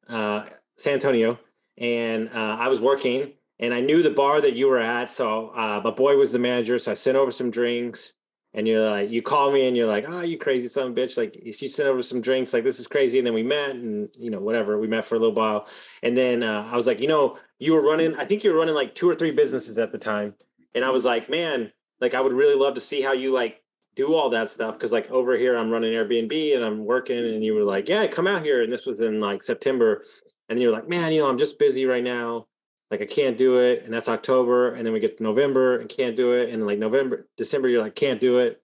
uh, 0.08 0.46
San 0.76 0.94
Antonio 0.94 1.38
and 1.76 2.28
uh, 2.30 2.56
I 2.58 2.68
was 2.68 2.80
working 2.80 3.32
and 3.58 3.74
I 3.74 3.80
knew 3.80 4.02
the 4.02 4.10
bar 4.10 4.40
that 4.40 4.54
you 4.54 4.66
were 4.68 4.80
at. 4.80 5.10
So 5.10 5.48
uh, 5.48 5.80
my 5.82 5.90
boy 5.90 6.16
was 6.16 6.32
the 6.32 6.38
manager, 6.38 6.78
so 6.78 6.92
I 6.92 6.94
sent 6.94 7.16
over 7.16 7.30
some 7.30 7.50
drinks. 7.50 8.14
And 8.54 8.66
you're 8.66 8.90
like, 8.90 9.10
you 9.10 9.20
call 9.20 9.52
me 9.52 9.68
and 9.68 9.76
you're 9.76 9.86
like, 9.86 10.06
oh, 10.08 10.22
you 10.22 10.38
crazy 10.38 10.68
son 10.68 10.86
of 10.86 10.92
a 10.92 10.94
bitch. 10.94 11.18
Like, 11.18 11.36
you 11.44 11.52
sent 11.52 11.86
over 11.86 12.00
some 12.00 12.22
drinks, 12.22 12.54
like, 12.54 12.64
this 12.64 12.80
is 12.80 12.86
crazy. 12.86 13.18
And 13.18 13.26
then 13.26 13.34
we 13.34 13.42
met 13.42 13.70
and, 13.70 14.08
you 14.18 14.30
know, 14.30 14.40
whatever. 14.40 14.78
We 14.78 14.88
met 14.88 15.04
for 15.04 15.16
a 15.16 15.18
little 15.18 15.34
while. 15.34 15.68
And 16.02 16.16
then 16.16 16.42
uh, 16.42 16.66
I 16.72 16.74
was 16.74 16.86
like, 16.86 16.98
you 16.98 17.08
know, 17.08 17.38
you 17.58 17.74
were 17.74 17.82
running, 17.82 18.16
I 18.16 18.24
think 18.24 18.42
you 18.42 18.50
were 18.50 18.58
running 18.58 18.74
like 18.74 18.94
two 18.94 19.08
or 19.08 19.14
three 19.14 19.32
businesses 19.32 19.78
at 19.78 19.92
the 19.92 19.98
time. 19.98 20.34
And 20.74 20.82
I 20.82 20.88
was 20.88 21.04
like, 21.04 21.28
man, 21.28 21.70
like, 22.00 22.14
I 22.14 22.22
would 22.22 22.32
really 22.32 22.54
love 22.54 22.74
to 22.74 22.80
see 22.80 23.02
how 23.02 23.12
you 23.12 23.34
like 23.34 23.62
do 23.94 24.14
all 24.14 24.30
that 24.30 24.48
stuff. 24.48 24.78
Cause 24.78 24.92
like 24.92 25.10
over 25.10 25.36
here, 25.36 25.54
I'm 25.56 25.70
running 25.70 25.92
Airbnb 25.92 26.56
and 26.56 26.64
I'm 26.64 26.86
working. 26.86 27.18
And 27.18 27.44
you 27.44 27.54
were 27.54 27.64
like, 27.64 27.86
yeah, 27.86 28.06
come 28.06 28.26
out 28.26 28.42
here. 28.42 28.62
And 28.62 28.72
this 28.72 28.86
was 28.86 29.00
in 29.00 29.20
like 29.20 29.42
September 29.42 30.04
and 30.48 30.58
you're 30.58 30.72
like, 30.72 30.88
man, 30.88 31.12
you 31.12 31.20
know, 31.20 31.28
I'm 31.28 31.38
just 31.38 31.58
busy 31.58 31.84
right 31.84 32.02
now. 32.02 32.46
Like 32.90 33.02
I 33.02 33.06
can't 33.06 33.36
do 33.36 33.58
it. 33.60 33.82
And 33.84 33.92
that's 33.92 34.08
October. 34.08 34.74
And 34.74 34.84
then 34.84 34.92
we 34.92 35.00
get 35.00 35.18
to 35.18 35.22
November 35.22 35.78
and 35.78 35.88
can't 35.88 36.16
do 36.16 36.32
it. 36.32 36.50
And 36.50 36.66
like 36.66 36.78
November, 36.78 37.28
December, 37.36 37.68
you're 37.68 37.82
like, 37.82 37.94
can't 37.94 38.20
do 38.20 38.38
it. 38.38 38.62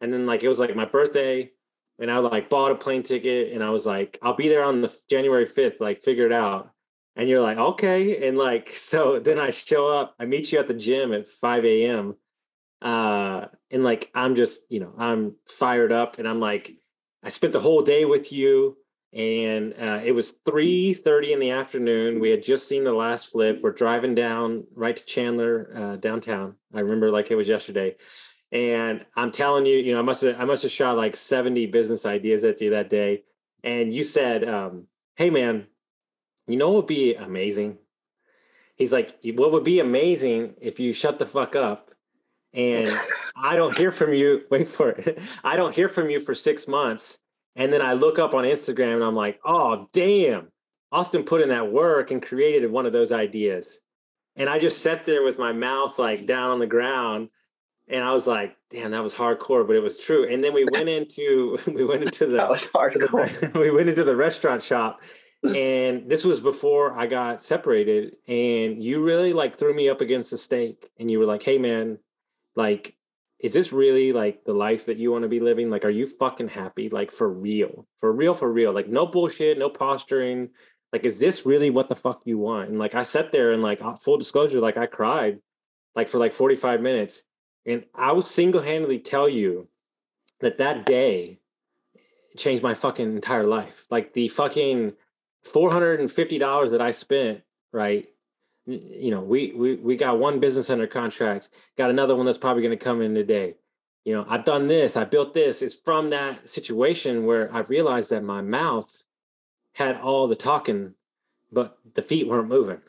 And 0.00 0.12
then 0.12 0.26
like 0.26 0.42
it 0.42 0.48
was 0.48 0.58
like 0.58 0.74
my 0.74 0.84
birthday. 0.84 1.50
And 1.98 2.10
I 2.10 2.18
like 2.18 2.50
bought 2.50 2.72
a 2.72 2.74
plane 2.74 3.02
ticket 3.02 3.52
and 3.52 3.62
I 3.62 3.70
was 3.70 3.86
like, 3.86 4.18
I'll 4.22 4.34
be 4.34 4.48
there 4.48 4.64
on 4.64 4.82
the 4.82 4.94
January 5.08 5.46
5th, 5.46 5.80
like 5.80 6.02
figure 6.02 6.26
it 6.26 6.32
out. 6.32 6.72
And 7.16 7.28
you're 7.28 7.40
like, 7.40 7.56
okay. 7.56 8.28
And 8.28 8.36
like, 8.36 8.70
so 8.74 9.18
then 9.18 9.38
I 9.38 9.50
show 9.50 9.88
up, 9.88 10.14
I 10.18 10.26
meet 10.26 10.52
you 10.52 10.58
at 10.58 10.68
the 10.68 10.74
gym 10.74 11.12
at 11.12 11.26
5 11.26 11.64
a.m. 11.64 12.16
Uh, 12.82 13.46
and 13.70 13.82
like, 13.82 14.10
I'm 14.14 14.34
just, 14.34 14.62
you 14.68 14.80
know, 14.80 14.92
I'm 14.98 15.36
fired 15.48 15.92
up 15.92 16.18
and 16.18 16.28
I'm 16.28 16.40
like, 16.40 16.74
I 17.22 17.30
spent 17.30 17.52
the 17.52 17.60
whole 17.60 17.82
day 17.82 18.04
with 18.04 18.32
you 18.32 18.76
and 19.16 19.72
uh, 19.80 20.00
it 20.04 20.12
was 20.12 20.38
3.30 20.44 21.30
in 21.30 21.40
the 21.40 21.50
afternoon. 21.50 22.20
We 22.20 22.28
had 22.28 22.42
just 22.42 22.68
seen 22.68 22.84
the 22.84 22.92
last 22.92 23.32
flip. 23.32 23.60
We're 23.62 23.72
driving 23.72 24.14
down 24.14 24.64
right 24.74 24.94
to 24.94 25.04
chandler 25.06 25.72
uh, 25.74 25.96
downtown. 25.96 26.56
I 26.74 26.80
remember 26.80 27.10
like 27.10 27.30
it 27.30 27.34
was 27.34 27.48
yesterday. 27.48 27.96
And 28.52 29.04
i'm 29.16 29.32
telling 29.32 29.66
you 29.66 29.76
you 29.76 29.92
know 29.92 29.98
i 29.98 30.02
must 30.02 30.22
have 30.22 30.40
i 30.40 30.44
must 30.44 30.62
have 30.62 30.70
shot 30.70 30.96
like 30.96 31.16
70 31.16 31.66
business 31.66 32.06
ideas 32.06 32.44
at 32.44 32.60
you 32.60 32.70
that 32.70 32.90
day. 32.90 33.24
And 33.64 33.92
you 33.92 34.04
said 34.04 34.48
um, 34.48 34.84
hey 35.16 35.30
man 35.30 35.66
you 36.46 36.56
know 36.56 36.68
what 36.68 36.76
would 36.76 36.86
be 36.86 37.14
amazing? 37.14 37.78
He's 38.76 38.92
like 38.92 39.18
what 39.34 39.50
would 39.50 39.64
be 39.64 39.80
amazing 39.80 40.54
if 40.60 40.78
you 40.78 40.92
shut 40.92 41.18
the 41.18 41.26
fuck 41.26 41.56
up 41.56 41.90
and 42.52 42.88
i 43.36 43.56
don't 43.56 43.76
hear 43.76 43.90
from 43.90 44.12
you 44.14 44.42
wait 44.50 44.68
for 44.68 44.90
it 44.90 45.18
i 45.44 45.56
don't 45.56 45.74
hear 45.74 45.88
from 45.88 46.08
you 46.08 46.18
for 46.18 46.34
six 46.34 46.66
months 46.66 47.18
and 47.56 47.72
then 47.72 47.80
I 47.80 47.94
look 47.94 48.18
up 48.18 48.34
on 48.34 48.44
Instagram 48.44 48.96
and 48.96 49.04
I'm 49.04 49.16
like, 49.16 49.40
oh, 49.44 49.88
damn, 49.92 50.48
Austin 50.92 51.24
put 51.24 51.40
in 51.40 51.48
that 51.48 51.72
work 51.72 52.10
and 52.10 52.22
created 52.22 52.70
one 52.70 52.84
of 52.84 52.92
those 52.92 53.12
ideas. 53.12 53.80
And 54.36 54.50
I 54.50 54.58
just 54.58 54.82
sat 54.82 55.06
there 55.06 55.22
with 55.22 55.38
my 55.38 55.52
mouth 55.52 55.98
like 55.98 56.26
down 56.26 56.50
on 56.50 56.58
the 56.58 56.66
ground. 56.66 57.30
And 57.88 58.04
I 58.04 58.12
was 58.12 58.26
like, 58.26 58.56
damn, 58.70 58.90
that 58.90 59.02
was 59.02 59.14
hardcore, 59.14 59.66
but 59.66 59.74
it 59.74 59.82
was 59.82 59.96
true. 59.96 60.30
And 60.30 60.44
then 60.44 60.52
we 60.52 60.66
went 60.72 60.88
into 60.88 61.58
we 61.66 61.84
went 61.84 62.02
into 62.02 62.26
the, 62.26 62.36
that 62.36 62.50
was 62.50 62.70
hardcore. 62.70 63.54
We 63.58 63.70
went 63.70 63.88
into 63.88 64.04
the 64.04 64.16
restaurant 64.16 64.62
shop. 64.62 65.00
And 65.54 66.10
this 66.10 66.24
was 66.24 66.40
before 66.40 66.98
I 66.98 67.06
got 67.06 67.42
separated. 67.42 68.16
And 68.28 68.82
you 68.82 69.02
really 69.02 69.32
like 69.32 69.56
threw 69.56 69.74
me 69.74 69.88
up 69.88 70.02
against 70.02 70.30
the 70.30 70.38
stake. 70.38 70.90
And 70.98 71.10
you 71.10 71.18
were 71.18 71.26
like, 71.26 71.42
hey 71.42 71.56
man, 71.56 71.98
like 72.54 72.95
is 73.40 73.52
this 73.52 73.72
really 73.72 74.12
like 74.12 74.44
the 74.44 74.54
life 74.54 74.86
that 74.86 74.96
you 74.96 75.12
want 75.12 75.22
to 75.22 75.28
be 75.28 75.40
living? 75.40 75.68
Like, 75.70 75.84
are 75.84 75.90
you 75.90 76.06
fucking 76.06 76.48
happy? 76.48 76.88
Like 76.88 77.12
for 77.12 77.28
real, 77.28 77.86
for 78.00 78.12
real, 78.12 78.34
for 78.34 78.50
real. 78.50 78.72
Like 78.72 78.88
no 78.88 79.06
bullshit, 79.06 79.58
no 79.58 79.68
posturing. 79.68 80.50
Like, 80.92 81.04
is 81.04 81.18
this 81.18 81.44
really 81.44 81.68
what 81.68 81.88
the 81.88 81.96
fuck 81.96 82.22
you 82.24 82.38
want? 82.38 82.70
And 82.70 82.78
like, 82.78 82.94
I 82.94 83.02
sat 83.02 83.32
there 83.32 83.52
and 83.52 83.62
like, 83.62 83.82
uh, 83.82 83.96
full 83.96 84.16
disclosure, 84.16 84.60
like 84.60 84.76
I 84.76 84.86
cried, 84.86 85.40
like 85.94 86.08
for 86.08 86.18
like 86.18 86.32
45 86.32 86.80
minutes. 86.80 87.22
And 87.66 87.84
I 87.94 88.12
will 88.12 88.22
single 88.22 88.62
handedly 88.62 89.00
tell 89.00 89.28
you 89.28 89.68
that 90.40 90.58
that 90.58 90.86
day 90.86 91.40
changed 92.36 92.62
my 92.62 92.74
fucking 92.74 93.14
entire 93.14 93.46
life. 93.46 93.86
Like 93.90 94.12
the 94.12 94.28
fucking 94.28 94.92
$450 95.46 96.70
that 96.70 96.80
I 96.80 96.90
spent, 96.90 97.42
right? 97.72 98.06
You 98.66 99.10
know, 99.10 99.20
we 99.20 99.52
we 99.52 99.76
we 99.76 99.96
got 99.96 100.18
one 100.18 100.40
business 100.40 100.70
under 100.70 100.86
contract, 100.86 101.48
got 101.76 101.90
another 101.90 102.16
one 102.16 102.26
that's 102.26 102.38
probably 102.38 102.62
going 102.62 102.76
to 102.76 102.84
come 102.84 103.00
in 103.00 103.14
today. 103.14 103.54
You 104.04 104.14
know, 104.14 104.26
I've 104.28 104.44
done 104.44 104.66
this, 104.66 104.96
I 104.96 105.04
built 105.04 105.34
this. 105.34 105.62
It's 105.62 105.74
from 105.74 106.10
that 106.10 106.48
situation 106.48 107.26
where 107.26 107.52
I 107.52 107.60
realized 107.60 108.10
that 108.10 108.22
my 108.22 108.40
mouth 108.40 109.02
had 109.72 109.96
all 109.96 110.26
the 110.26 110.36
talking, 110.36 110.94
but 111.52 111.78
the 111.94 112.02
feet 112.02 112.28
weren't 112.28 112.48
moving. 112.48 112.80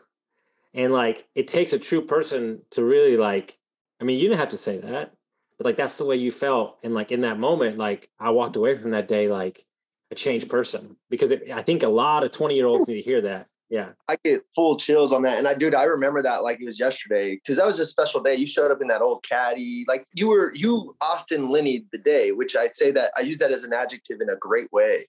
And 0.73 0.93
like 0.93 1.27
it 1.35 1.47
takes 1.47 1.73
a 1.73 1.79
true 1.79 2.01
person 2.01 2.61
to 2.71 2.83
really 2.83 3.17
like, 3.17 3.57
I 3.99 4.03
mean, 4.03 4.19
you 4.19 4.27
didn't 4.27 4.39
have 4.39 4.49
to 4.49 4.57
say 4.57 4.77
that, 4.77 5.13
but 5.57 5.65
like 5.65 5.77
that's 5.77 5.97
the 5.97 6.05
way 6.05 6.15
you 6.15 6.31
felt. 6.31 6.77
And 6.83 6.93
like 6.93 7.11
in 7.11 7.21
that 7.21 7.39
moment, 7.39 7.77
like 7.77 8.09
I 8.19 8.31
walked 8.31 8.55
away 8.55 8.77
from 8.77 8.91
that 8.91 9.07
day 9.07 9.27
like 9.27 9.65
a 10.11 10.15
changed 10.15 10.49
person 10.49 10.97
because 11.09 11.31
it, 11.31 11.51
I 11.51 11.61
think 11.61 11.83
a 11.83 11.87
lot 11.87 12.23
of 12.23 12.31
20 12.31 12.55
year 12.55 12.65
olds 12.65 12.87
need 12.87 12.95
to 12.95 13.01
hear 13.01 13.21
that 13.21 13.47
yeah. 13.69 13.89
I 14.09 14.15
get 14.23 14.43
full 14.55 14.77
chills 14.77 15.11
on 15.11 15.23
that. 15.23 15.37
And 15.37 15.47
I, 15.47 15.53
dude, 15.53 15.75
I 15.75 15.83
remember 15.83 16.21
that 16.21 16.43
like 16.43 16.61
it 16.61 16.65
was 16.65 16.79
yesterday 16.79 17.35
because 17.35 17.57
that 17.57 17.65
was 17.65 17.79
a 17.79 17.85
special 17.85 18.21
day. 18.21 18.35
You 18.35 18.47
showed 18.47 18.71
up 18.71 18.81
in 18.81 18.87
that 18.87 19.01
old 19.01 19.23
caddy. 19.23 19.83
Like 19.87 20.05
you 20.13 20.29
were, 20.29 20.53
you 20.55 20.95
Austin 21.01 21.49
Linney 21.49 21.85
the 21.91 21.97
day, 21.97 22.31
which 22.31 22.55
I 22.55 22.67
say 22.67 22.91
that 22.91 23.11
I 23.17 23.21
use 23.21 23.39
that 23.39 23.51
as 23.51 23.63
an 23.63 23.73
adjective 23.73 24.21
in 24.21 24.29
a 24.29 24.37
great 24.37 24.71
way. 24.71 25.05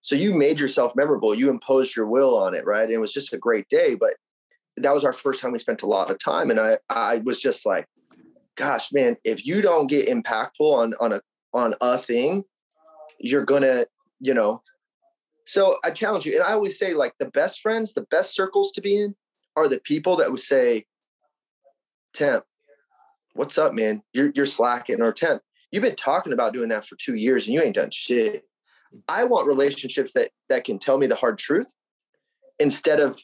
So 0.00 0.14
you 0.14 0.34
made 0.34 0.60
yourself 0.60 0.94
memorable. 0.94 1.34
You 1.34 1.50
imposed 1.50 1.96
your 1.96 2.06
will 2.06 2.36
on 2.36 2.54
it, 2.54 2.66
right? 2.66 2.84
And 2.84 2.92
it 2.92 2.98
was 2.98 3.12
just 3.12 3.32
a 3.32 3.38
great 3.38 3.68
day. 3.68 3.94
But 3.94 4.14
that 4.76 4.94
was 4.94 5.04
our 5.04 5.12
first 5.12 5.40
time 5.40 5.52
we 5.52 5.58
spent 5.58 5.82
a 5.82 5.86
lot 5.86 6.10
of 6.10 6.18
time. 6.18 6.50
And 6.50 6.60
I, 6.60 6.78
I 6.90 7.18
was 7.18 7.40
just 7.40 7.64
like, 7.64 7.86
gosh, 8.56 8.92
man, 8.92 9.16
if 9.24 9.46
you 9.46 9.62
don't 9.62 9.88
get 9.88 10.08
impactful 10.08 10.60
on, 10.60 10.94
on 11.00 11.14
a, 11.14 11.20
on 11.54 11.74
a 11.80 11.96
thing, 11.96 12.44
you're 13.18 13.44
gonna, 13.44 13.86
you 14.20 14.34
know, 14.34 14.62
So 15.48 15.76
I 15.82 15.92
challenge 15.92 16.26
you, 16.26 16.34
and 16.34 16.42
I 16.42 16.52
always 16.52 16.78
say, 16.78 16.92
like, 16.92 17.14
the 17.18 17.30
best 17.30 17.62
friends, 17.62 17.94
the 17.94 18.06
best 18.10 18.34
circles 18.34 18.70
to 18.72 18.82
be 18.82 19.00
in 19.00 19.16
are 19.56 19.66
the 19.66 19.80
people 19.80 20.14
that 20.16 20.30
would 20.30 20.40
say, 20.40 20.84
Temp, 22.12 22.44
what's 23.32 23.56
up, 23.56 23.72
man? 23.72 24.02
You're 24.12 24.30
you're 24.34 24.44
slacking, 24.44 25.00
or 25.00 25.10
Temp, 25.10 25.40
you've 25.70 25.82
been 25.82 25.96
talking 25.96 26.34
about 26.34 26.52
doing 26.52 26.68
that 26.68 26.84
for 26.84 26.96
two 26.96 27.14
years 27.14 27.46
and 27.46 27.54
you 27.54 27.62
ain't 27.62 27.76
done 27.76 27.90
shit. 27.90 28.44
I 29.08 29.24
want 29.24 29.48
relationships 29.48 30.12
that 30.12 30.32
that 30.50 30.64
can 30.64 30.78
tell 30.78 30.98
me 30.98 31.06
the 31.06 31.14
hard 31.14 31.38
truth 31.38 31.74
instead 32.58 33.00
of 33.00 33.18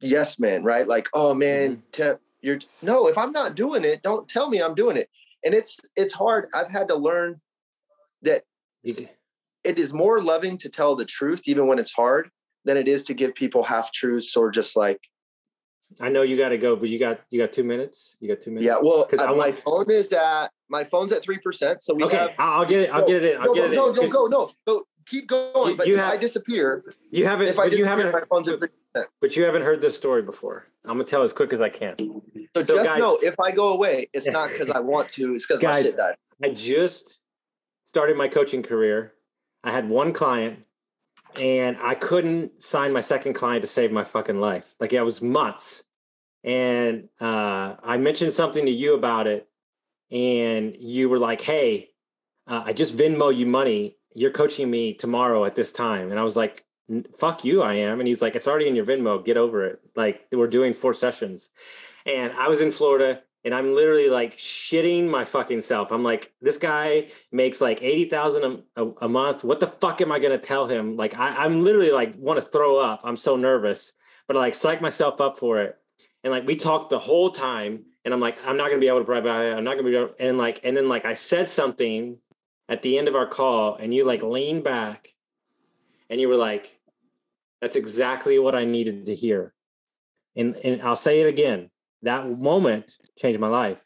yes 0.00 0.38
man, 0.38 0.62
right? 0.62 0.86
Like, 0.86 1.08
oh 1.14 1.34
man, 1.34 1.72
mm-hmm. 1.72 1.90
Temp, 1.90 2.20
you're 2.42 2.58
no, 2.80 3.08
if 3.08 3.18
I'm 3.18 3.32
not 3.32 3.56
doing 3.56 3.84
it, 3.84 4.04
don't 4.04 4.28
tell 4.28 4.48
me 4.48 4.62
I'm 4.62 4.76
doing 4.76 4.98
it. 4.98 5.10
And 5.44 5.52
it's 5.52 5.78
it's 5.96 6.12
hard. 6.12 6.46
I've 6.54 6.70
had 6.70 6.88
to 6.90 6.94
learn 6.94 7.40
that 8.22 8.44
it 9.64 9.78
is 9.78 9.92
more 9.92 10.22
loving 10.22 10.58
to 10.58 10.68
tell 10.68 10.94
the 10.94 11.04
truth 11.04 11.42
even 11.46 11.66
when 11.66 11.78
it's 11.78 11.92
hard 11.92 12.30
than 12.64 12.76
it 12.76 12.88
is 12.88 13.04
to 13.04 13.14
give 13.14 13.34
people 13.34 13.62
half 13.62 13.92
truths 13.92 14.36
or 14.36 14.50
just 14.50 14.76
like 14.76 15.00
I 16.00 16.08
know 16.08 16.22
you 16.22 16.36
got 16.36 16.48
to 16.48 16.58
go, 16.58 16.76
but 16.76 16.88
you 16.88 16.98
got 16.98 17.20
you 17.30 17.40
got 17.40 17.52
two 17.52 17.64
minutes. 17.64 18.16
You 18.20 18.28
got 18.28 18.40
two 18.42 18.50
minutes. 18.50 18.66
Yeah. 18.66 18.78
Well, 18.80 19.06
uh, 19.18 19.34
my 19.34 19.52
phone 19.52 19.90
is 19.90 20.12
at 20.12 20.48
my 20.68 20.84
phone's 20.84 21.12
at 21.12 21.22
three 21.22 21.38
percent. 21.38 21.82
So 21.82 21.94
we 21.94 22.04
okay. 22.04 22.16
Have, 22.16 22.30
I'll 22.38 22.64
get 22.64 22.82
it. 22.82 22.90
I'll 22.90 23.02
no, 23.02 23.06
get 23.06 23.22
it. 23.22 23.36
I'll 23.36 23.46
no, 23.46 23.54
get 23.54 23.64
it 23.64 23.74
no, 23.74 23.88
in. 23.90 23.94
No, 23.94 24.02
don't 24.02 24.10
go. 24.10 24.26
No, 24.26 24.50
no. 24.66 24.82
Keep 25.06 25.28
going. 25.28 25.72
You, 25.72 25.76
but 25.76 25.86
you 25.86 25.94
if 25.94 26.00
have, 26.00 26.12
I 26.14 26.16
disappear, 26.16 26.82
you 27.10 27.26
haven't. 27.26 27.48
If 27.48 27.58
I 27.58 27.66
disappear, 27.68 27.78
you 27.78 27.84
haven't, 27.84 28.12
my 28.12 28.22
phone's 28.30 28.48
at 28.48 28.58
three 28.58 28.68
percent. 28.92 29.10
But 29.20 29.36
you 29.36 29.44
haven't 29.44 29.62
heard 29.62 29.82
this 29.82 29.94
story 29.94 30.22
before. 30.22 30.66
I'm 30.84 30.92
gonna 30.92 31.04
tell 31.04 31.22
as 31.22 31.32
quick 31.32 31.52
as 31.52 31.60
I 31.60 31.68
can. 31.68 31.96
So, 31.98 32.64
so 32.64 32.76
just 32.76 32.88
guys, 32.88 33.00
know 33.00 33.18
if 33.20 33.38
I 33.38 33.52
go 33.52 33.74
away, 33.74 34.08
it's 34.12 34.26
not 34.26 34.48
because 34.52 34.70
I 34.70 34.80
want 34.80 35.12
to. 35.12 35.34
It's 35.34 35.46
because 35.46 35.62
my 35.62 35.82
shit 35.82 35.96
died. 35.96 36.16
I 36.42 36.48
just 36.48 37.20
started 37.86 38.16
my 38.16 38.28
coaching 38.28 38.62
career. 38.62 39.12
I 39.64 39.72
had 39.72 39.88
one 39.88 40.12
client 40.12 40.60
and 41.40 41.76
I 41.82 41.94
couldn't 41.94 42.62
sign 42.62 42.92
my 42.92 43.00
second 43.00 43.32
client 43.32 43.62
to 43.62 43.66
save 43.66 43.90
my 43.90 44.04
fucking 44.04 44.38
life. 44.38 44.76
Like, 44.78 44.92
yeah, 44.92 45.00
it 45.00 45.04
was 45.04 45.20
months. 45.20 45.82
And 46.44 47.08
uh, 47.20 47.76
I 47.82 47.96
mentioned 47.96 48.32
something 48.32 48.66
to 48.66 48.70
you 48.70 48.94
about 48.94 49.26
it, 49.26 49.48
and 50.10 50.76
you 50.78 51.08
were 51.08 51.18
like, 51.18 51.40
"Hey, 51.40 51.88
uh, 52.46 52.62
I 52.66 52.74
just 52.74 52.96
Venmo 52.96 53.34
you 53.34 53.46
money. 53.46 53.96
You're 54.14 54.30
coaching 54.30 54.70
me 54.70 54.92
tomorrow 54.92 55.46
at 55.46 55.54
this 55.54 55.72
time." 55.72 56.10
And 56.10 56.20
I 56.20 56.22
was 56.22 56.36
like, 56.36 56.62
"Fuck 57.16 57.46
you, 57.46 57.62
I 57.62 57.74
am." 57.74 57.98
And 57.98 58.06
he's 58.06 58.20
like, 58.20 58.36
"It's 58.36 58.46
already 58.46 58.68
in 58.68 58.76
your 58.76 58.84
Venmo. 58.84 59.24
Get 59.24 59.38
over 59.38 59.64
it. 59.64 59.80
Like, 59.96 60.26
we're 60.32 60.46
doing 60.46 60.74
four 60.74 60.92
sessions." 60.92 61.48
And 62.04 62.34
I 62.34 62.48
was 62.48 62.60
in 62.60 62.70
Florida 62.70 63.22
and 63.44 63.54
I'm 63.54 63.74
literally 63.74 64.08
like 64.08 64.36
shitting 64.38 65.08
my 65.08 65.24
fucking 65.24 65.60
self. 65.60 65.92
I'm 65.92 66.02
like, 66.02 66.32
this 66.40 66.56
guy 66.56 67.08
makes 67.30 67.60
like 67.60 67.82
eighty 67.82 68.06
thousand 68.06 68.62
a, 68.76 69.08
month. 69.08 69.44
What 69.44 69.60
the 69.60 69.66
fuck 69.66 70.00
am 70.00 70.10
I 70.10 70.18
gonna 70.18 70.38
tell 70.38 70.66
him? 70.66 70.96
Like, 70.96 71.18
I, 71.18 71.44
am 71.44 71.62
literally 71.62 71.90
like 71.90 72.14
want 72.16 72.42
to 72.42 72.44
throw 72.44 72.78
up. 72.78 73.02
I'm 73.04 73.16
so 73.16 73.36
nervous, 73.36 73.92
but 74.26 74.36
I 74.36 74.40
like 74.40 74.54
psych 74.54 74.80
myself 74.80 75.20
up 75.20 75.38
for 75.38 75.60
it. 75.60 75.76
And 76.22 76.32
like 76.32 76.46
we 76.46 76.56
talked 76.56 76.88
the 76.88 76.98
whole 76.98 77.30
time, 77.30 77.84
and 78.04 78.14
I'm 78.14 78.20
like, 78.20 78.38
I'm 78.46 78.56
not 78.56 78.68
gonna 78.68 78.80
be 78.80 78.88
able 78.88 79.00
to 79.00 79.04
provide. 79.04 79.52
I'm 79.52 79.64
not 79.64 79.76
gonna 79.76 79.90
be 79.90 79.96
able. 79.96 80.08
To, 80.08 80.22
and 80.22 80.38
like, 80.38 80.60
and 80.64 80.74
then 80.74 80.88
like 80.88 81.04
I 81.04 81.12
said 81.12 81.48
something 81.48 82.16
at 82.70 82.80
the 82.80 82.96
end 82.96 83.08
of 83.08 83.14
our 83.14 83.26
call, 83.26 83.76
and 83.76 83.92
you 83.92 84.04
like 84.04 84.22
leaned 84.22 84.64
back, 84.64 85.12
and 86.08 86.18
you 86.18 86.28
were 86.28 86.36
like, 86.36 86.78
"That's 87.60 87.76
exactly 87.76 88.38
what 88.38 88.54
I 88.54 88.64
needed 88.64 89.04
to 89.04 89.14
hear." 89.14 89.52
And 90.34 90.56
and 90.56 90.80
I'll 90.80 90.96
say 90.96 91.20
it 91.20 91.26
again 91.26 91.68
that 92.04 92.40
moment 92.40 92.96
changed 93.18 93.40
my 93.40 93.48
life 93.48 93.78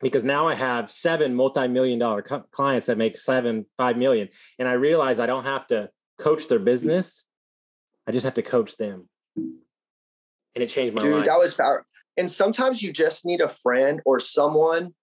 because 0.00 0.24
now 0.24 0.48
I 0.48 0.54
have 0.54 0.90
seven 0.90 1.34
multi-million 1.34 1.98
dollar 1.98 2.22
co- 2.22 2.44
clients 2.50 2.86
that 2.86 2.98
make 2.98 3.18
seven, 3.18 3.66
five 3.76 3.96
million. 3.96 4.28
And 4.58 4.68
I 4.68 4.72
realize 4.72 5.20
I 5.20 5.26
don't 5.26 5.44
have 5.44 5.66
to 5.68 5.90
coach 6.18 6.48
their 6.48 6.58
business. 6.58 7.26
I 8.06 8.12
just 8.12 8.24
have 8.24 8.34
to 8.34 8.42
coach 8.42 8.76
them. 8.76 9.08
And 9.36 10.64
it 10.64 10.68
changed 10.68 10.94
my 10.94 11.02
life. 11.02 11.10
Dude, 11.10 11.16
life. 11.18 11.26
that 11.26 11.38
was 11.38 11.54
power. 11.54 11.86
And 12.16 12.30
sometimes 12.30 12.82
you 12.82 12.92
just 12.92 13.24
need 13.24 13.40
a 13.40 13.48
friend 13.48 14.00
or 14.04 14.20
someone 14.20 14.94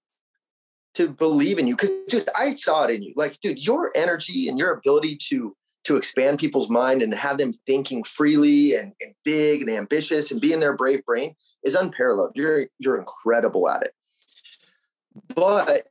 to 0.95 1.07
believe 1.09 1.59
in 1.59 1.67
you. 1.67 1.75
Cause 1.75 1.91
dude, 2.07 2.29
I 2.35 2.51
saw 2.51 2.85
it 2.85 2.91
in 2.91 3.03
you. 3.03 3.13
Like, 3.15 3.39
dude, 3.39 3.65
your 3.65 3.91
energy 3.95 4.49
and 4.49 4.57
your 4.57 4.71
ability 4.71 5.17
to 5.29 5.55
to 5.87 5.95
expand 5.95 6.37
people's 6.37 6.69
mind 6.69 7.01
and 7.01 7.13
have 7.13 7.37
them 7.37 7.53
thinking 7.65 8.03
freely 8.03 8.75
and, 8.75 8.91
and 8.99 9.15
big 9.23 9.61
and 9.61 9.71
ambitious 9.71 10.31
and 10.31 10.41
be 10.41 10.51
in 10.51 10.59
their 10.59 10.75
brave 10.75 11.03
brain 11.05 11.33
is 11.63 11.75
unparalleled. 11.75 12.33
You're 12.35 12.65
you're 12.77 12.97
incredible 12.97 13.69
at 13.69 13.83
it. 13.83 13.93
But 15.33 15.87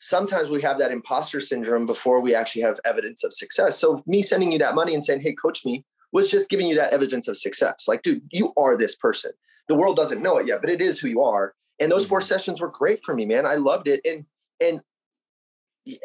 sometimes 0.00 0.50
we 0.50 0.60
have 0.62 0.78
that 0.78 0.90
imposter 0.90 1.38
syndrome 1.38 1.86
before 1.86 2.20
we 2.20 2.34
actually 2.34 2.62
have 2.62 2.80
evidence 2.84 3.22
of 3.22 3.32
success. 3.32 3.78
So 3.78 4.02
me 4.04 4.20
sending 4.20 4.50
you 4.50 4.58
that 4.58 4.74
money 4.74 4.94
and 4.94 5.04
saying, 5.04 5.20
"Hey, 5.20 5.32
coach 5.32 5.64
me," 5.64 5.84
was 6.10 6.28
just 6.28 6.48
giving 6.48 6.66
you 6.66 6.74
that 6.74 6.92
evidence 6.92 7.28
of 7.28 7.36
success. 7.36 7.86
Like, 7.86 8.02
dude, 8.02 8.22
you 8.32 8.52
are 8.58 8.76
this 8.76 8.96
person. 8.96 9.30
The 9.68 9.76
world 9.76 9.96
doesn't 9.96 10.22
know 10.22 10.38
it 10.38 10.48
yet, 10.48 10.60
but 10.60 10.70
it 10.70 10.82
is 10.82 10.98
who 10.98 11.06
you 11.08 11.22
are. 11.22 11.54
And 11.78 11.92
those 11.92 12.02
mm-hmm. 12.02 12.08
four 12.08 12.20
sessions 12.20 12.60
were 12.60 12.68
great 12.70 13.04
for 13.04 13.14
me, 13.14 13.26
man. 13.26 13.46
I 13.46 13.54
loved 13.54 13.86
it. 13.86 14.00
And 14.04 14.26
and 14.60 14.80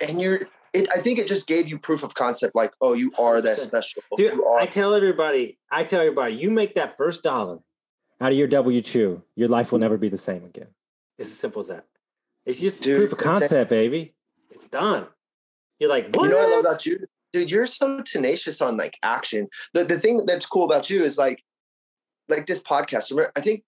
and 0.08 0.22
you're 0.22 0.48
it, 0.74 0.88
I 0.96 1.00
think 1.02 1.20
it 1.20 1.28
just 1.28 1.48
gave 1.48 1.68
you 1.68 1.78
proof 1.78 2.04
of 2.04 2.14
concept, 2.14 2.56
like, 2.56 2.74
oh, 2.82 2.94
you 2.94 3.12
are 3.18 3.42
that 3.42 3.58
special. 3.58 4.04
Dude, 4.16 4.40
I 4.60 4.66
tell 4.66 4.94
everybody, 4.94 5.58
I 5.70 5.84
tell 5.84 6.00
everybody, 6.00 6.36
you 6.36 6.50
make 6.50 6.76
that 6.76 6.98
first 6.98 7.24
dollar 7.24 7.60
out 8.20 8.32
of 8.32 8.38
your 8.38 8.48
W 8.48 8.82
two, 8.82 9.24
your 9.36 9.48
life 9.48 9.72
will 9.72 9.80
never 9.80 9.98
be 9.98 10.10
the 10.10 10.18
same 10.18 10.46
again. 10.46 10.68
It's 11.18 11.30
as 11.30 11.38
simple 11.40 11.62
as 11.62 11.68
that. 11.68 11.86
It's 12.46 12.60
just 12.60 12.84
Dude, 12.84 12.98
proof 12.98 13.12
of 13.14 13.20
concept, 13.20 13.52
insane. 13.52 13.68
baby. 13.68 14.14
It's 14.50 14.68
done. 14.68 15.08
You're 15.80 15.90
like, 15.90 16.16
what? 16.16 16.26
You 16.26 16.32
know 16.32 16.38
what 16.38 16.50
I 16.50 16.52
love 16.52 16.66
about 16.66 16.86
you? 16.86 17.00
Dude, 17.34 17.50
you're 17.50 17.66
so 17.66 18.02
tenacious 18.02 18.62
on 18.62 18.78
like 18.78 18.98
action. 19.04 19.48
The 19.74 19.84
the 19.84 20.00
thing 20.00 20.20
that's 20.26 20.46
cool 20.46 20.66
about 20.66 20.90
you 20.90 21.04
is 21.04 21.18
like, 21.18 21.44
like 22.30 22.46
this 22.46 22.62
podcast. 22.62 23.10
Remember, 23.10 23.32
I 23.36 23.42
think 23.42 23.64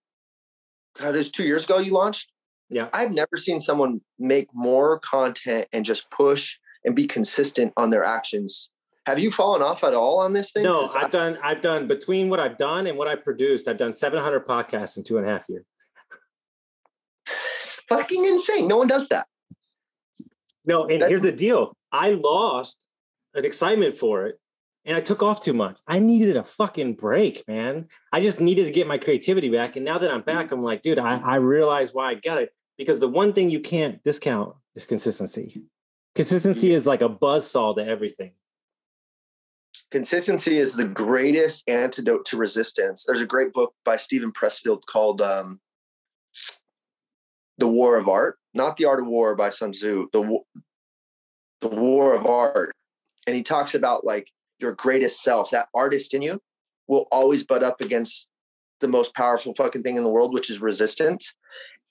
God, 0.99 1.15
it 1.15 1.17
was 1.17 1.31
two 1.31 1.43
years 1.43 1.65
ago 1.65 1.79
you 1.79 1.93
launched. 1.93 2.31
Yeah. 2.69 2.89
I've 2.93 3.11
never 3.11 3.35
seen 3.35 3.59
someone 3.59 4.01
make 4.17 4.47
more 4.53 4.99
content 4.99 5.67
and 5.73 5.85
just 5.85 6.09
push 6.09 6.57
and 6.85 6.95
be 6.95 7.07
consistent 7.07 7.73
on 7.77 7.89
their 7.89 8.03
actions. 8.03 8.69
Have 9.05 9.19
you 9.19 9.31
fallen 9.31 9.61
off 9.61 9.83
at 9.83 9.93
all 9.93 10.19
on 10.19 10.31
this 10.33 10.51
thing? 10.51 10.63
No, 10.63 10.87
I've 10.95 11.05
I, 11.05 11.07
done. 11.09 11.37
I've 11.43 11.61
done 11.61 11.87
between 11.87 12.29
what 12.29 12.39
I've 12.39 12.57
done 12.57 12.87
and 12.87 12.97
what 12.97 13.07
I 13.07 13.15
produced. 13.15 13.67
I've 13.67 13.77
done 13.77 13.91
700 13.91 14.47
podcasts 14.47 14.97
in 14.97 15.03
two 15.03 15.17
and 15.17 15.27
a 15.27 15.31
half 15.31 15.43
years. 15.49 15.65
It's 17.27 17.81
fucking 17.89 18.25
insane. 18.25 18.67
No 18.67 18.77
one 18.77 18.87
does 18.87 19.09
that. 19.09 19.27
No, 20.65 20.87
and 20.87 21.01
That's, 21.01 21.09
here's 21.09 21.21
the 21.21 21.33
deal. 21.33 21.75
I 21.91 22.11
lost 22.11 22.85
an 23.33 23.43
excitement 23.43 23.97
for 23.97 24.27
it, 24.27 24.39
and 24.85 24.95
I 24.95 25.01
took 25.01 25.21
off 25.21 25.41
two 25.41 25.53
months. 25.53 25.81
I 25.85 25.99
needed 25.99 26.37
a 26.37 26.43
fucking 26.45 26.93
break, 26.95 27.43
man. 27.45 27.87
I 28.13 28.21
just 28.21 28.39
needed 28.39 28.65
to 28.65 28.71
get 28.71 28.87
my 28.87 28.97
creativity 28.97 29.49
back. 29.49 29.75
And 29.75 29.83
now 29.83 29.97
that 29.97 30.11
I'm 30.11 30.21
back, 30.21 30.51
I'm 30.51 30.63
like, 30.63 30.81
dude, 30.81 30.99
I, 30.99 31.17
I 31.17 31.35
realize 31.35 31.93
why 31.93 32.11
I 32.11 32.13
got 32.15 32.37
it. 32.37 32.51
Because 32.77 32.99
the 33.01 33.09
one 33.09 33.33
thing 33.33 33.49
you 33.49 33.59
can't 33.59 34.01
discount 34.03 34.55
is 34.75 34.85
consistency. 34.85 35.61
Consistency 36.15 36.73
is 36.73 36.85
like 36.85 37.01
a 37.01 37.09
buzz 37.09 37.49
saw 37.49 37.73
to 37.73 37.85
everything. 37.85 38.33
Consistency 39.89 40.57
is 40.57 40.75
the 40.75 40.85
greatest 40.85 41.67
antidote 41.67 42.25
to 42.25 42.37
resistance. 42.37 43.03
There's 43.05 43.21
a 43.21 43.25
great 43.25 43.53
book 43.53 43.73
by 43.83 43.97
Steven 43.97 44.31
Pressfield 44.31 44.85
called 44.85 45.21
um, 45.21 45.59
"The 47.57 47.67
War 47.67 47.97
of 47.97 48.07
Art," 48.07 48.37
not 48.53 48.77
"The 48.77 48.85
Art 48.85 48.99
of 48.99 49.07
War" 49.07 49.35
by 49.35 49.49
Sun 49.49 49.71
Tzu. 49.71 50.07
The 50.11 50.39
the 51.61 51.67
War 51.69 52.15
of 52.15 52.25
Art, 52.25 52.75
and 53.25 53.35
he 53.35 53.43
talks 53.43 53.73
about 53.73 54.05
like 54.05 54.29
your 54.59 54.73
greatest 54.73 55.23
self, 55.23 55.49
that 55.51 55.69
artist 55.73 56.13
in 56.13 56.21
you, 56.21 56.39
will 56.87 57.07
always 57.11 57.43
butt 57.43 57.63
up 57.63 57.81
against 57.81 58.29
the 58.81 58.87
most 58.87 59.15
powerful 59.15 59.53
fucking 59.55 59.81
thing 59.83 59.97
in 59.97 60.03
the 60.03 60.09
world, 60.09 60.33
which 60.33 60.49
is 60.49 60.61
resistance. 60.61 61.35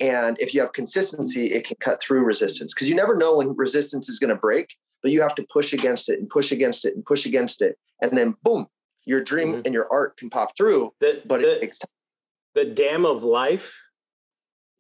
And 0.03 0.37
if 0.41 0.53
you 0.53 0.61
have 0.61 0.73
consistency, 0.73 1.53
it 1.53 1.65
can 1.65 1.77
cut 1.79 2.03
through 2.03 2.25
resistance 2.25 2.75
because 2.75 2.89
you 2.89 2.97
never 2.97 3.15
know 3.15 3.37
when 3.37 3.57
resistance 3.57 4.09
is 4.09 4.19
going 4.19 4.31
to 4.31 4.37
break, 4.37 4.75
but 5.01 5.13
you 5.13 5.23
have 5.23 5.37
to 5.37 5.47
push 5.53 5.73
against 5.73 6.09
it 6.09 6.19
and 6.19 6.29
push 6.29 6.51
against 6.51 6.85
it 6.85 6.97
and 6.97 7.07
push 7.07 7.25
against 7.25 7.63
it. 7.63 7.79
And 8.03 8.19
then 8.19 8.35
boom, 8.43 8.67
your 9.07 9.23
dream 9.23 9.53
mm-hmm. 9.53 9.63
and 9.65 9.73
your 9.73 9.87
art 9.93 10.17
can 10.17 10.29
pop 10.29 10.57
through. 10.57 10.93
The, 10.99 11.23
but 11.25 11.43
the, 11.43 11.57
it 11.57 11.61
takes 11.61 11.79
time. 11.79 11.89
The 12.57 12.65
dam 12.65 13.07
of 13.07 13.23
life 13.23 13.81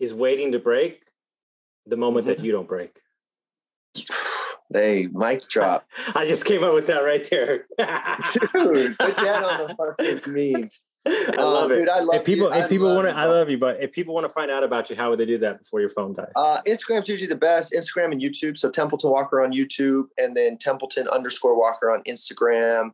is 0.01 0.13
waiting 0.13 0.53
to 0.53 0.59
break 0.59 1.05
the 1.87 1.97
moment 1.97 2.27
mm-hmm. 2.27 2.39
that 2.39 2.45
you 2.45 2.51
don't 2.53 2.69
break. 2.69 2.99
Hey, 4.75 5.07
mic 5.13 5.47
drop. 5.51 5.87
I 6.15 6.27
just 6.27 6.47
came 6.47 6.65
up 6.65 6.73
with 6.73 6.87
that 6.87 7.01
right 7.01 7.29
there. 7.29 7.67
Dude, 8.55 8.99
put 8.99 9.17
that 9.17 9.45
on 9.45 9.69
the 9.69 9.75
fucking 9.77 10.33
meme. 10.33 10.71
I 11.07 11.43
love 11.43 11.65
um, 11.65 11.73
it. 11.73 11.79
Dude, 11.79 11.89
I 11.89 12.01
love 12.01 12.17
if 12.17 12.25
people, 12.25 12.55
you. 12.55 12.63
if 12.63 12.69
people 12.69 12.95
want 12.95 13.09
to, 13.09 13.17
I 13.17 13.25
love 13.25 13.51
you. 13.51 13.59
But 13.59 13.83
if 13.83 13.93
people 13.93 14.15
want 14.15 14.25
to 14.25 14.29
find 14.29 14.51
out 14.51 14.63
about 14.63 14.89
you, 14.89 14.95
how 14.95 15.11
would 15.11 15.19
they 15.19 15.27
do 15.27 15.39
that 15.39 15.59
before 15.59 15.81
your 15.81 15.89
phone 15.89 16.15
dies? 16.15 16.31
Uh, 16.37 16.61
Instagram's 16.67 17.09
usually 17.09 17.29
the 17.29 17.37
best. 17.37 17.73
Instagram 17.73 18.13
and 18.13 18.21
YouTube. 18.21 18.57
So 18.57 18.71
Templeton 18.71 19.11
Walker 19.11 19.43
on 19.43 19.53
YouTube, 19.53 20.05
and 20.19 20.37
then 20.37 20.59
Templeton 20.59 21.09
underscore 21.09 21.59
Walker 21.59 21.91
on 21.91 22.03
Instagram. 22.05 22.91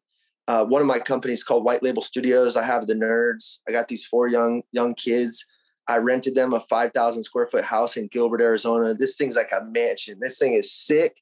Uh, 0.46 0.64
one 0.64 0.80
of 0.80 0.88
my 0.88 0.98
companies 0.98 1.44
called 1.44 1.64
White 1.64 1.82
Label 1.82 2.00
Studios. 2.00 2.56
I 2.56 2.64
have 2.64 2.86
the 2.86 2.94
nerds. 2.94 3.60
I 3.68 3.72
got 3.72 3.88
these 3.88 4.06
four 4.06 4.28
young 4.28 4.62
young 4.72 4.94
kids. 4.94 5.44
I 5.86 5.98
rented 5.98 6.34
them 6.34 6.54
a 6.54 6.60
five 6.60 6.92
thousand 6.92 7.24
square 7.24 7.46
foot 7.46 7.64
house 7.64 7.98
in 7.98 8.08
Gilbert, 8.08 8.40
Arizona. 8.40 8.94
This 8.94 9.16
thing's 9.16 9.36
like 9.36 9.52
a 9.52 9.64
mansion. 9.64 10.18
This 10.20 10.38
thing 10.38 10.54
is 10.54 10.72
sick. 10.72 11.16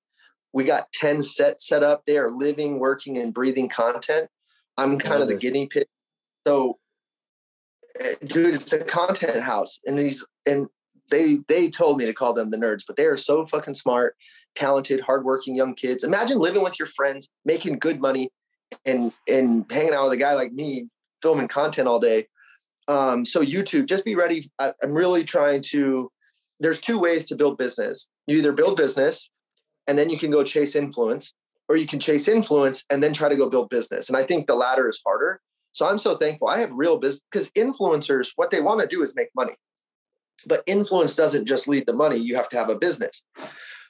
We 0.53 0.64
got 0.64 0.91
10 0.93 1.22
sets 1.22 1.68
set 1.68 1.82
up. 1.82 2.05
They 2.07 2.16
are 2.16 2.30
living, 2.30 2.78
working, 2.78 3.18
and 3.18 3.34
breathing 3.34 3.68
content. 3.68 4.30
I'm 4.78 4.99
kind 4.99 5.20
of 5.20 5.28
the 5.28 5.34
guinea 5.34 5.66
pig. 5.66 5.84
So, 6.47 6.78
eh, 8.01 8.14
dude, 8.24 8.55
it's 8.55 8.72
a 8.72 8.84
content 8.84 9.42
house, 9.42 9.80
and 9.84 9.99
these 9.99 10.24
and 10.47 10.68
they 11.11 11.38
they 11.49 11.68
told 11.68 11.99
me 11.99 12.07
to 12.07 12.12
call 12.12 12.34
them 12.34 12.51
the 12.51 12.57
nerds, 12.57 12.84
but 12.86 12.97
they 12.97 13.07
are 13.07 13.16
so 13.16 13.44
fucking 13.47 13.74
smart, 13.74 14.14
talented, 14.55 15.01
hardworking 15.01 15.57
young 15.57 15.74
kids. 15.74 16.05
Imagine 16.05 16.38
living 16.38 16.62
with 16.62 16.78
your 16.78 16.86
friends, 16.86 17.28
making 17.44 17.78
good 17.78 18.01
money, 18.01 18.30
and 18.84 19.12
and 19.28 19.66
hanging 19.70 19.92
out 19.92 20.05
with 20.05 20.12
a 20.12 20.16
guy 20.18 20.34
like 20.34 20.53
me, 20.53 20.88
filming 21.20 21.49
content 21.49 21.88
all 21.88 21.99
day. 21.99 22.26
Um, 22.86 23.24
so 23.24 23.44
YouTube, 23.44 23.86
just 23.86 24.05
be 24.05 24.14
ready. 24.14 24.49
I, 24.61 24.72
I'm 24.82 24.94
really 24.94 25.24
trying 25.24 25.62
to. 25.72 26.11
There's 26.61 26.80
two 26.80 26.99
ways 26.99 27.26
to 27.26 27.36
build 27.36 27.59
business. 27.59 28.09
You 28.28 28.38
either 28.38 28.53
build 28.53 28.76
business, 28.76 29.28
and 29.88 29.99
then 29.99 30.11
you 30.11 30.16
can 30.16 30.30
go 30.30 30.44
chase 30.44 30.76
influence, 30.76 31.34
or 31.68 31.76
you 31.76 31.88
can 31.88 31.99
chase 31.99 32.28
influence 32.28 32.84
and 32.88 33.03
then 33.03 33.12
try 33.12 33.28
to 33.28 33.36
go 33.36 33.51
build 33.51 33.68
business. 33.68 34.09
And 34.09 34.16
I 34.16 34.22
think 34.22 34.47
the 34.47 34.55
latter 34.55 34.88
is 34.88 35.03
harder. 35.05 35.40
So 35.77 35.85
I'm 35.85 35.99
so 35.99 36.16
thankful. 36.16 36.49
I 36.49 36.59
have 36.61 36.70
real 36.72 36.97
business 36.97 37.20
because 37.31 37.51
influencers, 37.51 38.31
what 38.37 38.51
they 38.51 38.62
want 38.62 38.81
to 38.81 38.87
do 38.87 39.03
is 39.03 39.14
make 39.14 39.29
money. 39.37 39.53
But 40.47 40.62
influence 40.66 41.14
doesn't 41.14 41.47
just 41.47 41.68
lead 41.68 41.87
to 41.87 41.93
money. 41.93 42.16
You 42.16 42.35
have 42.37 42.49
to 42.49 42.57
have 42.57 42.70
a 42.70 42.79
business. 42.79 43.22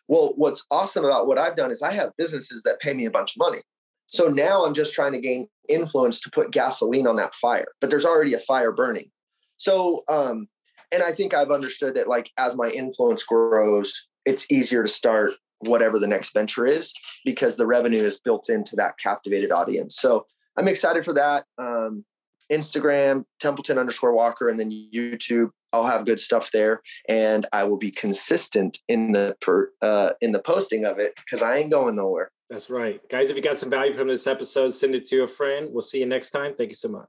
Well, 0.09 0.33
what's 0.35 0.67
awesome 0.73 1.05
about 1.05 1.29
what 1.29 1.39
I've 1.39 1.55
done 1.55 1.71
is 1.71 1.83
I 1.83 1.93
have 1.93 2.11
businesses 2.19 2.65
that 2.65 2.81
pay 2.81 2.93
me 2.93 3.05
a 3.05 3.11
bunch 3.13 3.37
of 3.37 3.39
money. 3.39 3.63
So 4.09 4.27
now 4.27 4.65
I'm 4.65 4.75
just 4.75 4.95
trying 4.95 5.13
to 5.13 5.21
gain 5.21 5.47
influence 5.69 6.21
to 6.23 6.31
put 6.31 6.51
gasoline 6.51 7.07
on 7.07 7.15
that 7.17 7.37
fire, 7.37 7.69
but 7.81 7.89
there's 7.89 8.05
already 8.05 8.35
a 8.35 8.41
fire 8.41 8.73
burning. 8.73 9.13
So, 9.57 10.03
um, 10.09 10.49
and 10.91 11.05
I 11.05 11.13
think 11.13 11.35
I've 11.35 11.53
understood 11.53 11.95
that 11.95 12.09
like 12.09 12.33
as 12.37 12.57
my 12.57 12.69
influence 12.71 13.23
grows, 13.23 14.09
it's 14.25 14.51
easier 14.51 14.83
to 14.83 14.89
start 14.89 15.35
whatever 15.61 16.01
the 16.01 16.09
next 16.09 16.35
venture 16.35 16.67
is 16.67 16.93
because 17.25 17.55
the 17.55 17.67
revenue 17.67 18.03
is 18.03 18.19
built 18.19 18.49
into 18.49 18.75
that 18.75 18.99
captivated 18.99 19.53
audience. 19.53 19.95
So 20.01 20.27
I'm 20.57 20.69
excited 20.69 21.05
for 21.05 21.13
that. 21.15 21.45
Um, 21.59 22.05
Instagram, 22.51 23.25
Templeton 23.41 23.79
underscore 23.79 24.13
Walker, 24.13 24.49
and 24.49 24.59
then 24.59 24.71
YouTube. 24.71 25.51
I'll 25.73 25.87
have 25.87 26.07
good 26.07 26.21
stuff 26.21 26.53
there, 26.53 26.81
and 27.09 27.45
I 27.53 27.65
will 27.65 27.77
be 27.77 27.91
consistent 27.91 28.79
in 28.89 29.13
the 29.13 29.37
per, 29.41 29.71
uh, 29.83 30.13
in 30.21 30.33
the 30.33 30.39
posting 30.39 30.85
of 30.85 30.99
it 30.99 31.15
because 31.17 31.43
I 31.43 31.57
ain't 31.57 31.71
going 31.71 31.97
nowhere. 31.97 32.31
That's 32.49 32.71
right, 32.71 33.01
guys. 33.11 33.31
If 33.31 33.37
you 33.37 33.43
got 33.43 33.57
some 33.57 33.71
value 33.71 33.93
from 33.93 34.09
this 34.09 34.27
episode, 34.27 34.69
send 34.69 34.95
it 34.95 35.05
to 35.07 35.25
a 35.25 35.29
friend. 35.29 35.69
We'll 35.73 35.83
see 35.83 35.99
you 35.99 36.07
next 36.07 36.31
time. 36.31 36.55
Thank 36.55 36.71
you 36.71 36.77
so 36.77 36.89
much. 36.89 37.09